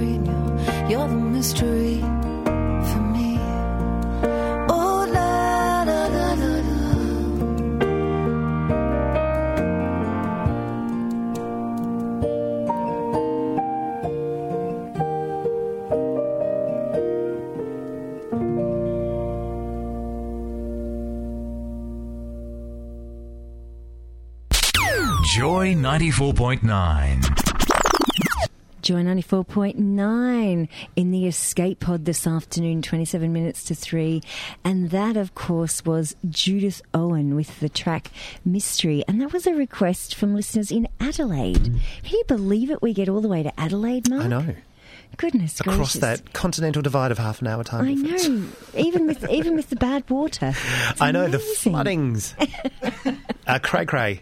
you're, 0.00 1.08
the 1.08 1.14
mystery 1.14 2.00
for 2.00 3.02
me. 3.14 3.38
Oh, 4.68 5.06
la 5.12 5.82
la 5.82 6.06
la 6.14 6.34
la. 6.34 6.54
Joy 25.34 25.74
94.9. 25.74 27.23
Joy 28.84 29.02
94.9 29.02 30.68
in 30.94 31.10
the 31.10 31.26
escape 31.26 31.80
pod 31.80 32.04
this 32.04 32.26
afternoon, 32.26 32.82
27 32.82 33.32
minutes 33.32 33.64
to 33.64 33.74
3. 33.74 34.20
And 34.62 34.90
that, 34.90 35.16
of 35.16 35.34
course, 35.34 35.86
was 35.86 36.14
Judith 36.28 36.82
Owen 36.92 37.34
with 37.34 37.60
the 37.60 37.70
track 37.70 38.10
Mystery. 38.44 39.02
And 39.08 39.22
that 39.22 39.32
was 39.32 39.46
a 39.46 39.54
request 39.54 40.14
from 40.14 40.34
listeners 40.34 40.70
in 40.70 40.86
Adelaide. 41.00 41.80
Can 42.02 42.12
you 42.12 42.24
believe 42.28 42.70
it? 42.70 42.82
We 42.82 42.92
get 42.92 43.08
all 43.08 43.22
the 43.22 43.28
way 43.28 43.42
to 43.42 43.58
Adelaide, 43.58 44.10
Mark? 44.10 44.24
I 44.24 44.28
know. 44.28 44.54
Goodness 45.16 45.62
gracious. 45.62 45.74
Across 45.74 45.96
gracious. 45.96 46.20
that 46.20 46.32
continental 46.34 46.82
divide 46.82 47.10
of 47.10 47.16
half 47.16 47.40
an 47.40 47.46
hour 47.46 47.64
time 47.64 47.86
I 47.86 47.94
difference. 47.94 48.28
know. 48.28 48.48
even 48.78 49.06
with 49.06 49.30
even 49.30 49.56
with 49.56 49.70
the 49.70 49.76
bad 49.76 50.10
water. 50.10 50.52
It's 50.90 51.00
I 51.00 51.10
know, 51.10 51.28
the 51.28 51.38
floodings. 51.38 52.34
uh, 53.46 53.58
cray 53.60 53.86
cray. 53.86 54.20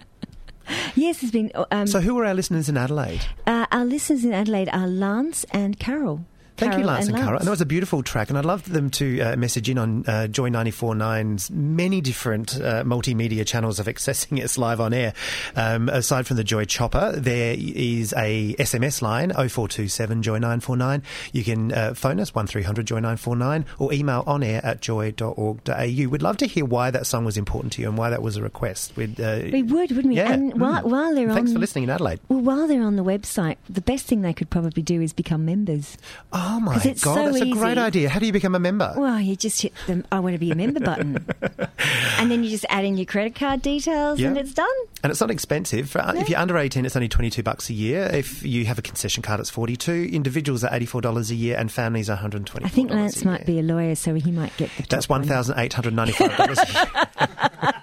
Yes, 0.94 1.20
there's 1.20 1.30
been. 1.32 1.50
Um, 1.70 1.86
So, 1.86 2.00
who 2.00 2.18
are 2.18 2.24
our 2.26 2.34
listeners 2.34 2.68
in 2.68 2.76
Adelaide? 2.76 3.22
uh, 3.46 3.66
our 3.72 3.84
listeners 3.84 4.24
in 4.24 4.32
Adelaide 4.32 4.68
are 4.72 4.86
Lance 4.86 5.44
and 5.52 5.78
Carol. 5.78 6.24
Thank 6.62 6.72
you, 6.78 6.84
Carol 6.84 6.94
Lance 6.94 7.08
and, 7.08 7.16
Carol. 7.16 7.38
And 7.38 7.46
that 7.46 7.50
was 7.50 7.60
a 7.60 7.66
beautiful 7.66 8.02
track, 8.02 8.28
and 8.30 8.38
I'd 8.38 8.44
love 8.44 8.68
them 8.70 8.90
to 8.90 9.20
uh, 9.20 9.36
message 9.36 9.68
in 9.68 9.78
on 9.78 10.04
uh, 10.06 10.26
Joy 10.28 10.50
94.9's 10.50 11.50
many 11.50 12.00
different 12.00 12.56
uh, 12.56 12.82
multimedia 12.84 13.46
channels 13.46 13.78
of 13.78 13.86
accessing 13.86 14.42
us 14.42 14.56
live 14.58 14.80
on 14.80 14.92
air. 14.92 15.12
Um, 15.56 15.88
aside 15.88 16.26
from 16.26 16.36
the 16.36 16.44
Joy 16.44 16.64
Chopper, 16.64 17.12
there 17.16 17.54
is 17.58 18.12
a 18.16 18.54
SMS 18.58 19.02
line, 19.02 19.30
0427 19.30 20.22
Joy 20.22 20.34
949. 20.38 21.02
You 21.32 21.44
can 21.44 21.72
uh, 21.72 21.94
phone 21.94 22.20
us, 22.20 22.34
1300 22.34 22.86
Joy 22.86 22.96
949, 22.96 23.64
or 23.78 23.92
email 23.92 24.24
on 24.26 24.42
air 24.42 24.60
at 24.64 24.80
joy.org.au. 24.80 26.08
We'd 26.08 26.22
love 26.22 26.36
to 26.38 26.46
hear 26.46 26.64
why 26.64 26.90
that 26.90 27.06
song 27.06 27.24
was 27.24 27.36
important 27.36 27.72
to 27.74 27.82
you 27.82 27.88
and 27.88 27.98
why 27.98 28.10
that 28.10 28.22
was 28.22 28.36
a 28.36 28.42
request. 28.42 28.96
We'd, 28.96 29.20
uh, 29.20 29.40
We 29.52 29.62
would, 29.62 29.90
wouldn't 29.90 30.08
we? 30.08 30.16
Yeah. 30.16 30.32
And 30.32 30.60
while, 30.60 30.82
Mm. 30.82 30.90
while 30.90 31.14
they're 31.14 31.28
Thanks 31.32 31.50
on, 31.50 31.54
for 31.54 31.60
listening 31.60 31.84
in 31.84 31.90
Adelaide. 31.90 32.20
Well, 32.28 32.40
while 32.40 32.66
they're 32.66 32.82
on 32.82 32.96
the 32.96 33.04
website, 33.04 33.56
the 33.68 33.80
best 33.80 34.06
thing 34.06 34.22
they 34.22 34.32
could 34.32 34.50
probably 34.50 34.82
do 34.82 35.00
is 35.00 35.12
become 35.12 35.44
members. 35.44 35.96
Oh 36.32 36.51
'Cause 36.60 36.84
my 36.84 36.90
God, 36.92 36.98
so 37.00 37.14
that's 37.32 37.40
a 37.40 37.50
great 37.50 37.78
idea. 37.78 38.08
How 38.08 38.18
do 38.18 38.26
you 38.26 38.32
become 38.32 38.54
a 38.54 38.58
member? 38.60 38.94
Well, 38.96 39.20
you 39.20 39.36
just 39.36 39.60
hit 39.62 39.72
the 39.86 40.04
"I 40.12 40.20
want 40.20 40.34
to 40.34 40.38
be 40.38 40.50
a 40.50 40.54
member" 40.54 40.80
button, 40.80 41.24
and 42.18 42.30
then 42.30 42.44
you 42.44 42.50
just 42.50 42.64
add 42.68 42.84
in 42.84 42.96
your 42.96 43.06
credit 43.06 43.34
card 43.34 43.62
details, 43.62 44.20
and 44.20 44.36
it's 44.38 44.52
done. 44.54 44.68
And 45.02 45.10
it's 45.10 45.20
not 45.20 45.30
expensive. 45.30 45.90
For, 45.90 46.02
If 46.14 46.28
you're 46.28 46.38
under 46.38 46.56
18, 46.58 46.84
it's 46.86 46.94
only 46.96 47.08
22 47.08 47.42
bucks 47.42 47.68
a 47.70 47.74
year. 47.74 48.08
If 48.12 48.42
you 48.44 48.64
have 48.66 48.78
a 48.78 48.82
concession 48.82 49.22
card, 49.22 49.40
it's 49.40 49.50
42. 49.50 50.10
Individuals 50.12 50.62
are 50.64 50.70
$84 50.70 51.30
a 51.30 51.34
year, 51.34 51.56
and 51.58 51.70
families 51.72 52.08
are 52.08 52.14
120. 52.14 52.64
I 52.64 52.68
think 52.68 52.90
Lance 52.90 53.24
might 53.24 53.44
be 53.46 53.58
a 53.58 53.62
lawyer, 53.62 53.94
so 53.96 54.14
he 54.14 54.30
might 54.30 54.56
get 54.56 54.70
the. 54.76 54.84
That's 54.88 55.08
one. 55.08 55.24
$1,895. 55.24 57.72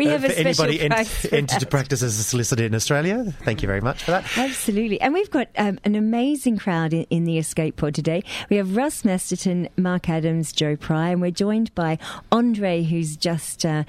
We 0.00 0.06
have 0.06 0.24
Uh, 0.24 0.28
for 0.28 0.34
special 0.34 0.64
anybody 0.64 1.04
for 1.04 1.34
entered 1.34 1.60
to 1.60 1.66
practice 1.66 2.02
as 2.02 2.18
a 2.18 2.22
solicitor 2.22 2.64
in 2.64 2.74
Australia. 2.74 3.34
Thank 3.44 3.62
you 3.62 3.66
very 3.66 3.80
much 3.82 4.02
for 4.02 4.12
that. 4.12 4.24
Absolutely. 4.38 5.00
And 5.00 5.12
we've 5.12 5.30
got 5.30 5.48
um, 5.58 5.78
an 5.84 5.94
amazing 5.94 6.56
crowd 6.56 6.92
in, 6.92 7.04
in 7.10 7.24
the 7.24 7.36
escape 7.36 7.76
pod 7.76 7.94
today. 7.94 8.24
We 8.48 8.56
have 8.56 8.76
Russ 8.76 9.04
Masterton, 9.04 9.68
Mark 9.76 10.08
Adams, 10.08 10.52
Joe 10.52 10.76
Pry, 10.76 11.10
and 11.10 11.20
we're 11.20 11.30
joined 11.30 11.74
by 11.74 11.98
Andre, 12.32 12.82
who's 12.82 13.16
just. 13.16 13.66
Uh, 13.66 13.84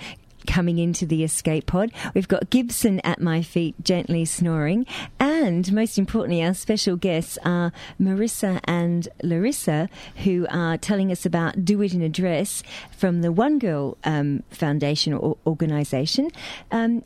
Coming 0.47 0.79
into 0.79 1.05
the 1.05 1.23
escape 1.23 1.67
pod, 1.67 1.91
we've 2.13 2.27
got 2.27 2.49
Gibson 2.49 2.99
at 3.01 3.21
my 3.21 3.41
feet, 3.41 3.75
gently 3.83 4.25
snoring, 4.25 4.85
and 5.19 5.71
most 5.71 5.97
importantly, 5.97 6.43
our 6.43 6.53
special 6.53 6.95
guests 6.95 7.37
are 7.45 7.71
Marisa 7.99 8.59
and 8.63 9.07
Larissa, 9.23 9.87
who 10.23 10.47
are 10.49 10.77
telling 10.77 11.11
us 11.11 11.25
about 11.25 11.63
"Do 11.63 11.81
It 11.81 11.93
in 11.93 12.01
a 12.01 12.09
Dress" 12.09 12.63
from 12.91 13.21
the 13.21 13.31
One 13.31 13.59
Girl 13.59 13.97
um, 14.03 14.43
Foundation 14.49 15.13
or 15.13 15.37
organisation. 15.45 16.31
Um, 16.71 17.03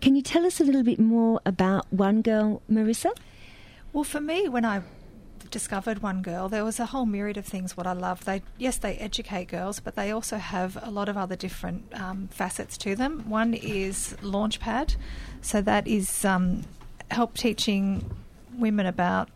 can 0.00 0.16
you 0.16 0.22
tell 0.22 0.46
us 0.46 0.60
a 0.60 0.64
little 0.64 0.82
bit 0.82 0.98
more 0.98 1.40
about 1.44 1.92
One 1.92 2.22
Girl, 2.22 2.62
Marisa? 2.70 3.10
Well, 3.92 4.04
for 4.04 4.20
me, 4.20 4.48
when 4.48 4.64
I 4.64 4.82
discovered 5.50 6.02
One 6.02 6.22
Girl, 6.22 6.48
there 6.48 6.64
was 6.64 6.80
a 6.80 6.86
whole 6.86 7.06
myriad 7.06 7.36
of 7.36 7.46
things 7.46 7.76
what 7.76 7.86
I 7.86 7.92
love. 7.92 8.24
They 8.24 8.42
yes, 8.58 8.78
they 8.78 8.96
educate 8.96 9.48
girls, 9.48 9.80
but 9.80 9.96
they 9.96 10.10
also 10.10 10.36
have 10.38 10.78
a 10.82 10.90
lot 10.90 11.08
of 11.08 11.16
other 11.16 11.36
different 11.36 11.92
um, 11.98 12.28
facets 12.28 12.76
to 12.78 12.94
them. 12.94 13.28
One 13.28 13.54
is 13.54 14.16
Launchpad, 14.22 14.96
so 15.40 15.60
that 15.62 15.86
is 15.86 16.24
um, 16.24 16.62
help 17.10 17.34
teaching 17.34 18.10
women 18.52 18.86
about. 18.86 19.28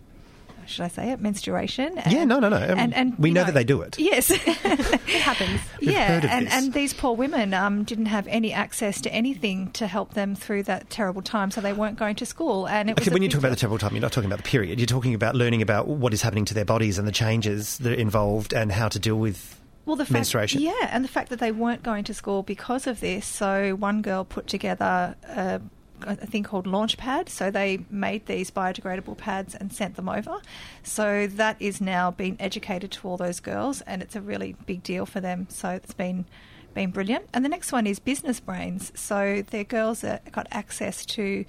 Should 0.72 0.84
I 0.84 0.88
say 0.88 1.10
it? 1.10 1.20
Menstruation. 1.20 2.00
Yeah, 2.08 2.24
no, 2.24 2.38
no, 2.40 2.48
no. 2.48 2.56
Um, 2.56 2.78
and, 2.78 2.94
and 2.94 3.18
we 3.18 3.28
you 3.28 3.34
know 3.34 3.44
that 3.44 3.54
they 3.54 3.64
do 3.64 3.82
it. 3.82 3.98
Yes, 3.98 4.30
it 4.30 4.40
happens. 4.40 5.60
We've 5.80 5.90
yeah, 5.90 6.20
and, 6.28 6.46
this. 6.46 6.54
and 6.54 6.72
these 6.72 6.94
poor 6.94 7.14
women 7.14 7.54
um, 7.54 7.84
didn't 7.84 8.06
have 8.06 8.26
any 8.26 8.52
access 8.52 9.00
to 9.02 9.12
anything 9.12 9.70
to 9.72 9.86
help 9.86 10.14
them 10.14 10.34
through 10.34 10.64
that 10.64 10.90
terrible 10.90 11.22
time, 11.22 11.50
so 11.50 11.60
they 11.60 11.72
weren't 11.72 11.98
going 11.98 12.16
to 12.16 12.26
school. 12.26 12.66
And 12.66 12.90
it 12.90 13.00
Okay, 13.00 13.10
when 13.10 13.22
you 13.22 13.28
talk 13.28 13.40
about 13.40 13.50
the 13.50 13.56
terrible 13.56 13.78
time, 13.78 13.92
you're 13.92 14.02
not 14.02 14.12
talking 14.12 14.30
about 14.30 14.42
the 14.42 14.48
period. 14.48 14.78
You're 14.78 14.86
talking 14.86 15.14
about 15.14 15.34
learning 15.34 15.62
about 15.62 15.86
what 15.88 16.12
is 16.12 16.22
happening 16.22 16.44
to 16.46 16.54
their 16.54 16.64
bodies 16.64 16.98
and 16.98 17.06
the 17.06 17.12
changes 17.12 17.78
that 17.78 17.92
are 17.92 17.96
involved 17.96 18.52
and 18.52 18.72
how 18.72 18.88
to 18.88 18.98
deal 18.98 19.16
with 19.16 19.60
well, 19.84 19.96
the 19.96 20.04
fact, 20.04 20.12
menstruation. 20.12 20.60
Yeah, 20.60 20.88
and 20.90 21.04
the 21.04 21.08
fact 21.08 21.30
that 21.30 21.40
they 21.40 21.52
weren't 21.52 21.82
going 21.82 22.04
to 22.04 22.14
school 22.14 22.42
because 22.42 22.86
of 22.86 23.00
this. 23.00 23.26
So 23.26 23.74
one 23.74 24.02
girl 24.02 24.24
put 24.24 24.46
together 24.46 25.16
a, 25.24 25.60
a 26.06 26.26
thing 26.26 26.42
called 26.42 26.66
Launchpad. 26.66 27.28
So 27.28 27.50
they 27.50 27.84
made 27.90 28.26
these 28.26 28.50
biodegradable 28.50 29.16
pads 29.16 29.54
and 29.54 29.72
sent 29.72 29.96
them 29.96 30.08
over. 30.08 30.40
So 30.82 31.26
that 31.26 31.56
is 31.60 31.80
now 31.80 32.10
being 32.10 32.36
educated 32.40 32.90
to 32.92 33.08
all 33.08 33.16
those 33.16 33.40
girls, 33.40 33.80
and 33.82 34.02
it's 34.02 34.16
a 34.16 34.20
really 34.20 34.56
big 34.66 34.82
deal 34.82 35.06
for 35.06 35.20
them. 35.20 35.46
So 35.50 35.70
it's 35.70 35.94
been 35.94 36.26
been 36.74 36.90
brilliant. 36.90 37.26
And 37.34 37.44
the 37.44 37.48
next 37.50 37.70
one 37.70 37.86
is 37.86 37.98
Business 37.98 38.40
Brains. 38.40 38.92
So 38.94 39.42
they're 39.50 39.64
girls 39.64 40.04
got 40.30 40.46
access 40.50 41.04
to 41.06 41.44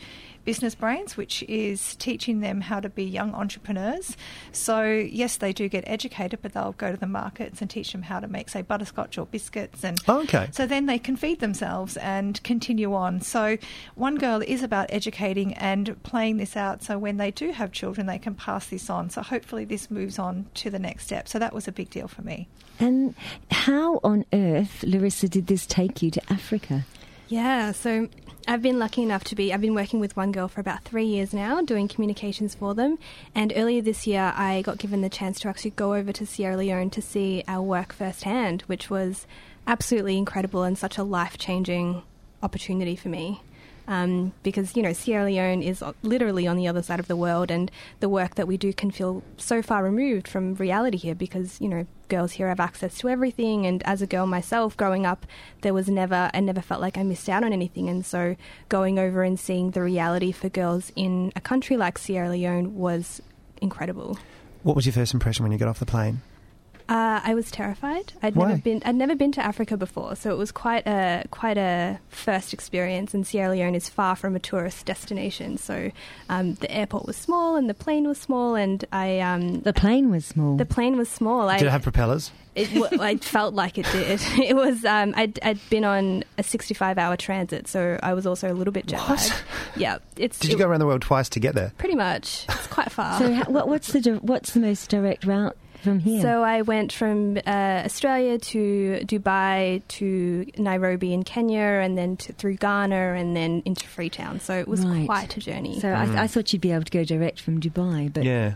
Business 0.46 0.76
Brains, 0.76 1.16
which 1.16 1.44
is 1.44 1.96
teaching 1.96 2.41
them 2.41 2.62
how 2.62 2.80
to 2.80 2.89
be 2.89 3.04
young 3.04 3.34
entrepreneurs. 3.34 4.18
So 4.52 4.84
yes, 4.84 5.38
they 5.38 5.54
do 5.54 5.70
get 5.70 5.84
educated, 5.88 6.39
but 6.41 6.54
they'll 6.54 6.74
go 6.74 6.91
to 6.91 6.98
the 6.98 7.08
markets 7.08 7.62
and 7.62 7.70
teach 7.70 7.91
them 7.91 8.04
how 8.04 8.20
to 8.20 8.28
make, 8.28 8.50
say, 8.50 8.62
butterscotch 8.62 9.18
or 9.18 9.26
biscuits. 9.26 9.84
And 9.84 9.98
Oh, 10.08 10.22
okay. 10.24 10.50
so 10.52 10.66
then 10.66 10.86
they 10.86 11.00
can 11.00 11.16
feed 11.16 11.39
themselves 11.39 11.98
and 11.98 12.41
continue 12.44 12.94
on. 12.94 13.22
So 13.22 13.58
one 13.96 14.16
girl 14.18 14.41
is 14.46 14.64
about 14.64 14.88
educating 14.89 15.54
and 15.56 16.02
playing 16.04 16.38
this 16.38 16.58
out. 16.58 16.84
So 16.84 16.98
when 16.98 17.18
they 17.18 17.32
do 17.32 17.52
have 17.52 17.72
children, 17.72 18.08
they 18.08 18.20
can 18.20 18.36
pass 18.36 18.68
this 18.68 18.89
on. 18.89 19.10
So 19.10 19.22
hopefully 19.22 19.66
this 19.66 19.89
moves 19.89 20.20
on 20.20 20.46
to 20.56 20.70
the 20.70 20.80
next 20.80 21.06
step. 21.06 21.28
So 21.28 21.39
that 21.39 21.54
was 21.54 21.68
a 21.68 21.72
big 21.72 21.89
deal 21.89 22.08
for 22.08 22.22
me. 22.22 22.48
And 22.80 23.16
how 23.52 24.00
on 24.04 24.26
earth, 24.34 24.84
Larissa, 24.84 25.30
did 25.30 25.48
this 25.48 25.66
take 25.66 26.02
you 26.02 26.12
to 26.12 26.22
Africa? 26.32 26.86
Yeah, 27.28 27.71
so 27.71 28.09
I've 28.47 28.61
been 28.61 28.78
lucky 28.80 29.01
enough 29.01 29.24
to 29.26 29.36
be, 29.36 29.53
I've 29.53 29.61
been 29.61 29.74
working 29.74 29.99
with 29.99 30.15
one 30.17 30.32
girl 30.32 30.47
for 30.47 30.59
about 30.59 30.84
three 30.84 31.05
years 31.05 31.34
now, 31.34 31.61
doing 31.61 31.88
communications 31.88 32.53
for 32.53 32.76
them. 32.76 32.99
And 33.34 33.53
earlier 33.55 33.82
this 33.82 34.05
year, 34.05 34.34
I 34.36 34.61
got 34.61 34.78
given 34.78 35.01
the 35.01 35.09
chance 35.09 35.39
to 35.39 35.47
actually 35.47 35.71
go 35.71 35.93
over 35.95 36.11
to 36.11 36.26
Sierra 36.26 36.57
Leone 36.57 36.89
to 36.91 37.01
see 37.01 37.43
our 37.47 37.61
work 37.61 37.93
firsthand, 37.93 38.63
which 38.63 38.89
was 38.89 39.26
absolutely 39.65 40.17
incredible 40.17 40.63
and 40.63 40.78
such 40.78 40.97
a 40.97 41.03
life 41.03 41.38
changing 41.38 42.03
opportunity 42.41 42.95
for 42.95 43.07
me. 43.09 43.41
Um, 43.88 44.32
because 44.44 44.76
you 44.76 44.82
know 44.82 44.94
Sierra 44.94 45.26
Leone 45.26 45.62
is 45.62 45.84
literally 46.04 46.48
on 46.48 46.56
the 46.58 46.68
other 46.68 46.82
side 46.82 47.00
of 47.00 47.08
the 47.08 47.16
world, 47.16 47.52
and 47.52 47.70
the 48.00 48.10
work 48.10 48.36
that 48.36 48.48
we 48.48 48.58
do 48.58 48.72
can 48.74 48.92
feel 48.92 49.24
so 49.38 49.62
far 49.62 49.84
removed 49.84 50.28
from 50.28 50.56
reality 50.56 50.98
here. 50.98 51.16
Because 51.16 51.60
you 51.60 51.68
know 51.68 51.86
girls 52.08 52.34
here 52.34 52.48
have 52.48 52.60
access 52.60 52.98
to 53.00 53.10
everything, 53.10 53.66
and 53.66 53.84
as 53.84 54.02
a 54.02 54.08
girl 54.08 54.26
myself, 54.26 54.78
growing 54.78 55.06
up, 55.06 55.26
there 55.62 55.74
was 55.74 55.90
never 55.90 56.30
I 56.34 56.40
never 56.40 56.62
felt 56.62 56.82
like 56.82 56.98
I 56.98 57.04
missed 57.04 57.28
out 57.28 57.44
on 57.44 57.52
anything. 57.52 57.90
And 57.90 58.06
so 58.06 58.36
going 58.70 59.00
over 59.00 59.24
and 59.24 59.40
seeing 59.40 59.72
the 59.72 59.82
reality 59.82 60.32
for 60.32 60.50
girls 60.50 60.92
in 60.96 61.34
a 61.36 61.42
country 61.42 61.76
like 61.76 61.98
Sierra 61.98 62.30
Leone 62.30 62.76
was 62.76 63.22
incredible. 63.62 64.18
What 64.64 64.76
was 64.76 64.86
your 64.86 64.94
first 64.94 65.14
impression 65.14 65.44
when 65.44 65.52
you 65.52 65.58
got 65.58 65.68
off 65.68 65.80
the 65.80 65.86
plane? 65.86 66.22
Uh, 66.90 67.22
I 67.24 67.34
was 67.34 67.50
terrified. 67.50 68.14
I'd 68.22 68.36
Why? 68.36 68.50
never 68.50 68.62
been. 68.62 68.82
I'd 68.86 68.96
never 68.96 69.16
been 69.16 69.32
to 69.34 69.42
Africa 69.44 69.78
before, 69.78 70.16
so 70.16 70.32
it 70.32 70.38
was 70.38 70.52
quite 70.52 70.86
a 70.86 71.24
quite 71.32 71.58
a 71.58 72.00
first 72.10 72.54
experience. 72.54 73.14
And 73.14 73.26
Sierra 73.26 73.52
Leone 73.52 73.76
is 73.76 73.88
far 73.90 74.16
from 74.16 74.36
a 74.36 74.40
tourist 74.40 74.86
destination, 74.86 75.58
so 75.58 75.92
um, 76.30 76.56
the 76.56 76.70
airport 76.72 77.06
was 77.06 77.16
small 77.16 77.56
and 77.56 77.70
the 77.70 77.74
plane 77.74 78.08
was 78.08 78.18
small, 78.18 78.56
and 78.56 78.84
I 78.92 79.20
um, 79.22 79.62
the 79.62 79.74
plane 79.74 80.12
was 80.12 80.26
small. 80.26 80.58
The 80.58 80.66
plane 80.66 80.98
was 80.98 81.10
small. 81.10 81.50
I, 81.50 81.58
Did 81.58 81.68
it 81.68 81.72
have 81.72 81.84
propellers? 81.84 82.32
It, 82.56 82.72
w- 82.74 82.86
I 83.02 83.16
felt 83.18 83.54
like 83.56 83.78
it 83.78 83.86
did. 83.92 84.22
It 84.44 84.56
was. 84.56 84.84
Um, 84.86 85.14
I'd, 85.16 85.40
I'd 85.42 85.60
been 85.70 85.86
on 85.86 86.24
a 86.38 86.44
65 86.44 86.98
hour 86.98 87.16
transit, 87.18 87.68
so 87.68 87.98
I 88.04 88.14
was 88.14 88.28
also 88.28 88.52
a 88.52 88.54
little 88.54 88.74
bit 88.74 88.86
jet 88.88 89.00
lagged. 89.10 89.34
Yeah, 89.76 89.98
it's. 90.18 90.38
Did 90.38 90.52
you 90.52 90.58
go 90.58 90.68
around 90.68 90.82
the 90.82 90.86
world 90.86 91.02
twice 91.02 91.30
to 91.30 91.40
get 91.40 91.56
there? 91.56 91.72
Pretty 91.78 91.96
much. 91.96 92.46
It's 92.50 92.68
quite 92.68 92.92
far. 92.92 93.18
So, 93.20 93.34
ha- 93.34 93.46
what, 93.48 93.68
what's 93.70 93.92
the 93.94 94.02
di- 94.02 94.12
what's 94.18 94.52
the 94.54 94.60
most 94.60 94.90
direct 94.90 95.26
route 95.26 95.56
from 95.84 96.00
here? 96.00 96.22
So 96.22 96.42
I 96.44 96.62
went 96.64 96.92
from 96.92 97.38
uh, 97.38 97.50
Australia 97.86 98.38
to 98.40 99.02
Dubai 99.06 99.82
to 100.00 100.46
Nairobi 100.58 101.14
in 101.14 101.24
Kenya, 101.24 101.60
and 101.84 101.98
then 101.98 102.18
to, 102.18 102.34
through 102.34 102.56
Ghana, 102.56 103.14
and 103.14 103.36
then 103.36 103.62
into 103.66 103.88
Freetown. 103.88 104.40
So 104.40 104.58
it 104.58 104.68
was 104.68 104.86
Right. 104.86 105.06
quite 105.06 105.36
a 105.38 105.40
journey. 105.40 105.80
So 105.80 105.90
I, 105.90 106.24
I 106.24 106.28
thought 106.28 106.52
you'd 106.54 106.62
be 106.62 106.72
able 106.72 106.84
to 106.86 106.92
go 106.92 107.04
direct 107.04 107.40
from 107.40 107.60
Dubai, 107.62 108.12
but 108.14 108.24
Yeah. 108.24 108.56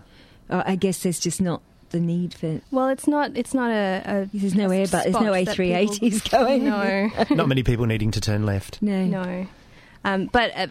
uh, 0.50 0.64
I 0.66 0.76
guess 0.76 1.04
there's 1.04 1.20
just 1.20 1.42
not 1.42 1.62
the 1.92 2.00
need 2.00 2.34
for. 2.34 2.60
well, 2.72 2.90
it's 2.90 3.08
not. 3.08 3.32
It's 3.36 3.54
not 3.54 3.72
a. 3.72 4.02
a 4.06 4.30
There's 4.34 4.56
no 4.56 4.70
a 4.72 4.76
air, 4.78 4.88
but 4.92 5.04
there's 5.04 5.16
no 5.16 5.32
A380s 5.32 6.00
people- 6.24 6.40
going. 6.46 6.64
No, 6.66 7.12
Not 7.36 7.48
many 7.48 7.64
people 7.64 7.86
needing 7.86 8.12
to 8.12 8.20
turn 8.22 8.46
left. 8.46 8.82
no, 8.82 9.06
no. 9.06 9.48
Um, 10.04 10.26
but 10.32 10.52
uh, 10.56 10.68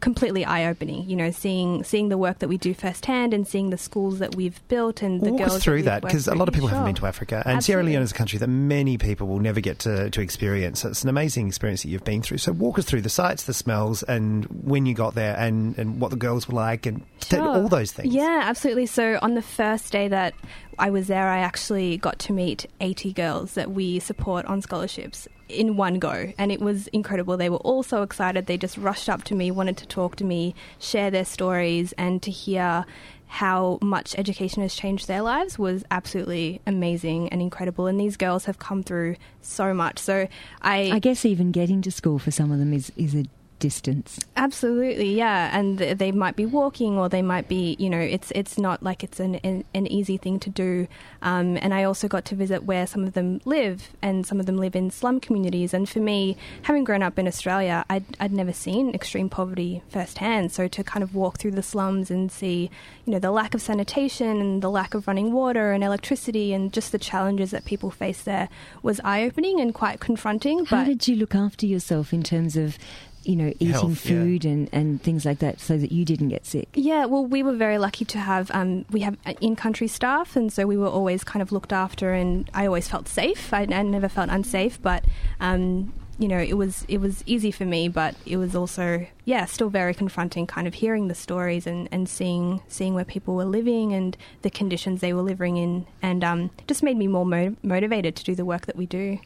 completely 0.00 0.44
eye-opening. 0.44 1.08
You 1.08 1.16
know, 1.16 1.30
seeing 1.30 1.84
seeing 1.84 2.08
the 2.08 2.18
work 2.18 2.38
that 2.40 2.48
we 2.48 2.58
do 2.58 2.74
firsthand, 2.74 3.34
and 3.34 3.46
seeing 3.46 3.70
the 3.70 3.78
schools 3.78 4.18
that 4.18 4.34
we've 4.34 4.60
built, 4.68 5.02
and 5.02 5.20
the 5.20 5.30
Walk 5.30 5.40
girls 5.40 5.54
us 5.56 5.62
through 5.64 5.82
that 5.82 6.02
because 6.02 6.28
a 6.28 6.34
lot 6.34 6.48
of 6.48 6.54
people 6.54 6.68
haven't 6.68 6.84
been 6.84 6.94
to 6.96 7.06
Africa, 7.06 7.42
and 7.46 7.62
Sierra 7.62 7.82
Leone 7.82 8.02
is 8.02 8.10
a 8.12 8.14
country 8.14 8.38
that 8.38 8.48
many 8.48 8.98
people 8.98 9.26
will 9.26 9.38
never 9.40 9.60
get 9.60 9.78
to, 9.80 10.10
to 10.10 10.20
experience. 10.20 10.84
It's 10.84 11.02
an 11.02 11.08
amazing 11.08 11.48
experience 11.48 11.82
that 11.82 11.88
you've 11.88 12.04
been 12.04 12.22
through. 12.22 12.38
So 12.38 12.52
walk 12.52 12.78
us 12.78 12.84
through 12.84 13.02
the 13.02 13.10
sights, 13.10 13.44
the 13.44 13.54
smells, 13.54 14.02
and 14.02 14.44
when 14.46 14.86
you 14.86 14.94
got 14.94 15.14
there, 15.14 15.36
and, 15.36 15.76
and 15.78 16.00
what 16.00 16.10
the 16.10 16.16
girls 16.16 16.48
were 16.48 16.54
like, 16.54 16.86
and 16.86 17.02
Sure. 17.24 17.48
all 17.48 17.68
those 17.68 17.92
things. 17.92 18.12
Yeah, 18.12 18.42
absolutely. 18.44 18.86
So 18.86 19.18
on 19.22 19.34
the 19.34 19.42
first 19.42 19.92
day 19.92 20.08
that 20.08 20.34
I 20.78 20.90
was 20.90 21.06
there, 21.06 21.28
I 21.28 21.38
actually 21.38 21.96
got 21.96 22.18
to 22.20 22.32
meet 22.32 22.66
80 22.80 23.12
girls 23.12 23.54
that 23.54 23.70
we 23.70 23.98
support 24.00 24.44
on 24.46 24.60
scholarships 24.60 25.28
in 25.52 25.76
one 25.76 25.98
go. 25.98 26.32
And 26.38 26.50
it 26.50 26.60
was 26.60 26.88
incredible. 26.88 27.36
They 27.36 27.50
were 27.50 27.58
all 27.58 27.82
so 27.82 28.02
excited. 28.02 28.46
They 28.46 28.58
just 28.58 28.76
rushed 28.76 29.08
up 29.08 29.24
to 29.24 29.34
me, 29.34 29.50
wanted 29.50 29.76
to 29.78 29.86
talk 29.86 30.16
to 30.16 30.24
me, 30.24 30.54
share 30.78 31.10
their 31.10 31.24
stories, 31.24 31.92
and 31.98 32.22
to 32.22 32.30
hear 32.30 32.84
how 33.26 33.78
much 33.80 34.14
education 34.18 34.60
has 34.60 34.74
changed 34.74 35.08
their 35.08 35.22
lives 35.22 35.58
was 35.58 35.84
absolutely 35.90 36.60
amazing 36.66 37.30
and 37.30 37.40
incredible. 37.40 37.86
And 37.86 37.98
these 37.98 38.18
girls 38.18 38.44
have 38.44 38.58
come 38.58 38.82
through 38.82 39.16
so 39.40 39.72
much. 39.72 39.98
So 39.98 40.28
I, 40.60 40.90
I 40.92 40.98
guess 40.98 41.24
even 41.24 41.50
getting 41.50 41.80
to 41.82 41.90
school 41.90 42.18
for 42.18 42.30
some 42.30 42.52
of 42.52 42.58
them 42.58 42.74
is 42.74 42.92
is 42.94 43.14
a 43.14 43.24
distance. 43.62 44.18
Absolutely, 44.36 45.14
yeah, 45.14 45.56
and 45.56 45.78
th- 45.78 45.96
they 45.96 46.10
might 46.10 46.34
be 46.34 46.44
walking, 46.44 46.98
or 46.98 47.08
they 47.08 47.22
might 47.22 47.46
be, 47.46 47.76
you 47.78 47.88
know, 47.88 48.00
it's 48.16 48.32
it's 48.34 48.58
not 48.58 48.82
like 48.82 49.04
it's 49.06 49.20
an 49.20 49.36
an, 49.36 49.64
an 49.72 49.86
easy 49.86 50.16
thing 50.18 50.40
to 50.40 50.50
do. 50.50 50.88
Um, 51.22 51.56
and 51.62 51.72
I 51.72 51.84
also 51.84 52.08
got 52.08 52.24
to 52.26 52.34
visit 52.34 52.64
where 52.64 52.86
some 52.86 53.04
of 53.04 53.12
them 53.12 53.40
live, 53.44 53.90
and 54.02 54.26
some 54.26 54.40
of 54.40 54.46
them 54.46 54.56
live 54.56 54.74
in 54.74 54.90
slum 54.90 55.20
communities. 55.20 55.72
And 55.72 55.88
for 55.88 56.00
me, 56.00 56.36
having 56.62 56.82
grown 56.82 57.02
up 57.02 57.18
in 57.20 57.28
Australia, 57.28 57.84
I'd 57.88 58.04
I'd 58.18 58.32
never 58.32 58.52
seen 58.52 58.92
extreme 58.92 59.28
poverty 59.28 59.82
firsthand. 59.88 60.50
So 60.50 60.66
to 60.66 60.82
kind 60.82 61.04
of 61.04 61.14
walk 61.14 61.38
through 61.38 61.52
the 61.52 61.62
slums 61.62 62.10
and 62.10 62.32
see, 62.32 62.68
you 63.06 63.12
know, 63.12 63.20
the 63.20 63.30
lack 63.30 63.54
of 63.54 63.62
sanitation 63.62 64.40
and 64.40 64.60
the 64.60 64.70
lack 64.70 64.94
of 64.94 65.06
running 65.06 65.32
water 65.32 65.72
and 65.72 65.84
electricity, 65.84 66.52
and 66.52 66.72
just 66.72 66.90
the 66.90 66.98
challenges 66.98 67.52
that 67.52 67.64
people 67.64 67.90
face 67.92 68.22
there 68.22 68.48
was 68.82 69.00
eye 69.04 69.22
opening 69.22 69.60
and 69.60 69.72
quite 69.72 70.00
confronting. 70.00 70.64
How 70.64 70.78
but 70.78 70.86
did 70.86 71.06
you 71.06 71.14
look 71.14 71.34
after 71.36 71.66
yourself 71.66 72.12
in 72.12 72.22
terms 72.22 72.56
of, 72.56 72.78
you 73.24 73.36
know, 73.36 73.48
eating 73.60 73.68
Health, 73.68 74.04
yeah. 74.04 74.12
food 74.12 74.44
and, 74.44 74.68
and 74.72 75.02
things 75.02 75.24
like 75.24 75.38
that, 75.38 75.60
so 75.60 75.76
that 75.76 75.92
you 75.92 76.04
didn't 76.04 76.28
get 76.28 76.46
sick? 76.46 76.68
Yeah, 76.74 77.06
well, 77.06 77.24
we 77.24 77.42
were 77.42 77.54
very 77.54 77.78
lucky 77.78 78.04
to 78.06 78.18
have 78.18 78.50
um, 78.52 78.84
we 78.90 79.00
have 79.00 79.16
in-country 79.40 79.88
staff, 79.88 80.36
and 80.36 80.52
so 80.52 80.66
we 80.66 80.76
were 80.76 80.88
always 80.88 81.24
kind 81.24 81.42
of 81.42 81.52
looked 81.52 81.72
after, 81.72 82.12
and 82.12 82.50
I 82.54 82.66
always 82.66 82.88
felt 82.88 83.08
safe. 83.08 83.52
I, 83.52 83.62
I 83.62 83.82
never 83.82 84.08
felt 84.08 84.30
unsafe, 84.30 84.80
but 84.82 85.04
um, 85.40 85.92
you 86.18 86.28
know, 86.28 86.38
it 86.38 86.54
was 86.54 86.84
it 86.88 86.98
was 86.98 87.24
easy 87.26 87.50
for 87.50 87.64
me, 87.64 87.88
but 87.88 88.14
it 88.26 88.36
was 88.36 88.54
also 88.54 89.06
yeah, 89.24 89.44
still 89.46 89.70
very 89.70 89.94
confronting. 89.94 90.46
Kind 90.46 90.66
of 90.66 90.74
hearing 90.74 91.08
the 91.08 91.14
stories 91.14 91.66
and, 91.66 91.88
and 91.90 92.08
seeing 92.08 92.62
seeing 92.68 92.94
where 92.94 93.04
people 93.04 93.34
were 93.34 93.44
living 93.44 93.92
and 93.92 94.16
the 94.42 94.50
conditions 94.50 95.00
they 95.00 95.12
were 95.12 95.22
living 95.22 95.56
in, 95.56 95.86
and 96.00 96.22
um, 96.22 96.50
just 96.68 96.82
made 96.82 96.96
me 96.96 97.08
more 97.08 97.26
mo- 97.26 97.56
motivated 97.62 98.14
to 98.16 98.24
do 98.24 98.34
the 98.34 98.44
work 98.44 98.66
that 98.66 98.76
we 98.76 98.86
do. 98.86 99.18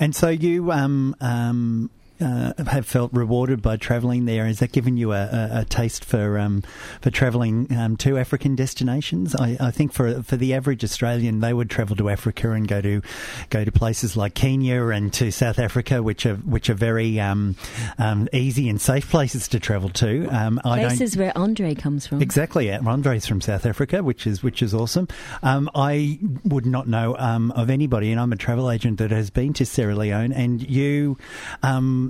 And 0.00 0.14
so 0.14 0.28
you 0.28 0.70
um, 0.70 1.16
um, 1.20 1.90
uh, 2.20 2.52
have 2.64 2.86
felt 2.86 3.12
rewarded 3.12 3.62
by 3.62 3.76
travelling 3.76 4.24
there. 4.24 4.46
Has 4.46 4.58
that 4.60 4.72
given 4.72 4.96
you 4.96 5.12
a, 5.12 5.22
a, 5.22 5.48
a 5.60 5.64
taste 5.64 6.04
for 6.04 6.38
um, 6.38 6.62
for 7.00 7.10
travelling 7.10 7.72
um, 7.76 7.96
to 7.98 8.18
African 8.18 8.54
destinations? 8.56 9.34
I, 9.36 9.56
I 9.60 9.70
think 9.70 9.92
for 9.92 10.22
for 10.22 10.36
the 10.36 10.54
average 10.54 10.84
Australian, 10.84 11.40
they 11.40 11.52
would 11.52 11.70
travel 11.70 11.96
to 11.96 12.08
Africa 12.10 12.52
and 12.52 12.66
go 12.66 12.80
to 12.80 13.02
go 13.50 13.64
to 13.64 13.72
places 13.72 14.16
like 14.16 14.34
Kenya 14.34 14.86
and 14.88 15.12
to 15.14 15.30
South 15.30 15.58
Africa, 15.58 16.02
which 16.02 16.26
are 16.26 16.36
which 16.36 16.70
are 16.70 16.74
very 16.74 17.20
um, 17.20 17.56
um, 17.98 18.28
easy 18.32 18.68
and 18.68 18.80
safe 18.80 19.08
places 19.10 19.48
to 19.48 19.60
travel 19.60 19.88
to. 19.90 20.26
Um, 20.28 20.60
I 20.64 20.80
don't 20.80 20.88
Places 20.88 21.16
where 21.16 21.36
Andre 21.36 21.74
comes 21.74 22.06
from. 22.06 22.22
Exactly. 22.22 22.70
Andre's 22.72 23.26
from 23.26 23.40
South 23.40 23.66
Africa, 23.66 24.02
which 24.02 24.26
is 24.26 24.42
which 24.42 24.62
is 24.62 24.74
awesome. 24.74 25.08
Um, 25.42 25.70
I 25.74 26.18
would 26.44 26.66
not 26.66 26.88
know 26.88 27.16
um, 27.18 27.52
of 27.52 27.70
anybody, 27.70 28.10
and 28.10 28.20
I'm 28.20 28.32
a 28.32 28.36
travel 28.36 28.70
agent 28.70 28.98
that 28.98 29.10
has 29.10 29.30
been 29.30 29.52
to 29.54 29.66
Sierra 29.66 29.94
Leone. 29.94 30.32
And 30.32 30.68
you, 30.68 31.18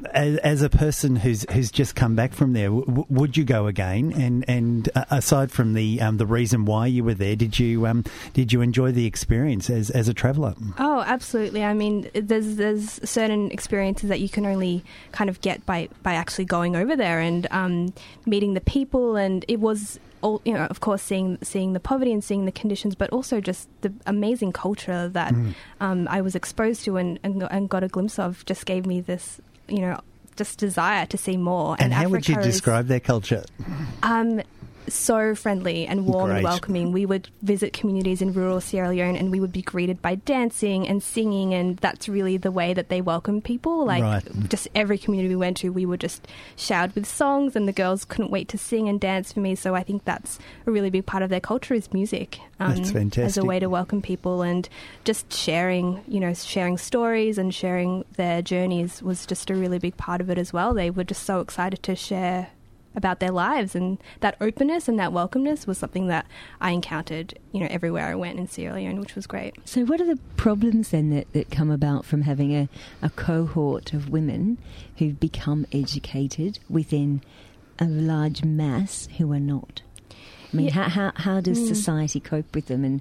um, 0.04 0.06
as, 0.12 0.36
as 0.38 0.62
a 0.62 0.68
person 0.70 1.16
who's 1.16 1.44
who's 1.52 1.70
just 1.70 1.94
come 1.94 2.14
back 2.14 2.32
from 2.32 2.52
there, 2.52 2.68
w- 2.68 3.04
would 3.08 3.36
you 3.36 3.44
go 3.44 3.66
again? 3.66 4.12
And 4.12 4.44
and 4.48 4.88
uh, 4.94 5.04
aside 5.10 5.50
from 5.50 5.74
the 5.74 6.00
um, 6.00 6.16
the 6.16 6.26
reason 6.26 6.64
why 6.64 6.86
you 6.86 7.04
were 7.04 7.14
there, 7.14 7.36
did 7.36 7.58
you 7.58 7.86
um, 7.86 8.04
did 8.32 8.52
you 8.52 8.60
enjoy 8.60 8.92
the 8.92 9.06
experience 9.06 9.70
as 9.70 9.90
as 9.90 10.08
a 10.08 10.14
traveller? 10.14 10.54
Oh, 10.78 11.02
absolutely. 11.06 11.64
I 11.64 11.74
mean, 11.74 12.10
there's 12.14 12.56
there's 12.56 13.00
certain 13.08 13.50
experiences 13.50 14.08
that 14.08 14.20
you 14.20 14.28
can 14.28 14.46
only 14.46 14.84
kind 15.12 15.30
of 15.30 15.40
get 15.40 15.64
by 15.66 15.88
by 16.02 16.14
actually 16.14 16.44
going 16.46 16.76
over 16.76 16.96
there 16.96 17.20
and 17.20 17.46
um, 17.50 17.92
meeting 18.26 18.54
the 18.54 18.60
people, 18.60 19.16
and 19.16 19.44
it 19.48 19.60
was. 19.60 19.98
All, 20.20 20.42
you 20.44 20.52
know, 20.52 20.64
of 20.64 20.80
course, 20.80 21.00
seeing 21.00 21.38
seeing 21.44 21.74
the 21.74 21.78
poverty 21.78 22.12
and 22.12 22.24
seeing 22.24 22.44
the 22.44 22.50
conditions, 22.50 22.96
but 22.96 23.08
also 23.10 23.40
just 23.40 23.68
the 23.82 23.92
amazing 24.04 24.50
culture 24.50 25.08
that 25.10 25.32
Mm. 25.32 25.54
um, 25.80 26.08
I 26.10 26.22
was 26.22 26.34
exposed 26.34 26.82
to 26.86 26.96
and, 26.96 27.20
and 27.22 27.44
and 27.48 27.68
got 27.68 27.84
a 27.84 27.88
glimpse 27.88 28.18
of, 28.18 28.44
just 28.44 28.66
gave 28.66 28.84
me 28.84 29.00
this, 29.00 29.40
you 29.68 29.80
know, 29.80 30.00
just 30.36 30.58
desire 30.58 31.06
to 31.06 31.16
see 31.18 31.36
more. 31.36 31.76
And, 31.78 31.92
how 31.92 32.08
would 32.08 32.28
you 32.28 32.34
Africa 32.34 32.48
is- 32.48 32.54
describe 32.54 32.86
their 32.86 33.00
culture? 33.00 33.44
um, 34.02 34.40
so 34.94 35.34
friendly 35.34 35.86
and 35.86 36.06
warm 36.06 36.30
and 36.30 36.44
welcoming. 36.44 36.92
We 36.92 37.06
would 37.06 37.28
visit 37.42 37.72
communities 37.72 38.22
in 38.22 38.32
rural 38.32 38.60
Sierra 38.60 38.88
Leone 38.90 39.16
and 39.16 39.30
we 39.30 39.40
would 39.40 39.52
be 39.52 39.62
greeted 39.62 40.00
by 40.02 40.16
dancing 40.16 40.86
and 40.88 41.02
singing, 41.02 41.54
and 41.54 41.76
that's 41.78 42.08
really 42.08 42.36
the 42.36 42.50
way 42.50 42.74
that 42.74 42.88
they 42.88 43.00
welcome 43.00 43.40
people. 43.40 43.84
Like, 43.84 44.02
Right. 44.02 44.48
just 44.48 44.68
every 44.74 44.98
community 44.98 45.28
we 45.28 45.36
went 45.36 45.56
to, 45.58 45.70
we 45.70 45.86
were 45.86 45.96
just 45.96 46.26
showered 46.56 46.94
with 46.94 47.06
songs, 47.06 47.56
and 47.56 47.66
the 47.68 47.72
girls 47.72 48.04
couldn't 48.04 48.30
wait 48.30 48.48
to 48.48 48.58
sing 48.58 48.88
and 48.88 49.00
dance 49.00 49.32
for 49.32 49.40
me. 49.40 49.54
So 49.54 49.74
I 49.74 49.82
think 49.82 50.04
that's 50.04 50.38
a 50.66 50.70
really 50.70 50.90
big 50.90 51.06
part 51.06 51.22
of 51.22 51.30
their 51.30 51.40
culture 51.40 51.74
is 51.74 51.92
music. 51.92 52.38
um, 52.60 52.74
That's 52.76 53.18
As 53.18 53.36
a 53.36 53.44
way 53.44 53.58
to 53.60 53.68
welcome 53.68 54.02
people 54.02 54.42
and 54.42 54.68
just 55.04 55.32
sharing, 55.32 56.02
you 56.08 56.20
know, 56.20 56.34
sharing 56.34 56.76
stories 56.78 57.38
and 57.38 57.54
sharing 57.54 58.04
their 58.16 58.42
journeys 58.42 59.02
was 59.02 59.26
just 59.26 59.50
a 59.50 59.54
really 59.54 59.78
big 59.78 59.96
part 59.96 60.20
of 60.20 60.28
it 60.30 60.38
as 60.38 60.52
well. 60.52 60.74
They 60.74 60.90
were 60.90 61.04
just 61.04 61.22
so 61.24 61.40
excited 61.40 61.82
to 61.84 61.94
share 61.94 62.48
about 62.98 63.18
their 63.20 63.30
lives. 63.30 63.74
And 63.74 63.96
that 64.20 64.36
openness 64.42 64.88
and 64.88 64.98
that 64.98 65.10
welcomeness 65.12 65.66
was 65.66 65.78
something 65.78 66.08
that 66.08 66.26
I 66.60 66.72
encountered, 66.72 67.38
you 67.52 67.60
know, 67.60 67.68
everywhere 67.70 68.06
I 68.08 68.14
went 68.14 68.38
in 68.38 68.46
Sierra 68.46 68.74
Leone, 68.74 69.00
which 69.00 69.14
was 69.14 69.26
great. 69.26 69.54
So, 69.64 69.84
what 69.86 70.00
are 70.02 70.06
the 70.06 70.20
problems 70.36 70.90
then 70.90 71.08
that, 71.10 71.32
that 71.32 71.50
come 71.50 71.70
about 71.70 72.04
from 72.04 72.22
having 72.22 72.54
a, 72.54 72.68
a 73.00 73.08
cohort 73.08 73.94
of 73.94 74.10
women 74.10 74.58
who've 74.98 75.18
become 75.18 75.64
educated 75.72 76.58
within 76.68 77.22
a 77.78 77.86
large 77.86 78.44
mass 78.44 79.08
who 79.16 79.32
are 79.32 79.40
not? 79.40 79.80
I 80.52 80.56
mean, 80.56 80.66
Yeah. 80.66 80.72
how, 80.72 80.88
how, 80.88 81.12
how 81.14 81.40
does 81.40 81.58
Mm. 81.60 81.68
society 81.68 82.20
cope 82.20 82.54
with 82.54 82.66
them? 82.66 82.84
And 82.84 83.00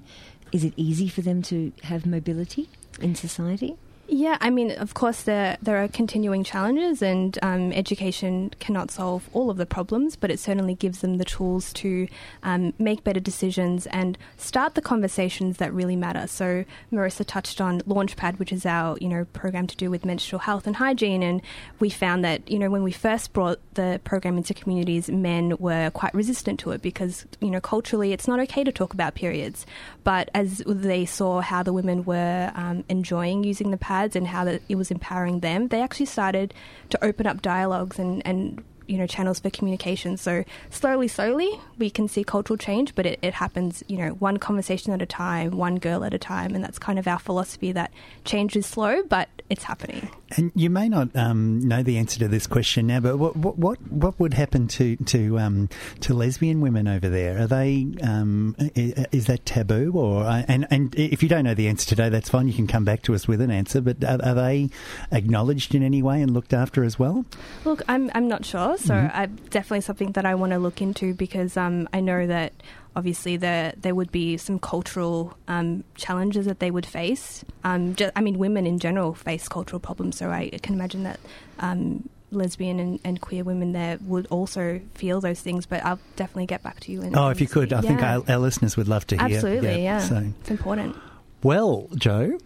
is 0.52 0.64
it 0.64 0.72
easy 0.76 1.08
for 1.08 1.20
them 1.20 1.42
to 1.42 1.72
have 1.84 2.06
mobility 2.06 2.68
in 3.00 3.14
society? 3.14 3.76
Yeah, 4.10 4.38
I 4.40 4.48
mean, 4.48 4.70
of 4.72 4.94
course, 4.94 5.22
there 5.22 5.58
there 5.60 5.84
are 5.84 5.86
continuing 5.86 6.42
challenges, 6.42 7.02
and 7.02 7.38
um, 7.42 7.72
education 7.72 8.50
cannot 8.58 8.90
solve 8.90 9.28
all 9.34 9.50
of 9.50 9.58
the 9.58 9.66
problems, 9.66 10.16
but 10.16 10.30
it 10.30 10.40
certainly 10.40 10.74
gives 10.74 11.00
them 11.00 11.18
the 11.18 11.26
tools 11.26 11.74
to 11.74 12.08
um, 12.42 12.72
make 12.78 13.04
better 13.04 13.20
decisions 13.20 13.86
and 13.88 14.16
start 14.38 14.76
the 14.76 14.80
conversations 14.80 15.58
that 15.58 15.74
really 15.74 15.94
matter. 15.94 16.26
So, 16.26 16.64
Marisa 16.90 17.26
touched 17.26 17.60
on 17.60 17.82
Launchpad, 17.82 18.38
which 18.38 18.50
is 18.50 18.64
our 18.64 18.96
you 18.98 19.08
know 19.08 19.26
program 19.34 19.66
to 19.66 19.76
do 19.76 19.90
with 19.90 20.06
menstrual 20.06 20.40
health 20.40 20.66
and 20.66 20.76
hygiene, 20.76 21.22
and 21.22 21.42
we 21.78 21.90
found 21.90 22.24
that 22.24 22.50
you 22.50 22.58
know 22.58 22.70
when 22.70 22.82
we 22.82 22.92
first 22.92 23.34
brought 23.34 23.60
the 23.74 24.00
program 24.04 24.38
into 24.38 24.54
communities, 24.54 25.10
men 25.10 25.54
were 25.58 25.90
quite 25.90 26.14
resistant 26.14 26.58
to 26.60 26.70
it 26.70 26.80
because 26.80 27.26
you 27.42 27.50
know 27.50 27.60
culturally 27.60 28.14
it's 28.14 28.26
not 28.26 28.40
okay 28.40 28.64
to 28.64 28.72
talk 28.72 28.94
about 28.94 29.14
periods, 29.14 29.66
but 30.02 30.30
as 30.34 30.62
they 30.66 31.04
saw 31.04 31.42
how 31.42 31.62
the 31.62 31.74
women 31.74 32.06
were 32.06 32.50
um, 32.54 32.84
enjoying 32.88 33.44
using 33.44 33.70
the 33.70 33.76
pads 33.98 34.16
and 34.16 34.28
how 34.28 34.44
that 34.44 34.62
it 34.68 34.76
was 34.76 34.90
empowering 34.90 35.40
them, 35.40 35.68
they 35.68 35.82
actually 35.82 36.06
started 36.06 36.54
to 36.90 37.04
open 37.04 37.26
up 37.26 37.42
dialogues 37.42 37.98
and, 37.98 38.22
and 38.26 38.62
you 38.88 38.98
know 38.98 39.06
channels 39.06 39.40
for 39.40 39.50
communication. 39.50 40.16
So 40.16 40.44
slowly, 40.70 41.08
slowly, 41.08 41.50
we 41.78 41.90
can 41.90 42.08
see 42.08 42.24
cultural 42.24 42.56
change, 42.56 42.94
but 42.94 43.06
it, 43.06 43.18
it 43.22 43.34
happens 43.34 43.82
you 43.88 43.98
know 43.98 44.10
one 44.10 44.38
conversation 44.38 44.92
at 44.92 45.02
a 45.02 45.06
time, 45.06 45.56
one 45.56 45.76
girl 45.76 46.04
at 46.04 46.14
a 46.14 46.18
time, 46.18 46.54
and 46.54 46.64
that's 46.64 46.78
kind 46.78 46.98
of 46.98 47.06
our 47.06 47.18
philosophy 47.18 47.72
that 47.72 47.92
change 48.24 48.56
is 48.56 48.66
slow, 48.66 49.02
but 49.02 49.28
it's 49.50 49.64
happening. 49.64 50.10
And 50.36 50.52
you 50.54 50.68
may 50.68 50.88
not 50.88 51.14
um, 51.16 51.60
know 51.60 51.82
the 51.82 51.96
answer 51.96 52.18
to 52.18 52.28
this 52.28 52.46
question 52.46 52.86
now, 52.88 53.00
but 53.00 53.16
what 53.16 53.36
what 53.36 53.80
what, 53.90 54.18
would 54.18 54.34
happen 54.34 54.68
to 54.68 54.96
to 54.96 55.38
um, 55.38 55.68
to 56.00 56.12
lesbian 56.12 56.60
women 56.60 56.86
over 56.86 57.08
there? 57.08 57.40
Are 57.40 57.46
they 57.46 57.86
um, 58.02 58.54
is 58.74 59.26
that 59.26 59.46
taboo, 59.46 59.92
or 59.94 60.24
uh, 60.24 60.44
and 60.48 60.66
and 60.70 60.94
if 60.94 61.22
you 61.22 61.28
don't 61.28 61.44
know 61.44 61.54
the 61.54 61.68
answer 61.68 61.88
today, 61.88 62.08
that's 62.08 62.28
fine. 62.28 62.46
You 62.46 62.54
can 62.54 62.66
come 62.66 62.84
back 62.84 63.02
to 63.02 63.14
us 63.14 63.26
with 63.26 63.40
an 63.40 63.50
answer. 63.50 63.80
But 63.80 64.04
are, 64.04 64.18
are 64.22 64.34
they 64.34 64.70
acknowledged 65.10 65.74
in 65.74 65.82
any 65.82 66.02
way 66.02 66.20
and 66.20 66.32
looked 66.32 66.52
after 66.52 66.84
as 66.84 66.98
well? 66.98 67.24
Look, 67.64 67.82
I'm 67.88 68.10
I'm 68.14 68.28
not 68.28 68.44
sure, 68.44 68.76
so 68.78 68.94
Mhm. 68.94 69.10
I 69.14 69.26
definitely 69.26 69.80
something 69.82 70.12
that 70.12 70.24
I 70.24 70.34
want 70.34 70.52
to 70.52 70.58
look 70.58 70.80
into 70.80 71.14
because 71.14 71.56
um, 71.56 71.88
I 71.92 72.00
know 72.00 72.26
that 72.26 72.52
obviously 72.96 73.36
there 73.36 73.72
there 73.80 73.94
would 73.94 74.10
be 74.12 74.36
some 74.36 74.58
cultural 74.58 75.36
um, 75.48 75.84
challenges 75.94 76.46
that 76.46 76.58
they 76.60 76.70
would 76.70 76.86
face. 76.86 77.44
Um, 77.64 77.94
ju- 77.94 78.10
I 78.16 78.20
mean, 78.20 78.38
women 78.38 78.66
in 78.66 78.78
general 78.78 79.14
face 79.14 79.48
cultural 79.48 79.80
problems, 79.80 80.16
so 80.16 80.30
I 80.30 80.50
can 80.62 80.74
imagine 80.74 81.02
that. 81.04 81.20
Um, 81.60 82.08
Lesbian 82.30 82.78
and, 82.78 83.00
and 83.04 83.20
queer 83.22 83.42
women 83.42 83.72
there 83.72 83.96
would 84.02 84.26
also 84.26 84.82
feel 84.94 85.18
those 85.22 85.40
things, 85.40 85.64
but 85.64 85.82
I'll 85.82 85.98
definitely 86.16 86.44
get 86.44 86.62
back 86.62 86.78
to 86.80 86.92
you. 86.92 87.00
And, 87.00 87.16
Oh, 87.16 87.30
if 87.30 87.40
you 87.40 87.46
could. 87.46 87.72
I 87.72 87.80
think 87.80 88.02
our, 88.02 88.22
our 88.28 88.36
listeners 88.36 88.76
would 88.76 88.86
love 88.86 89.06
to 89.06 89.16
hear. 89.16 89.36
absolutely, 89.36 89.82
yeah, 89.82 90.00
So, 90.00 90.22
it's 90.40 90.50
important. 90.50 90.94
well, 91.42 91.88
Joe, 91.96 92.36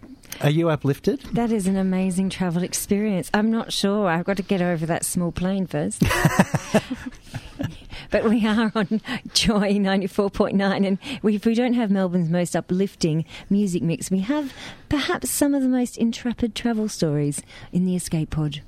are 0.41 0.49
you 0.49 0.69
uplifted? 0.69 1.21
That 1.33 1.51
is 1.51 1.67
an 1.67 1.77
amazing 1.77 2.29
travel 2.29 2.63
experience. 2.63 3.29
I'm 3.33 3.51
not 3.51 3.73
sure. 3.73 4.07
I've 4.07 4.25
got 4.25 4.37
to 4.37 4.43
get 4.43 4.61
over 4.61 4.85
that 4.85 5.05
small 5.05 5.31
plane 5.31 5.67
first. 5.67 6.01
but 8.11 8.25
we 8.25 8.45
are 8.45 8.71
on 8.75 8.87
Joy 9.33 9.73
94.9, 9.73 10.87
and 10.87 10.97
we, 11.21 11.35
if 11.35 11.45
we 11.45 11.55
don't 11.55 11.73
have 11.73 11.91
Melbourne's 11.91 12.29
most 12.29 12.55
uplifting 12.55 13.25
music 13.49 13.83
mix, 13.83 14.11
we 14.11 14.19
have 14.19 14.53
perhaps 14.89 15.29
some 15.29 15.53
of 15.53 15.61
the 15.61 15.69
most 15.69 15.97
intrepid 15.97 16.55
travel 16.55 16.89
stories 16.89 17.41
in 17.71 17.85
the 17.85 17.95
Escape 17.95 18.29
Pod. 18.29 18.61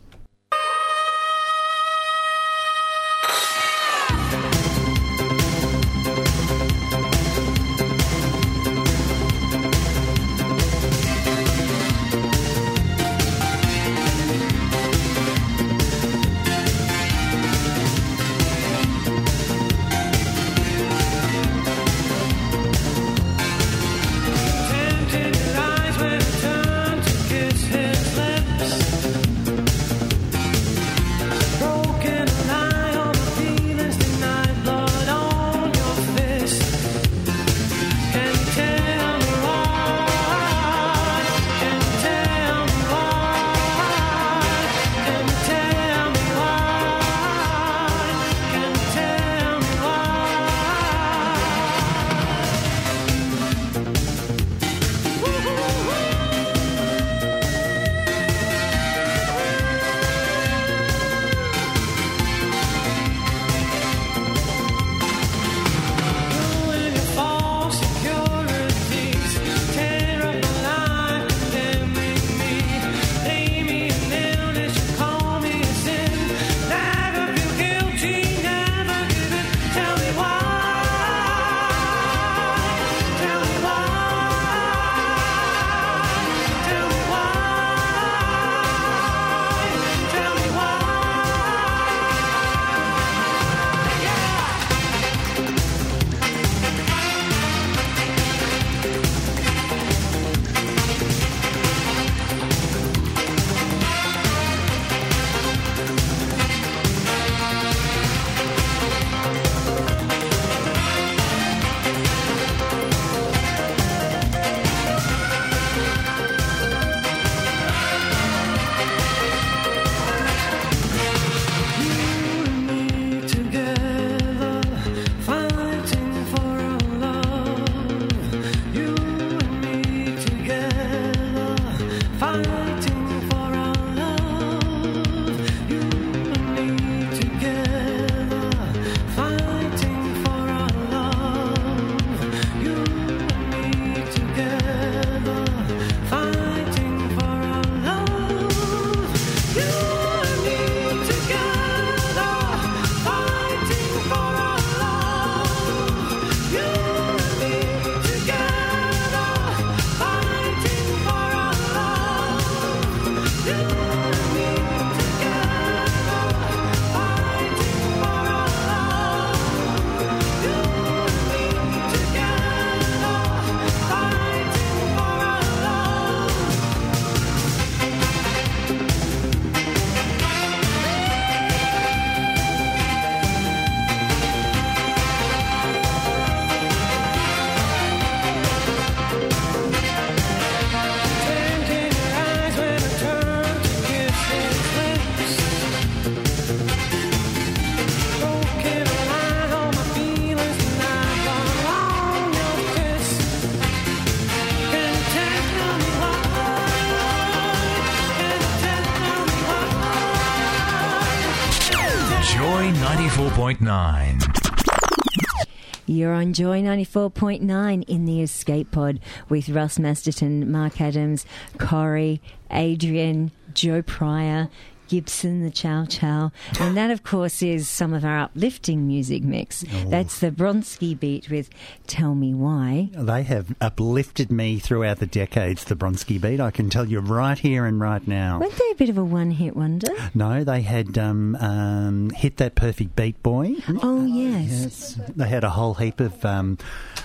You're 216.05 216.13
on 216.13 216.33
Joy 216.33 216.61
94.9 216.61 217.83
in 217.89 218.05
the 218.05 218.21
Escape 218.21 218.69
Pod 218.69 218.99
with 219.27 219.49
Russ 219.49 219.79
Masterton, 219.79 220.51
Mark 220.51 220.79
Adams, 220.79 221.25
Corey, 221.57 222.21
Adrian, 222.51 223.31
Joe 223.55 223.81
Pryor, 223.81 224.49
Gibson, 224.87 225.43
the 225.43 225.51
Chow 225.51 225.85
Chow. 225.85 226.31
And 226.59 226.75
that, 226.77 226.91
of 226.91 227.03
course, 227.03 227.41
is 227.41 227.67
some 227.67 227.93
of 227.93 228.05
our 228.05 228.19
uplifting 228.19 228.87
music 228.87 229.23
mix. 229.23 229.63
Oh. 229.63 229.89
That's 229.89 230.19
the 230.19 230.31
Bronski 230.31 230.99
beat 230.99 231.29
with 231.29 231.49
Tell 231.87 232.15
Me 232.15 232.33
Why. 232.33 232.89
They 232.93 233.23
have 233.23 233.55
uplifted 233.61 234.31
me 234.31 234.59
throughout 234.59 234.99
the 234.99 235.05
decades, 235.05 235.63
the 235.65 235.75
Bronski 235.75 236.19
beat. 236.21 236.39
I 236.39 236.51
can 236.51 236.69
tell 236.69 236.85
you 236.85 236.99
right 236.99 237.37
here 237.37 237.65
and 237.65 237.79
right 237.79 238.07
now. 238.07 238.39
Weren't 238.39 238.55
they 238.55 238.71
a 238.71 238.75
bit 238.75 238.89
of 238.89 238.97
a 238.97 239.03
one 239.03 239.31
hit 239.31 239.55
wonder? 239.55 239.87
No, 240.13 240.43
they 240.43 240.61
had 240.61 240.97
um, 240.97 241.35
um, 241.37 242.09
Hit 242.11 242.37
That 242.37 242.55
Perfect 242.55 242.95
Beat 242.95 243.21
Boy. 243.23 243.55
Oh, 243.81 244.05
yes. 244.05 244.97
Yes. 244.97 244.99
They 245.15 245.27
had 245.27 245.43
a 245.43 245.49
whole 245.51 245.75
heap 245.75 245.99
of 245.99 246.23
um, 246.25 246.57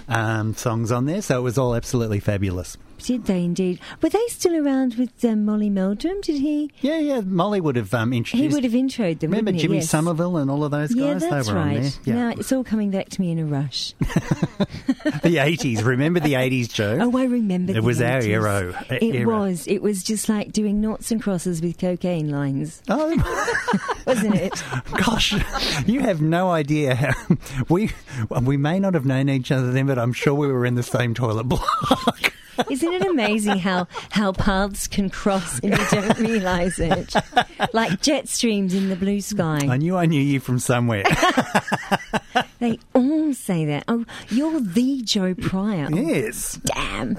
um, 0.09 0.55
songs 0.55 0.93
on 0.93 1.07
there, 1.07 1.23
so 1.23 1.39
it 1.39 1.43
was 1.43 1.59
all 1.59 1.75
absolutely 1.75 2.21
fabulous. 2.21 2.77
Did 3.01 3.25
they 3.25 3.45
indeed? 3.45 3.81
Were 4.03 4.09
they 4.09 4.27
still 4.29 4.55
around 4.65 4.95
with 4.95 5.25
um, 5.25 5.45
Molly 5.45 5.71
Meldrum? 5.71 6.21
Did 6.21 6.41
he? 6.41 6.71
Yeah, 6.81 6.99
yeah. 6.99 7.21
Molly 7.21 7.61
would 7.61 7.77
have 7.77 7.93
um, 7.95 8.13
introduced. 8.13 8.49
He 8.51 8.55
would 8.55 8.65
have 8.65 8.73
introed 8.73 9.21
them. 9.21 9.31
Remember? 9.31 9.53
Jimmy 9.53 9.77
Yes. 9.77 9.89
Somerville 9.91 10.37
and 10.37 10.51
all 10.51 10.65
of 10.65 10.71
those 10.71 10.93
guys? 10.95 10.97
Yeah, 10.97 11.13
guys? 11.15 11.23
that's 11.29 11.47
they 11.49 11.53
were 11.53 11.59
on 11.59 11.69
right. 11.69 11.83
there. 12.05 12.15
Yeah. 12.17 12.23
Now 12.23 12.31
it's 12.31 12.53
all 12.53 12.65
coming 12.65 12.91
back 12.91 13.09
to 13.11 13.21
me 13.21 13.31
in 13.33 13.39
a 13.39 13.45
rush. 13.47 13.95
the 13.99 15.37
80s. 15.37 15.85
Remember 15.85 16.21
the 16.21 16.35
80s, 16.35 16.73
Joe? 16.73 16.99
Oh, 17.01 17.17
I 17.19 17.25
remember. 17.25 17.73
It 17.77 17.83
was 17.83 18.01
our 18.01 18.21
80s. 18.21 18.27
era- 18.27 18.87
It 18.91 19.15
era. 19.15 19.27
was. 19.39 19.67
It 19.67 19.83
was 19.83 20.03
just 20.03 20.29
like 20.29 20.53
doing 20.53 20.81
noughts 20.81 21.11
and 21.11 21.23
crosses 21.23 21.63
with 21.63 21.79
cocaine 21.79 22.31
lines, 22.31 22.83
Oh, 22.89 23.09
wasn't 24.07 24.35
it? 24.35 24.63
gosh, 25.05 25.35
you 25.87 26.01
have 26.01 26.21
no 26.21 26.51
idea 26.51 26.95
how 26.95 27.13
we 27.69 27.91
we 28.43 28.57
may 28.57 28.79
not 28.79 28.95
have 28.95 29.05
known 29.07 29.29
each 29.29 29.51
other 29.53 29.73
then, 29.73 29.87
but 29.87 29.99
I'm 29.99 30.13
sure 30.13 30.35
we 30.35 30.49
were 30.49 30.67
in 30.67 30.75
the 30.75 30.83
same 30.83 31.15
toilet 31.15 31.45
block. 31.45 32.30
Isn't 32.71 32.93
it 32.93 33.07
amazing 33.07 33.59
how 33.59 33.87
how 34.11 34.33
paths 34.33 34.87
can 34.87 35.11
cross 35.11 35.59
and 35.61 35.77
you 35.77 35.87
don't 35.91 36.19
realise 36.19 36.79
it? 36.79 37.15
Like 37.73 38.01
jet 38.01 38.29
streams 38.29 38.75
in 38.75 38.89
the 38.89 38.97
blue 38.97 39.21
sky. 39.21 39.61
I 39.69 39.77
knew 39.77 39.97
I 39.97 40.07
knew 40.07 40.21
you 40.21 40.41
from 40.41 40.59
somewhere. 40.59 41.05
They 42.61 42.79
all 42.95 43.33
say 43.33 43.65
that. 43.65 43.85
Oh, 43.89 44.05
you're 44.29 44.61
the 44.61 45.03
Joe 45.03 45.35
Pryor. 45.35 45.89
Yes. 45.91 46.61
Damn. 46.65 47.17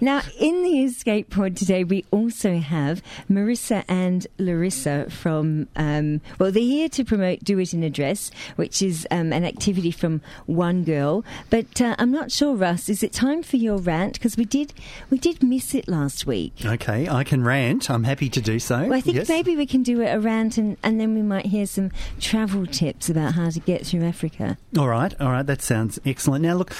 now, 0.00 0.22
in 0.38 0.62
the 0.62 0.84
escape 0.84 1.28
pod 1.28 1.56
today, 1.56 1.82
we 1.82 2.04
also 2.12 2.58
have 2.58 3.02
Marisa 3.28 3.84
and 3.88 4.26
Larissa 4.38 5.10
from, 5.10 5.68
um, 5.74 6.20
well, 6.38 6.52
they're 6.52 6.62
here 6.62 6.88
to 6.90 7.04
promote 7.04 7.40
Do 7.40 7.58
It 7.58 7.74
in 7.74 7.82
a 7.82 7.90
Dress, 7.90 8.30
which 8.54 8.80
is 8.80 9.08
um, 9.10 9.32
an 9.32 9.44
activity 9.44 9.90
from 9.90 10.22
One 10.46 10.84
Girl. 10.84 11.24
But 11.50 11.80
uh, 11.80 11.96
I'm 11.98 12.12
not 12.12 12.30
sure, 12.30 12.54
Russ, 12.54 12.88
is 12.88 13.02
it 13.02 13.12
time 13.12 13.42
for 13.42 13.56
your 13.56 13.78
rant? 13.78 14.14
Because 14.14 14.36
we 14.36 14.44
did, 14.44 14.72
we 15.10 15.18
did 15.18 15.42
miss 15.42 15.74
it 15.74 15.88
last 15.88 16.26
week. 16.26 16.54
Okay, 16.64 17.08
I 17.08 17.24
can 17.24 17.42
rant. 17.42 17.90
I'm 17.90 18.04
happy 18.04 18.28
to 18.30 18.40
do 18.40 18.60
so. 18.60 18.84
Well, 18.84 18.94
I 18.94 19.00
think 19.00 19.16
yes. 19.16 19.28
maybe 19.28 19.56
we 19.56 19.66
can 19.66 19.82
do 19.82 20.02
a 20.02 20.20
rant 20.20 20.58
and, 20.58 20.76
and 20.84 21.00
then 21.00 21.12
we 21.14 21.22
might 21.22 21.46
hear 21.46 21.66
some 21.66 21.90
travel 22.20 22.66
tips 22.66 23.10
about 23.10 23.34
how 23.34 23.50
to 23.50 23.58
get 23.58 23.84
through 23.84 24.04
Africa. 24.04 24.56
All 24.76 24.88
right, 24.88 25.14
all 25.20 25.30
right, 25.30 25.46
that 25.46 25.62
sounds 25.62 25.98
excellent. 26.04 26.42
Now, 26.42 26.54
look, 26.54 26.70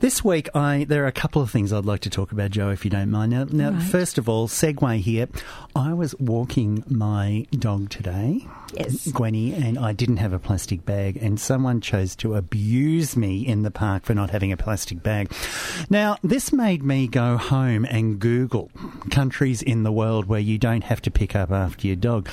this 0.00 0.22
week 0.22 0.48
I 0.54 0.84
there 0.88 1.04
are 1.04 1.06
a 1.06 1.12
couple 1.12 1.40
of 1.40 1.50
things 1.50 1.72
I'd 1.72 1.86
like 1.86 2.00
to 2.00 2.10
talk 2.10 2.30
about, 2.30 2.50
Joe, 2.50 2.68
if 2.68 2.84
you 2.84 2.90
don't 2.90 3.10
mind. 3.10 3.32
Now, 3.32 3.44
now 3.50 3.70
Right. 3.70 3.82
first 3.82 4.18
of 4.18 4.28
all, 4.28 4.46
segue 4.46 4.98
here. 5.00 5.28
I 5.74 5.94
was 5.94 6.14
walking 6.18 6.84
my 6.86 7.46
dog 7.58 7.88
today, 7.88 8.46
Yes. 8.72 9.06
Gwenny, 9.08 9.52
and 9.54 9.78
I 9.78 9.92
didn't 9.92 10.16
have 10.18 10.32
a 10.32 10.38
plastic 10.38 10.84
bag, 10.84 11.16
and 11.20 11.38
someone 11.38 11.80
chose 11.80 12.16
to 12.16 12.34
abuse 12.34 13.16
me 13.16 13.46
in 13.46 13.62
the 13.62 13.70
park 13.70 14.04
for 14.04 14.14
not 14.14 14.30
having 14.30 14.52
a 14.52 14.56
plastic 14.56 15.02
bag. 15.02 15.32
Now, 15.88 16.16
this 16.22 16.52
made 16.52 16.82
me 16.82 17.06
go 17.06 17.36
home 17.36 17.84
and 17.84 18.18
Google 18.18 18.70
countries 19.10 19.62
in 19.62 19.82
the 19.82 19.92
world 19.92 20.26
where 20.26 20.40
you 20.40 20.58
don't 20.58 20.84
have 20.84 21.00
to 21.02 21.10
pick 21.10 21.36
up 21.36 21.50
after 21.50 21.86
your 21.86 21.96
dog. 21.96 22.28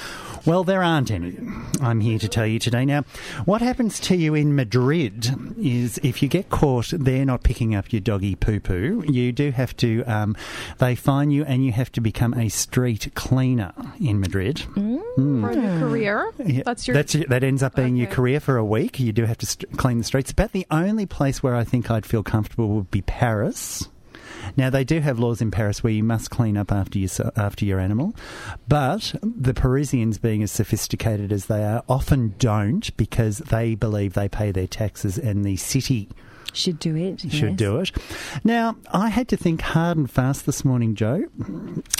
Well, 0.45 0.63
there 0.63 0.83
aren't 0.83 1.11
any. 1.11 1.37
I'm 1.81 2.01
here 2.01 2.19
to 2.19 2.27
tell 2.27 2.47
you 2.47 2.59
today. 2.59 2.85
Now, 2.85 3.03
what 3.45 3.61
happens 3.61 3.99
to 4.01 4.15
you 4.15 4.35
in 4.35 4.55
Madrid 4.55 5.29
is 5.57 5.99
if 6.03 6.21
you 6.21 6.29
get 6.29 6.49
caught 6.49 6.89
there 6.91 7.25
not 7.25 7.43
picking 7.43 7.75
up 7.75 7.93
your 7.93 8.01
doggy 8.01 8.35
poo 8.35 8.59
poo, 8.59 9.03
you 9.07 9.31
do 9.31 9.51
have 9.51 9.75
to, 9.77 10.03
um, 10.03 10.35
they 10.79 10.95
fine 10.95 11.31
you 11.31 11.45
and 11.45 11.65
you 11.65 11.71
have 11.71 11.91
to 11.93 12.01
become 12.01 12.33
a 12.33 12.49
street 12.49 13.11
cleaner 13.13 13.73
in 14.01 14.19
Madrid. 14.19 14.59
For 14.59 15.55
the 15.55 15.77
career. 15.79 16.22
Yeah, 16.45 16.63
That's 16.65 16.87
your. 16.87 16.95
that's 16.95 17.13
that 17.13 17.43
ends 17.43 17.63
up 17.63 17.75
being 17.75 17.95
your 17.95 18.07
career 18.09 18.39
for 18.39 18.57
a 18.57 18.65
week. 18.65 18.99
You 18.99 19.11
do 19.11 19.25
have 19.25 19.37
to 19.39 19.45
st- 19.45 19.77
clean 19.77 19.97
the 19.97 20.03
streets. 20.03 20.31
About 20.31 20.51
the 20.51 20.65
only 20.71 21.05
place 21.05 21.41
where 21.43 21.55
I 21.55 21.63
think 21.63 21.89
I'd 21.91 22.05
feel 22.05 22.23
comfortable 22.23 22.69
would 22.69 22.91
be 22.91 23.01
Paris. 23.01 23.87
Now 24.57 24.69
they 24.69 24.83
do 24.83 24.99
have 24.99 25.19
laws 25.19 25.41
in 25.41 25.51
Paris 25.51 25.83
where 25.83 25.93
you 25.93 26.03
must 26.03 26.29
clean 26.29 26.57
up 26.57 26.71
after 26.71 26.99
your 26.99 27.09
after 27.37 27.65
your 27.65 27.79
animal, 27.79 28.15
but 28.67 29.15
the 29.21 29.53
Parisians, 29.53 30.17
being 30.17 30.43
as 30.43 30.51
sophisticated 30.51 31.31
as 31.31 31.45
they 31.45 31.63
are, 31.63 31.83
often 31.87 32.35
don't 32.39 32.95
because 32.97 33.37
they 33.39 33.75
believe 33.75 34.13
they 34.13 34.27
pay 34.27 34.51
their 34.51 34.67
taxes 34.67 35.17
and 35.17 35.45
the 35.45 35.55
city 35.55 36.09
Should 36.53 36.79
do 36.79 36.95
it. 36.95 37.19
should 37.21 37.31
yes. 37.31 37.55
do 37.57 37.79
it. 37.79 37.91
Now 38.43 38.75
I 38.91 39.09
had 39.09 39.27
to 39.29 39.37
think 39.37 39.61
hard 39.61 39.97
and 39.97 40.09
fast 40.09 40.45
this 40.45 40.63
morning, 40.63 40.95
Joe, 40.95 41.25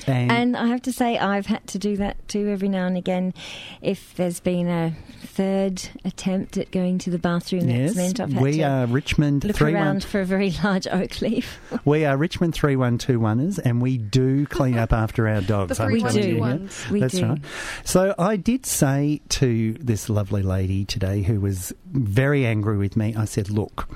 and, 0.08 0.32
And 0.32 0.58
I 0.58 0.68
have 0.68 0.82
to 0.84 0.94
say, 0.94 1.18
I've 1.18 1.48
had 1.48 1.66
to 1.68 1.80
do 1.80 1.98
that 1.98 2.28
too 2.28 2.48
every 2.50 2.70
now 2.70 2.86
and 2.86 2.96
again. 2.96 3.34
If 3.82 4.14
there's 4.16 4.40
been 4.40 4.68
a 4.68 4.96
third 5.22 5.82
attempt 6.06 6.58
at 6.58 6.72
going 6.72 7.00
to 7.00 7.10
the 7.10 7.18
bathroom 7.18 7.68
yes, 7.68 7.96
that's 7.96 7.98
meant 7.98 8.20
I've 8.20 8.34
had 8.34 8.44
we 8.44 8.58
to 8.58 8.64
are 8.64 8.86
Richmond 8.86 9.44
look 9.44 9.56
three 9.56 9.74
one. 9.74 9.82
around 9.82 10.04
for 10.04 10.22
a 10.22 10.26
very 10.26 10.52
large 10.64 10.88
oak 10.88 11.22
leaf. 11.22 11.60
We 11.86 12.06
are 12.06 12.16
Richmond 12.16 12.54
3121ers 12.54 13.60
and 13.64 13.82
we 13.82 13.98
do 13.98 14.46
clean 14.46 14.78
up 14.78 14.94
after 14.94 15.28
our 15.28 15.42
dogs. 15.42 15.78
The 15.78 15.84
I'm 15.84 16.00
telling 16.00 16.24
you, 16.24 16.36
yeah. 16.38 16.44
312s. 16.44 16.90
We 16.92 17.00
That's 17.00 17.14
do. 17.16 17.26
right. 17.26 17.42
So 17.84 18.14
I 18.20 18.36
did 18.36 18.66
say 18.66 19.22
to 19.30 19.74
this 19.74 20.10
lovely 20.10 20.44
lady 20.44 20.86
today 20.86 21.24
who 21.24 21.40
was 21.40 21.74
very 21.92 22.46
angry 22.46 22.78
with 22.78 22.96
me, 22.96 23.16
I 23.16 23.26
said, 23.26 23.50
look, 23.50 23.88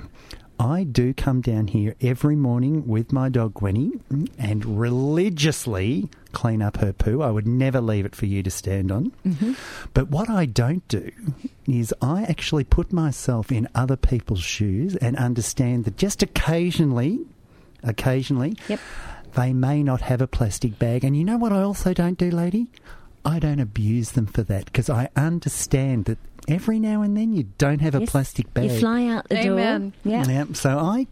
I 0.60 0.82
do 0.84 1.14
come 1.14 1.40
down 1.40 1.68
here 1.68 1.94
every 2.00 2.34
morning 2.34 2.86
with 2.88 3.12
my 3.12 3.28
dog 3.28 3.54
Gwenny 3.54 4.00
and 4.38 4.64
religiously 4.80 6.08
clean 6.32 6.62
up 6.62 6.78
her 6.78 6.92
poo. 6.92 7.22
I 7.22 7.30
would 7.30 7.46
never 7.46 7.80
leave 7.80 8.04
it 8.04 8.16
for 8.16 8.26
you 8.26 8.42
to 8.42 8.50
stand 8.50 8.90
on. 8.90 9.12
Mm-hmm. 9.24 9.52
But 9.94 10.10
what 10.10 10.28
I 10.28 10.46
don't 10.46 10.86
do 10.88 11.10
is 11.66 11.94
I 12.02 12.24
actually 12.24 12.64
put 12.64 12.92
myself 12.92 13.52
in 13.52 13.68
other 13.74 13.96
people's 13.96 14.42
shoes 14.42 14.96
and 14.96 15.16
understand 15.16 15.84
that 15.84 15.96
just 15.96 16.22
occasionally, 16.22 17.20
occasionally, 17.82 18.56
Yep. 18.68 18.80
they 19.34 19.52
may 19.52 19.82
not 19.82 20.00
have 20.02 20.20
a 20.20 20.26
plastic 20.26 20.78
bag. 20.78 21.04
And 21.04 21.16
you 21.16 21.24
know 21.24 21.36
what 21.38 21.52
I 21.52 21.62
also 21.62 21.94
don't 21.94 22.18
do, 22.18 22.30
lady? 22.30 22.66
I 23.24 23.38
don't 23.38 23.60
abuse 23.60 24.12
them 24.12 24.26
for 24.26 24.42
that 24.44 24.66
because 24.66 24.88
I 24.90 25.08
understand 25.14 26.06
that 26.06 26.18
every 26.48 26.78
now 26.80 27.02
and 27.02 27.16
then 27.16 27.32
you 27.34 27.44
don't 27.58 27.80
have 27.80 27.94
a 27.94 28.00
Yes. 28.00 28.10
plastic 28.10 28.52
bag. 28.54 28.70
You 28.70 28.78
fly 28.78 29.06
out 29.06 29.28
the 29.28 29.38
Amen. 29.38 29.92
door. 30.04 30.12
Yeah. 30.12 30.24
Yeah, 30.28 30.44
so 30.54 30.78
I 30.78 31.06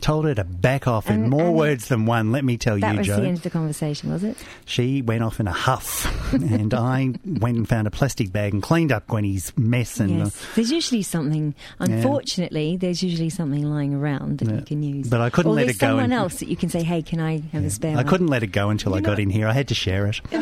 told 0.00 0.24
her 0.24 0.34
to 0.34 0.44
back 0.44 0.86
off 0.88 1.08
in 1.10 1.28
more 1.28 1.52
words 1.52 1.88
than 1.88 2.06
one, 2.06 2.32
let 2.32 2.44
me 2.44 2.56
tell 2.56 2.78
That 2.78 2.92
you, 2.92 2.98
was 2.98 3.06
Joe. 3.06 3.16
the 3.20 3.26
end 3.28 3.36
of 3.38 3.42
the 3.42 3.50
conversation, 3.50 4.10
was 4.12 4.24
it? 4.24 4.36
She 4.64 5.02
went 5.02 5.22
off 5.22 5.40
in 5.40 5.46
a 5.46 5.52
huff, 5.52 6.06
and 6.32 6.72
I 6.74 7.14
went 7.24 7.56
and 7.58 7.68
found 7.68 7.86
a 7.86 7.90
plastic 7.90 8.32
bag 8.32 8.52
and 8.52 8.62
cleaned 8.62 8.90
up 8.92 9.06
Gwenny's 9.06 9.52
mess. 9.56 10.00
And 10.00 10.18
yes. 10.18 10.46
There's 10.54 10.70
usually 10.72 11.02
something. 11.02 11.54
Unfortunately, 11.78 12.76
there's 12.76 13.02
usually 13.02 13.30
something 13.30 13.62
lying 13.64 13.94
around 13.94 14.38
that 14.38 14.48
Yeah. 14.48 14.56
you 14.56 14.62
can 14.62 14.82
use. 14.82 15.08
But 15.08 15.20
I 15.20 15.30
couldn't 15.30 15.52
or 15.52 15.54
let 15.56 15.68
it 15.68 15.78
go 15.78 15.88
someone 15.88 16.04
in- 16.06 16.12
else 16.12 16.36
that 16.36 16.48
you 16.48 16.56
can 16.56 16.68
say, 16.68 16.82
"Hey, 16.82 17.02
can 17.02 17.20
I 17.20 17.42
have 17.52 17.64
a 17.64 17.70
spare?" 17.70 17.92
I 17.92 17.96
one?" 17.96 18.06
couldn't 18.06 18.26
let 18.28 18.42
it 18.42 18.48
go 18.52 18.70
until 18.70 18.94
I 18.94 19.00
got 19.00 19.18
in 19.18 19.30
here. 19.30 19.46
I 19.46 19.52
had 19.52 19.68
to 19.68 19.74
share 19.74 20.06
it. 20.06 20.20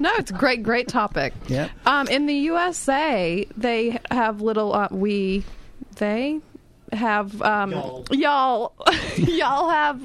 no, 0.00 0.10
it's 0.18 0.30
a 0.30 0.34
great, 0.34 0.62
great 0.62 0.88
topic. 0.88 1.32
Yeah. 1.48 1.68
Um, 1.86 2.08
in 2.08 2.26
the 2.26 2.34
USA, 2.34 3.15
they 3.56 3.98
have 4.10 4.40
little 4.42 4.72
uh, 4.74 4.88
we 4.90 5.44
they 5.96 6.40
have 6.92 7.40
um, 7.42 7.72
y'all 8.10 8.72
y'all 9.16 9.68
have 9.70 10.00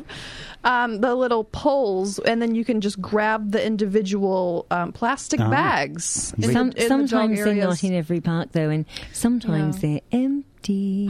um, 0.64 1.02
the 1.02 1.16
little 1.16 1.44
poles, 1.44 2.20
and 2.20 2.40
then 2.42 2.54
you 2.54 2.64
can 2.64 2.82
just 2.82 3.02
grab 3.02 3.52
the 3.52 3.66
individual 3.66 4.66
um, 4.70 4.92
plastic 4.92 5.40
Ah. 5.40 5.50
bags. 5.50 6.34
in 6.38 6.52
Some, 6.54 6.68
in 6.70 6.74
the 6.76 6.80
dog 6.82 6.88
sometimes 6.88 7.44
they're 7.44 7.56
not 7.56 7.84
in 7.84 7.94
every 7.94 8.22
park 8.22 8.50
though, 8.52 8.70
and 8.70 8.86
sometimes 9.14 9.82
they're 9.82 10.02
empty. 10.12 11.10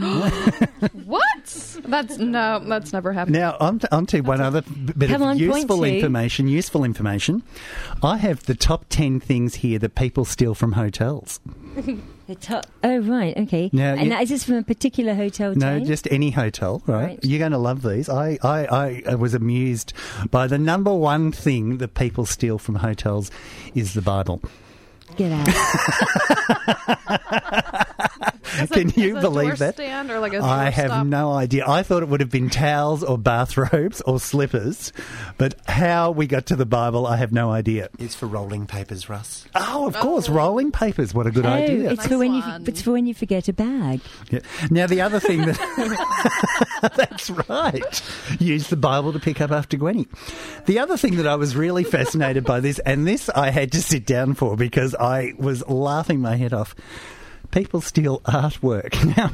What? 1.04 1.76
That's 1.84 2.16
no, 2.18 2.58
that's 2.66 2.92
never 2.92 3.12
happened. 3.12 3.36
Now, 3.36 3.56
on 3.60 3.78
to, 3.80 3.94
on 3.94 4.06
to 4.06 4.20
one 4.22 4.40
other 4.40 4.62
b- 4.62 4.92
bit 4.96 5.10
Come 5.10 5.20
of 5.22 5.28
on, 5.28 5.38
useful 5.38 5.84
information. 5.84 6.48
Useful 6.48 6.84
information. 6.84 7.42
I 8.02 8.16
have 8.16 8.44
the 8.44 8.54
top 8.54 8.86
10 8.88 9.20
things 9.20 9.56
here 9.56 9.78
that 9.80 9.94
people 9.94 10.24
steal 10.24 10.54
from 10.54 10.72
hotels. 10.72 11.38
Oh 12.84 12.98
right, 13.00 13.36
okay. 13.36 13.68
Now, 13.72 13.92
and 13.92 14.02
you- 14.04 14.08
that- 14.10 14.22
is 14.22 14.28
this 14.30 14.44
from 14.44 14.54
a 14.56 14.62
particular 14.62 15.14
hotel 15.14 15.54
No, 15.54 15.78
chain? 15.78 15.86
just 15.86 16.08
any 16.10 16.30
hotel, 16.30 16.82
right? 16.86 17.06
Right. 17.08 17.18
You're 17.22 17.38
going 17.40 17.52
to 17.52 17.58
love 17.58 17.82
these. 17.82 18.08
I, 18.08 18.38
I, 18.42 19.02
I 19.06 19.14
was 19.16 19.34
amused 19.34 19.92
by 20.30 20.46
the 20.46 20.56
number 20.58 20.94
one 20.94 21.30
thing 21.32 21.76
that 21.78 21.94
people 21.94 22.24
steal 22.24 22.58
from 22.58 22.76
hotels 22.76 23.30
is 23.74 23.92
the 23.94 24.00
Bible. 24.02 24.40
Get 25.16 25.30
out. 25.32 25.48
Is 28.60 28.70
Can 28.70 28.88
it- 28.88 28.96
you 28.96 29.16
is 29.16 29.16
it 29.16 29.18
a 29.18 29.20
believe 29.20 29.48
door 29.48 29.56
that? 29.56 29.74
stand 29.74 30.10
or 30.10 30.20
like 30.20 30.34
a 30.34 30.38
I 30.38 30.64
door 30.64 30.70
have 30.72 30.90
stop? 30.90 31.06
no 31.06 31.32
idea. 31.32 31.64
I 31.66 31.82
thought 31.82 32.02
it 32.02 32.08
would 32.08 32.20
have 32.20 32.30
been 32.30 32.50
towels 32.50 33.02
or 33.02 33.18
bathrobes 33.18 34.00
or 34.02 34.20
slippers, 34.20 34.92
but 35.38 35.54
how 35.66 36.10
we 36.10 36.26
got 36.26 36.46
to 36.46 36.56
the 36.56 36.66
Bible, 36.66 37.06
I 37.06 37.16
have 37.16 37.32
no 37.32 37.50
idea. 37.50 37.88
It's 37.98 38.14
for 38.14 38.26
rolling 38.26 38.66
papers, 38.66 39.08
Russ. 39.08 39.46
Oh, 39.54 39.86
of 39.86 39.96
oh. 39.96 40.00
course, 40.00 40.28
rolling 40.28 40.72
papers. 40.72 41.14
What 41.14 41.26
a 41.26 41.30
good 41.30 41.46
oh, 41.46 41.50
idea. 41.50 41.90
It's 41.92 42.06
for 42.06 42.18
when 42.18 42.34
you 42.34 42.42
it's 42.66 42.82
for 42.82 42.92
when 42.92 43.06
you 43.06 43.14
forget 43.14 43.48
a 43.48 43.52
bag. 43.52 44.00
Yeah. 44.30 44.40
Now, 44.70 44.86
the 44.86 45.00
other 45.00 45.20
thing 45.20 45.42
that. 45.42 45.58
That's 46.96 47.30
right. 47.30 48.02
Use 48.40 48.68
the 48.68 48.76
Bible 48.76 49.12
to 49.12 49.20
pick 49.20 49.40
up 49.40 49.50
after 49.50 49.76
Gwenny. 49.76 50.08
The 50.66 50.78
other 50.78 50.96
thing 50.96 51.16
that 51.16 51.26
I 51.26 51.36
was 51.36 51.56
really 51.56 51.84
fascinated 51.84 52.44
by 52.44 52.60
this, 52.60 52.78
and 52.80 53.06
this 53.06 53.28
I 53.28 53.50
had 53.50 53.72
to 53.72 53.82
sit 53.82 54.06
down 54.06 54.34
for 54.34 54.56
because 54.56 54.94
I 54.94 55.34
was 55.38 55.66
laughing 55.68 56.20
my 56.20 56.36
head 56.36 56.52
off. 56.52 56.74
People 57.52 57.80
steal 57.80 58.20
artwork. 58.20 58.92
Now, 59.16 59.30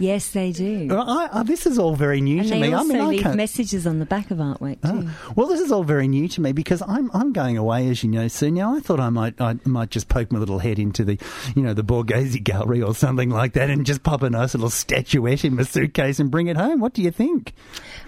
Yes, 0.00 0.30
they 0.30 0.52
do. 0.52 0.88
I, 0.96 1.28
I, 1.32 1.42
this 1.42 1.66
is 1.66 1.78
all 1.78 1.94
very 1.96 2.20
new 2.20 2.38
and 2.38 2.48
to 2.48 2.54
they 2.54 2.60
me. 2.62 2.68
I 2.72 2.78
also 2.78 2.92
mean, 2.92 3.00
I 3.02 3.06
leave 3.06 3.22
can't. 3.24 3.36
messages 3.36 3.86
on 3.86 3.98
the 3.98 4.06
back 4.06 4.30
of 4.30 4.38
artwork 4.38 4.78
ah. 4.84 4.90
too. 4.92 5.08
Well, 5.36 5.48
this 5.48 5.60
is 5.60 5.70
all 5.72 5.82
very 5.84 6.06
new 6.08 6.28
to 6.28 6.40
me 6.40 6.52
because 6.52 6.82
I'm 6.82 7.10
I'm 7.12 7.32
going 7.32 7.56
away, 7.58 7.88
as 7.90 8.02
you 8.02 8.08
know, 8.10 8.26
soon. 8.28 8.54
Now, 8.54 8.74
I 8.76 8.80
thought 8.80 9.00
I 9.00 9.10
might 9.10 9.40
I 9.40 9.56
might 9.64 9.90
just 9.90 10.08
poke 10.08 10.30
my 10.32 10.38
little 10.38 10.60
head 10.60 10.78
into 10.78 11.04
the, 11.04 11.18
you 11.56 11.62
know, 11.62 11.74
the 11.74 11.82
Borghese 11.84 12.42
Gallery 12.42 12.80
or 12.80 12.94
something 12.94 13.28
like 13.30 13.52
that, 13.54 13.70
and 13.70 13.84
just 13.84 14.02
pop 14.02 14.22
a 14.22 14.30
nice 14.30 14.54
little 14.54 14.70
statuette 14.70 15.44
in 15.44 15.56
my 15.56 15.62
suitcase 15.64 16.18
and 16.20 16.30
bring 16.30 16.46
it 16.46 16.56
home. 16.56 16.80
What 16.80 16.94
do 16.94 17.02
you 17.02 17.10
think? 17.10 17.52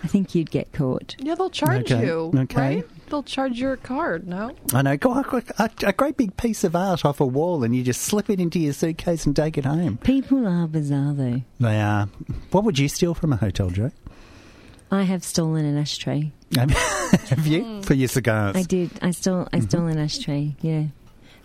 I 0.03 0.07
think 0.07 0.35
you'd 0.35 0.51
get 0.51 0.73
caught. 0.73 1.17
Yeah, 1.19 1.35
they'll 1.35 1.51
charge 1.51 1.91
Okay, 1.93 2.07
you. 2.07 2.33
okay. 2.35 2.77
Right? 2.77 2.87
They'll 3.11 3.25
charge 3.25 3.59
your 3.59 3.77
card, 3.77 4.29
no? 4.29 4.55
I 4.73 4.83
know, 4.83 4.97
go 4.97 5.13
a, 5.59 5.71
a 5.85 5.93
great 5.93 6.17
big 6.17 6.37
piece 6.37 6.63
of 6.63 6.77
art 6.77 7.05
off 7.05 7.21
a 7.21 7.27
wall, 7.27 7.65
and 7.65 7.75
you 7.75 7.83
just 7.83 8.03
slip 8.03 8.31
it 8.31 8.39
into 8.39 8.61
your 8.61 8.73
suitcase 8.73 9.27
and 9.27 9.35
take 9.35 9.59
it 9.59 9.65
home. 9.65 9.99
People 9.99 10.47
are 10.47 10.69
bizarre 10.69 11.13
though. 11.13 11.43
They 11.59 11.81
are. 11.81 12.09
What 12.53 12.63
would 12.63 12.79
you 12.79 12.89
steal 12.89 13.15
from 13.15 13.33
a 13.33 13.37
hotel, 13.37 13.71
Joe? 13.71 13.91
I 14.93 15.03
have 15.03 15.25
stolen 15.25 15.65
an 15.65 15.77
ashtray. 15.77 16.31
Have 16.57 17.47
you 17.49 17.65
hmm. 17.65 17.81
for 17.81 17.95
your 17.95 18.07
cigars? 18.07 18.55
I 18.55 18.63
did. 18.63 18.91
I 19.03 19.11
stole. 19.11 19.49
I 19.53 19.59
stole 19.59 19.81
mm-hmm. 19.81 19.91
an 19.91 19.99
ashtray. 19.99 20.55
Yeah, 20.61 20.85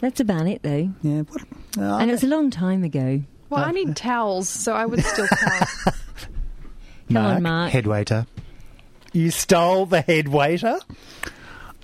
that's 0.01 0.19
about 0.19 0.45
it 0.45 0.61
though. 0.61 0.91
Yeah, 1.01 1.21
what, 1.21 1.41
uh, 1.79 1.97
and 1.97 2.11
it 2.11 2.13
was 2.13 2.23
a 2.23 2.27
long 2.27 2.51
time 2.51 2.83
ago. 2.83 3.23
Well, 3.49 3.63
I 3.63 3.69
uh, 3.69 3.71
need 3.71 3.89
uh, 3.89 3.93
towels, 3.95 4.49
so 4.49 4.73
I 4.73 4.85
would 4.85 5.03
still 5.03 5.27
towels. 5.39 5.83
Come 7.07 7.17
on, 7.17 7.41
Mark. 7.41 7.71
Head 7.71 7.87
waiter. 7.87 8.27
You 9.13 9.31
stole 9.31 9.85
the 9.85 10.01
head 10.01 10.27
waiter. 10.27 10.79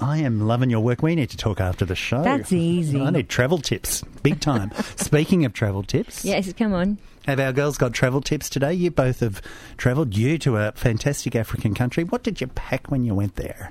I 0.01 0.17
am 0.17 0.47
loving 0.47 0.69
your 0.69 0.79
work. 0.81 1.01
We 1.03 1.15
need 1.15 1.29
to 1.29 1.37
talk 1.37 1.61
after 1.61 1.85
the 1.85 1.95
show. 1.95 2.23
That's 2.23 2.51
easy. 2.51 2.99
I 2.99 3.09
need 3.11 3.29
travel 3.29 3.59
tips, 3.59 4.01
big 4.23 4.39
time. 4.39 4.71
Speaking 4.97 5.45
of 5.45 5.53
travel 5.53 5.83
tips, 5.83 6.25
Yes, 6.25 6.51
come 6.53 6.73
on. 6.73 6.97
have 7.27 7.39
our 7.39 7.53
girls 7.53 7.77
got 7.77 7.93
travel 7.93 8.21
tips 8.21 8.49
today? 8.49 8.73
You 8.73 8.89
both 8.91 9.19
have 9.19 9.41
travelled. 9.77 10.17
You 10.17 10.37
to 10.39 10.57
a 10.57 10.71
fantastic 10.73 11.35
African 11.35 11.73
country. 11.75 12.03
What 12.03 12.23
did 12.23 12.41
you 12.41 12.47
pack 12.47 12.89
when 12.89 13.03
you 13.03 13.13
went 13.13 13.35
there? 13.35 13.69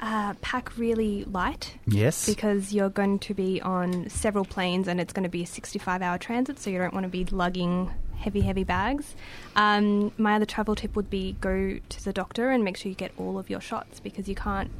Uh, 0.00 0.34
pack 0.40 0.76
really 0.78 1.24
light. 1.24 1.74
Yes. 1.86 2.26
Because 2.26 2.72
you're 2.72 2.88
going 2.90 3.18
to 3.20 3.34
be 3.34 3.60
on 3.62 4.08
several 4.08 4.44
planes 4.44 4.88
and 4.88 5.00
it's 5.00 5.12
going 5.12 5.22
to 5.24 5.28
be 5.28 5.42
a 5.44 5.46
65 5.46 6.02
hour 6.02 6.18
transit, 6.18 6.58
so 6.58 6.70
you 6.70 6.78
don't 6.78 6.94
want 6.94 7.04
to 7.04 7.08
be 7.10 7.24
lugging 7.26 7.90
heavy, 8.16 8.40
heavy 8.40 8.64
bags. 8.64 9.14
Um, 9.56 10.12
my 10.16 10.36
other 10.36 10.46
travel 10.46 10.74
tip 10.76 10.94
would 10.96 11.10
be 11.10 11.36
go 11.40 11.78
to 11.88 12.04
the 12.04 12.12
doctor 12.12 12.50
and 12.50 12.62
make 12.64 12.76
sure 12.76 12.88
you 12.88 12.94
get 12.96 13.12
all 13.16 13.36
of 13.38 13.50
your 13.50 13.60
shots 13.60 13.98
because 14.00 14.28
you 14.28 14.34
can't. 14.36 14.70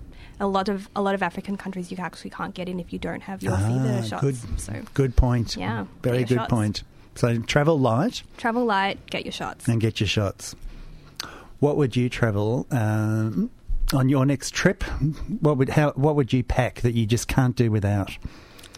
A 0.40 0.46
lot 0.46 0.68
of 0.68 0.88
a 0.96 1.02
lot 1.02 1.14
of 1.14 1.22
African 1.22 1.56
countries 1.56 1.90
you 1.92 1.96
actually 2.00 2.30
can't 2.30 2.54
get 2.54 2.68
in 2.68 2.80
if 2.80 2.92
you 2.92 2.98
don't 2.98 3.22
have 3.22 3.42
your 3.42 3.56
fever 3.56 3.98
Ah, 3.98 4.02
shots. 4.02 4.22
good, 4.22 4.60
So 4.60 4.72
good 4.94 5.14
point. 5.16 5.56
Yeah, 5.56 5.84
very 6.02 6.24
good 6.24 6.36
shots. 6.38 6.50
point. 6.50 6.82
So 7.14 7.38
travel 7.40 7.78
light 7.78 8.22
travel 8.38 8.64
light, 8.64 8.98
get 9.10 9.24
your 9.24 9.32
shots. 9.32 9.68
and 9.68 9.80
get 9.80 10.00
your 10.00 10.08
shots. 10.08 10.54
What 11.60 11.76
would 11.76 11.94
you 11.94 12.08
travel 12.08 12.66
um, 12.72 13.50
on 13.92 14.08
your 14.08 14.26
next 14.26 14.52
trip? 14.52 14.82
What 15.40 15.58
would 15.58 15.68
how 15.70 15.92
what 15.92 16.16
would 16.16 16.32
you 16.32 16.42
pack 16.42 16.80
that 16.80 16.94
you 16.94 17.06
just 17.06 17.28
can't 17.28 17.54
do 17.54 17.70
without? 17.70 18.16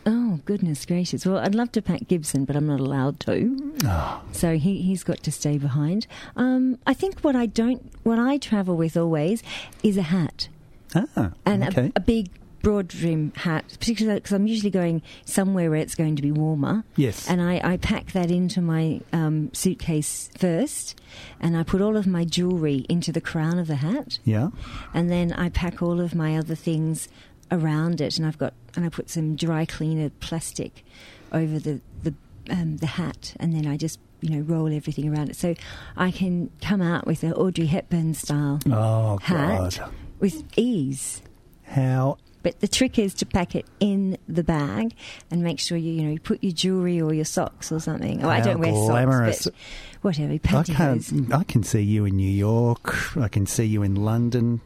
Oh 0.07 0.41
goodness 0.45 0.85
gracious! 0.85 1.25
Well, 1.25 1.39
I'd 1.39 1.55
love 1.55 1.73
to 1.73 1.81
pack 1.81 2.09
Gibson, 2.09 2.45
but 2.45 2.57
I'm 2.57 2.67
not 2.67 2.79
allowed 2.81 3.21
to. 3.21 3.75
Oh. 3.87 4.23
So 4.33 4.59
he 4.59 4.83
he's 4.83 5.03
got 5.03 5.23
to 5.23 5.33
stay 5.33 5.57
behind. 5.57 6.07
Um, 6.37 6.79
I 6.87 6.93
think 6.93 7.21
what 7.21 7.35
I 7.35 7.47
don't, 7.47 7.91
what 8.03 8.19
I 8.19 8.37
travel 8.37 8.77
with 8.77 8.99
always, 8.99 9.43
is 9.83 9.97
a 9.97 10.03
hat 10.03 10.49
Ah, 10.95 11.33
and 11.45 11.65
okay. 11.65 11.87
a, 11.87 11.93
a 11.97 12.01
big 12.01 12.31
broad 12.65 12.89
brim 12.89 13.33
hat, 13.37 13.65
particularly 13.79 14.19
because 14.19 14.33
I'm 14.33 14.47
usually 14.47 14.71
going 14.71 15.03
somewhere 15.25 15.71
where 15.71 15.79
it's 15.79 15.95
going 15.95 16.17
to 16.17 16.23
be 16.23 16.33
warmer. 16.33 16.83
Yes. 16.97 17.29
And 17.29 17.41
I, 17.41 17.61
I 17.63 17.77
pack 17.77 18.13
that 18.13 18.31
into 18.31 18.61
my 18.61 19.03
um, 19.13 19.53
suitcase 19.53 20.31
first, 20.37 20.99
and 21.41 21.57
I 21.57 21.63
put 21.63 21.81
all 21.81 21.97
of 21.97 22.07
my 22.07 22.25
jewellery 22.25 22.87
into 22.89 23.13
the 23.13 23.21
crown 23.21 23.59
of 23.59 23.67
the 23.67 23.77
hat, 23.77 24.19
yeah. 24.25 24.49
and 24.93 25.11
then 25.11 25.33
I 25.33 25.51
pack 25.51 25.83
all 25.83 26.01
of 26.01 26.15
my 26.15 26.37
other 26.37 26.55
things 26.55 27.09
around 27.53 28.01
it, 28.01 28.17
and 28.17 28.27
I've 28.27 28.39
got 28.39 28.55
and 28.75 28.85
I 28.85 28.89
put 28.89 29.11
some 29.11 29.37
dry 29.37 29.65
cleaner 29.65 30.11
plastic 30.21 30.85
over 31.33 31.59
the 31.59 31.81
the 32.03 32.15
um, 32.51 32.79
the 32.79 32.87
hat, 32.87 33.35
and 33.39 33.55
then 33.55 33.67
I 33.67 33.77
just 33.77 34.01
you 34.21 34.31
know 34.31 34.41
roll 34.41 34.73
everything 34.73 35.15
around 35.15 35.29
it, 35.29 35.37
so 35.37 35.55
I 35.97 36.11
can 36.11 36.51
come 36.63 36.81
out 36.81 37.07
with 37.07 37.23
an 37.23 37.35
Audrey 37.35 37.67
Hepburn 37.67 38.15
style 38.15 38.59
Oh 38.67 39.19
hat 39.19 39.79
God! 39.79 39.93
With 40.21 40.45
ease. 40.57 41.23
How 41.67 42.19
But 42.43 42.61
the 42.61 42.69
trick 42.69 42.99
is 42.99 43.15
to 43.15 43.27
pack 43.27 43.55
it 43.55 43.67
in 43.81 44.19
the 44.29 44.45
bag 44.45 44.95
and 45.31 45.43
make 45.43 45.59
sure 45.59 45.79
you, 45.79 45.93
you 45.93 46.03
know, 46.03 46.11
you 46.11 46.21
put 46.21 46.43
your 46.45 46.53
jewellery 46.53 47.01
or 47.01 47.15
your 47.15 47.25
socks 47.25 47.73
or 47.73 47.81
something. 47.81 48.23
Oh, 48.25 48.29
I 48.29 48.41
don't 48.41 48.59
wear 48.61 48.73
glamorous. 48.73 49.45
socks, 49.45 49.57
but 49.95 50.01
whatever. 50.03 50.35
I 50.35 50.39
Pantyhose. 50.39 51.09
can't. 51.11 51.35
I 51.35 51.45
can 51.45 51.63
see 51.63 51.81
you 51.83 52.05
in 52.05 52.17
New 52.17 52.31
York. 52.31 53.17
I 53.17 53.29
can 53.29 53.47
see 53.47 53.65
you 53.65 53.83
in 53.83 53.95
London. 53.95 54.61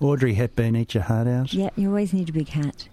Audrey 0.00 0.34
Hepburn, 0.34 0.76
eat 0.76 0.94
your 0.94 1.02
heart 1.04 1.26
out. 1.26 1.52
Yeah, 1.52 1.70
you 1.76 1.88
always 1.88 2.12
need 2.12 2.28
a 2.28 2.32
big 2.32 2.48
hat. 2.48 2.88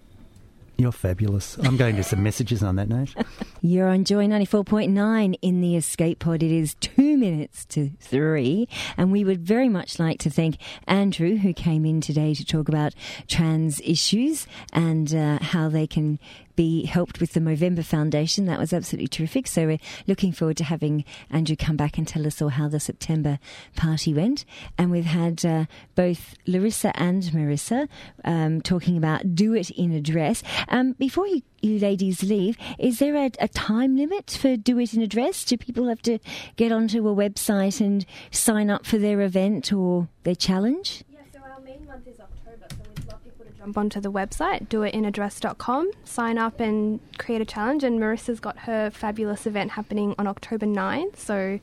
You're 0.81 0.91
fabulous. 0.91 1.59
I'm 1.59 1.77
going 1.77 1.95
to 1.97 2.03
some 2.03 2.23
messages 2.23 2.63
on 2.63 2.75
that 2.77 2.89
note. 2.89 3.13
You're 3.61 3.87
on 3.87 4.03
Joy 4.03 4.25
94.9 4.25 5.37
in 5.39 5.61
the 5.61 5.75
Escape 5.75 6.17
Pod. 6.17 6.41
It 6.41 6.51
is 6.51 6.73
two 6.73 7.17
minutes 7.17 7.65
to 7.65 7.91
three. 7.99 8.67
And 8.97 9.11
we 9.11 9.23
would 9.23 9.45
very 9.45 9.69
much 9.69 9.99
like 9.99 10.17
to 10.21 10.31
thank 10.31 10.57
Andrew, 10.87 11.35
who 11.35 11.53
came 11.53 11.85
in 11.85 12.01
today 12.01 12.33
to 12.33 12.43
talk 12.43 12.67
about 12.67 12.95
trans 13.27 13.79
issues 13.81 14.47
and 14.73 15.13
uh, 15.13 15.37
how 15.39 15.69
they 15.69 15.85
can 15.85 16.17
be 16.55 16.85
helped 16.85 17.19
with 17.19 17.33
the 17.33 17.39
Movember 17.39 17.85
Foundation. 17.85 18.45
That 18.45 18.59
was 18.59 18.73
absolutely 18.73 19.07
terrific. 19.07 19.47
So 19.47 19.65
we're 19.65 19.79
looking 20.07 20.31
forward 20.31 20.57
to 20.57 20.63
having 20.63 21.05
Andrew 21.29 21.55
come 21.55 21.77
back 21.77 21.97
and 21.97 22.07
tell 22.07 22.25
us 22.27 22.41
all 22.41 22.49
how 22.49 22.67
the 22.67 22.79
September 22.79 23.39
party 23.75 24.13
went. 24.13 24.45
And 24.77 24.91
we've 24.91 25.05
had 25.05 25.45
uh, 25.45 25.65
both 25.95 26.35
Larissa 26.47 26.91
and 26.99 27.23
Marisa 27.23 27.87
um, 28.23 28.61
talking 28.61 28.97
about 28.97 29.35
do 29.35 29.53
it 29.53 29.69
in 29.71 29.91
a 29.91 30.01
dress. 30.01 30.43
Um, 30.67 30.93
before 30.93 31.27
you, 31.27 31.41
you 31.61 31.79
ladies 31.79 32.23
leave, 32.23 32.57
is 32.79 32.99
there 32.99 33.15
a, 33.15 33.31
a 33.39 33.47
time 33.47 33.97
limit 33.97 34.31
for 34.31 34.55
do 34.57 34.79
it 34.79 34.93
in 34.93 35.01
a 35.01 35.07
dress? 35.07 35.43
Do 35.45 35.57
people 35.57 35.87
have 35.87 36.01
to 36.03 36.19
get 36.55 36.71
onto 36.71 37.07
a 37.07 37.15
website 37.15 37.81
and 37.81 38.05
sign 38.31 38.69
up 38.69 38.85
for 38.85 38.97
their 38.97 39.21
event 39.21 39.71
or 39.71 40.07
their 40.23 40.35
challenge? 40.35 41.03
Yeah, 41.09 41.19
so 41.33 41.39
our 41.39 41.59
main 41.61 41.85
month 41.85 42.07
is 42.07 42.19
October, 42.19 42.65
so 42.69 42.77
we'd 42.95 43.07
love 43.07 43.23
people 43.23 43.45
to 43.45 43.50
jump 43.61 43.77
onto 43.77 44.01
the 44.01 44.11
website, 44.11 44.67
doitinadress.com, 44.69 45.91
sign 46.03 46.39
up 46.39 46.59
and 46.59 46.99
create 47.19 47.41
a 47.41 47.45
challenge. 47.45 47.83
And 47.83 47.99
Marisa's 47.99 48.39
got 48.39 48.57
her 48.59 48.89
fabulous 48.89 49.45
event 49.45 49.71
happening 49.71 50.15
on 50.17 50.25
October 50.25 50.65
9th, 50.65 51.17
so 51.17 51.59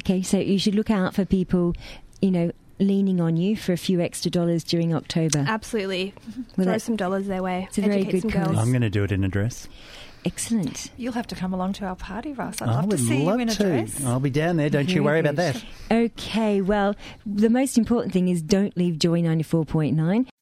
Okay, 0.00 0.22
so 0.22 0.38
you 0.38 0.58
should 0.60 0.74
look 0.76 0.90
out 0.90 1.12
for 1.14 1.24
people, 1.24 1.74
you 2.20 2.30
know, 2.30 2.52
leaning 2.78 3.20
on 3.20 3.36
you 3.36 3.56
for 3.56 3.72
a 3.72 3.76
few 3.76 4.00
extra 4.00 4.30
dollars 4.30 4.62
during 4.62 4.94
October. 4.94 5.44
absolutely 5.48 6.14
Well, 6.56 6.66
throw 6.66 6.78
some 6.78 6.94
dollars 6.96 7.26
their 7.26 7.42
way. 7.42 7.64
it's 7.68 7.78
a 7.78 7.82
very 7.82 8.04
good 8.04 8.22
some 8.22 8.30
cause. 8.30 8.46
girls. 8.46 8.58
I'm 8.58 8.70
going 8.70 8.82
to 8.82 8.90
do 8.90 9.02
it 9.02 9.10
in 9.10 9.24
a 9.24 9.28
dress. 9.28 9.68
Excellent. 10.24 10.90
You'll 10.96 11.12
have 11.14 11.26
to 11.28 11.34
come 11.34 11.52
along 11.52 11.72
to 11.74 11.84
our 11.84 11.96
party, 11.96 12.32
Russ. 12.32 12.62
I'd 12.62 12.68
I 12.68 12.76
love 12.80 12.90
to 12.90 12.98
see 12.98 13.24
love 13.24 13.36
you 13.36 13.42
in 13.42 13.48
a 13.48 13.54
to. 13.54 13.62
dress. 13.64 14.04
I'll 14.04 14.20
be 14.20 14.30
down 14.30 14.56
there. 14.56 14.70
Don't 14.70 14.88
you 14.88 14.94
Very 14.94 15.04
worry 15.04 15.20
about 15.20 15.36
that. 15.36 15.64
Okay, 15.90 16.60
well, 16.60 16.94
the 17.26 17.50
most 17.50 17.76
important 17.76 18.12
thing 18.12 18.28
is 18.28 18.40
don't 18.40 18.76
leave 18.76 18.98
Joy 19.00 19.20
94.9. 19.20 20.26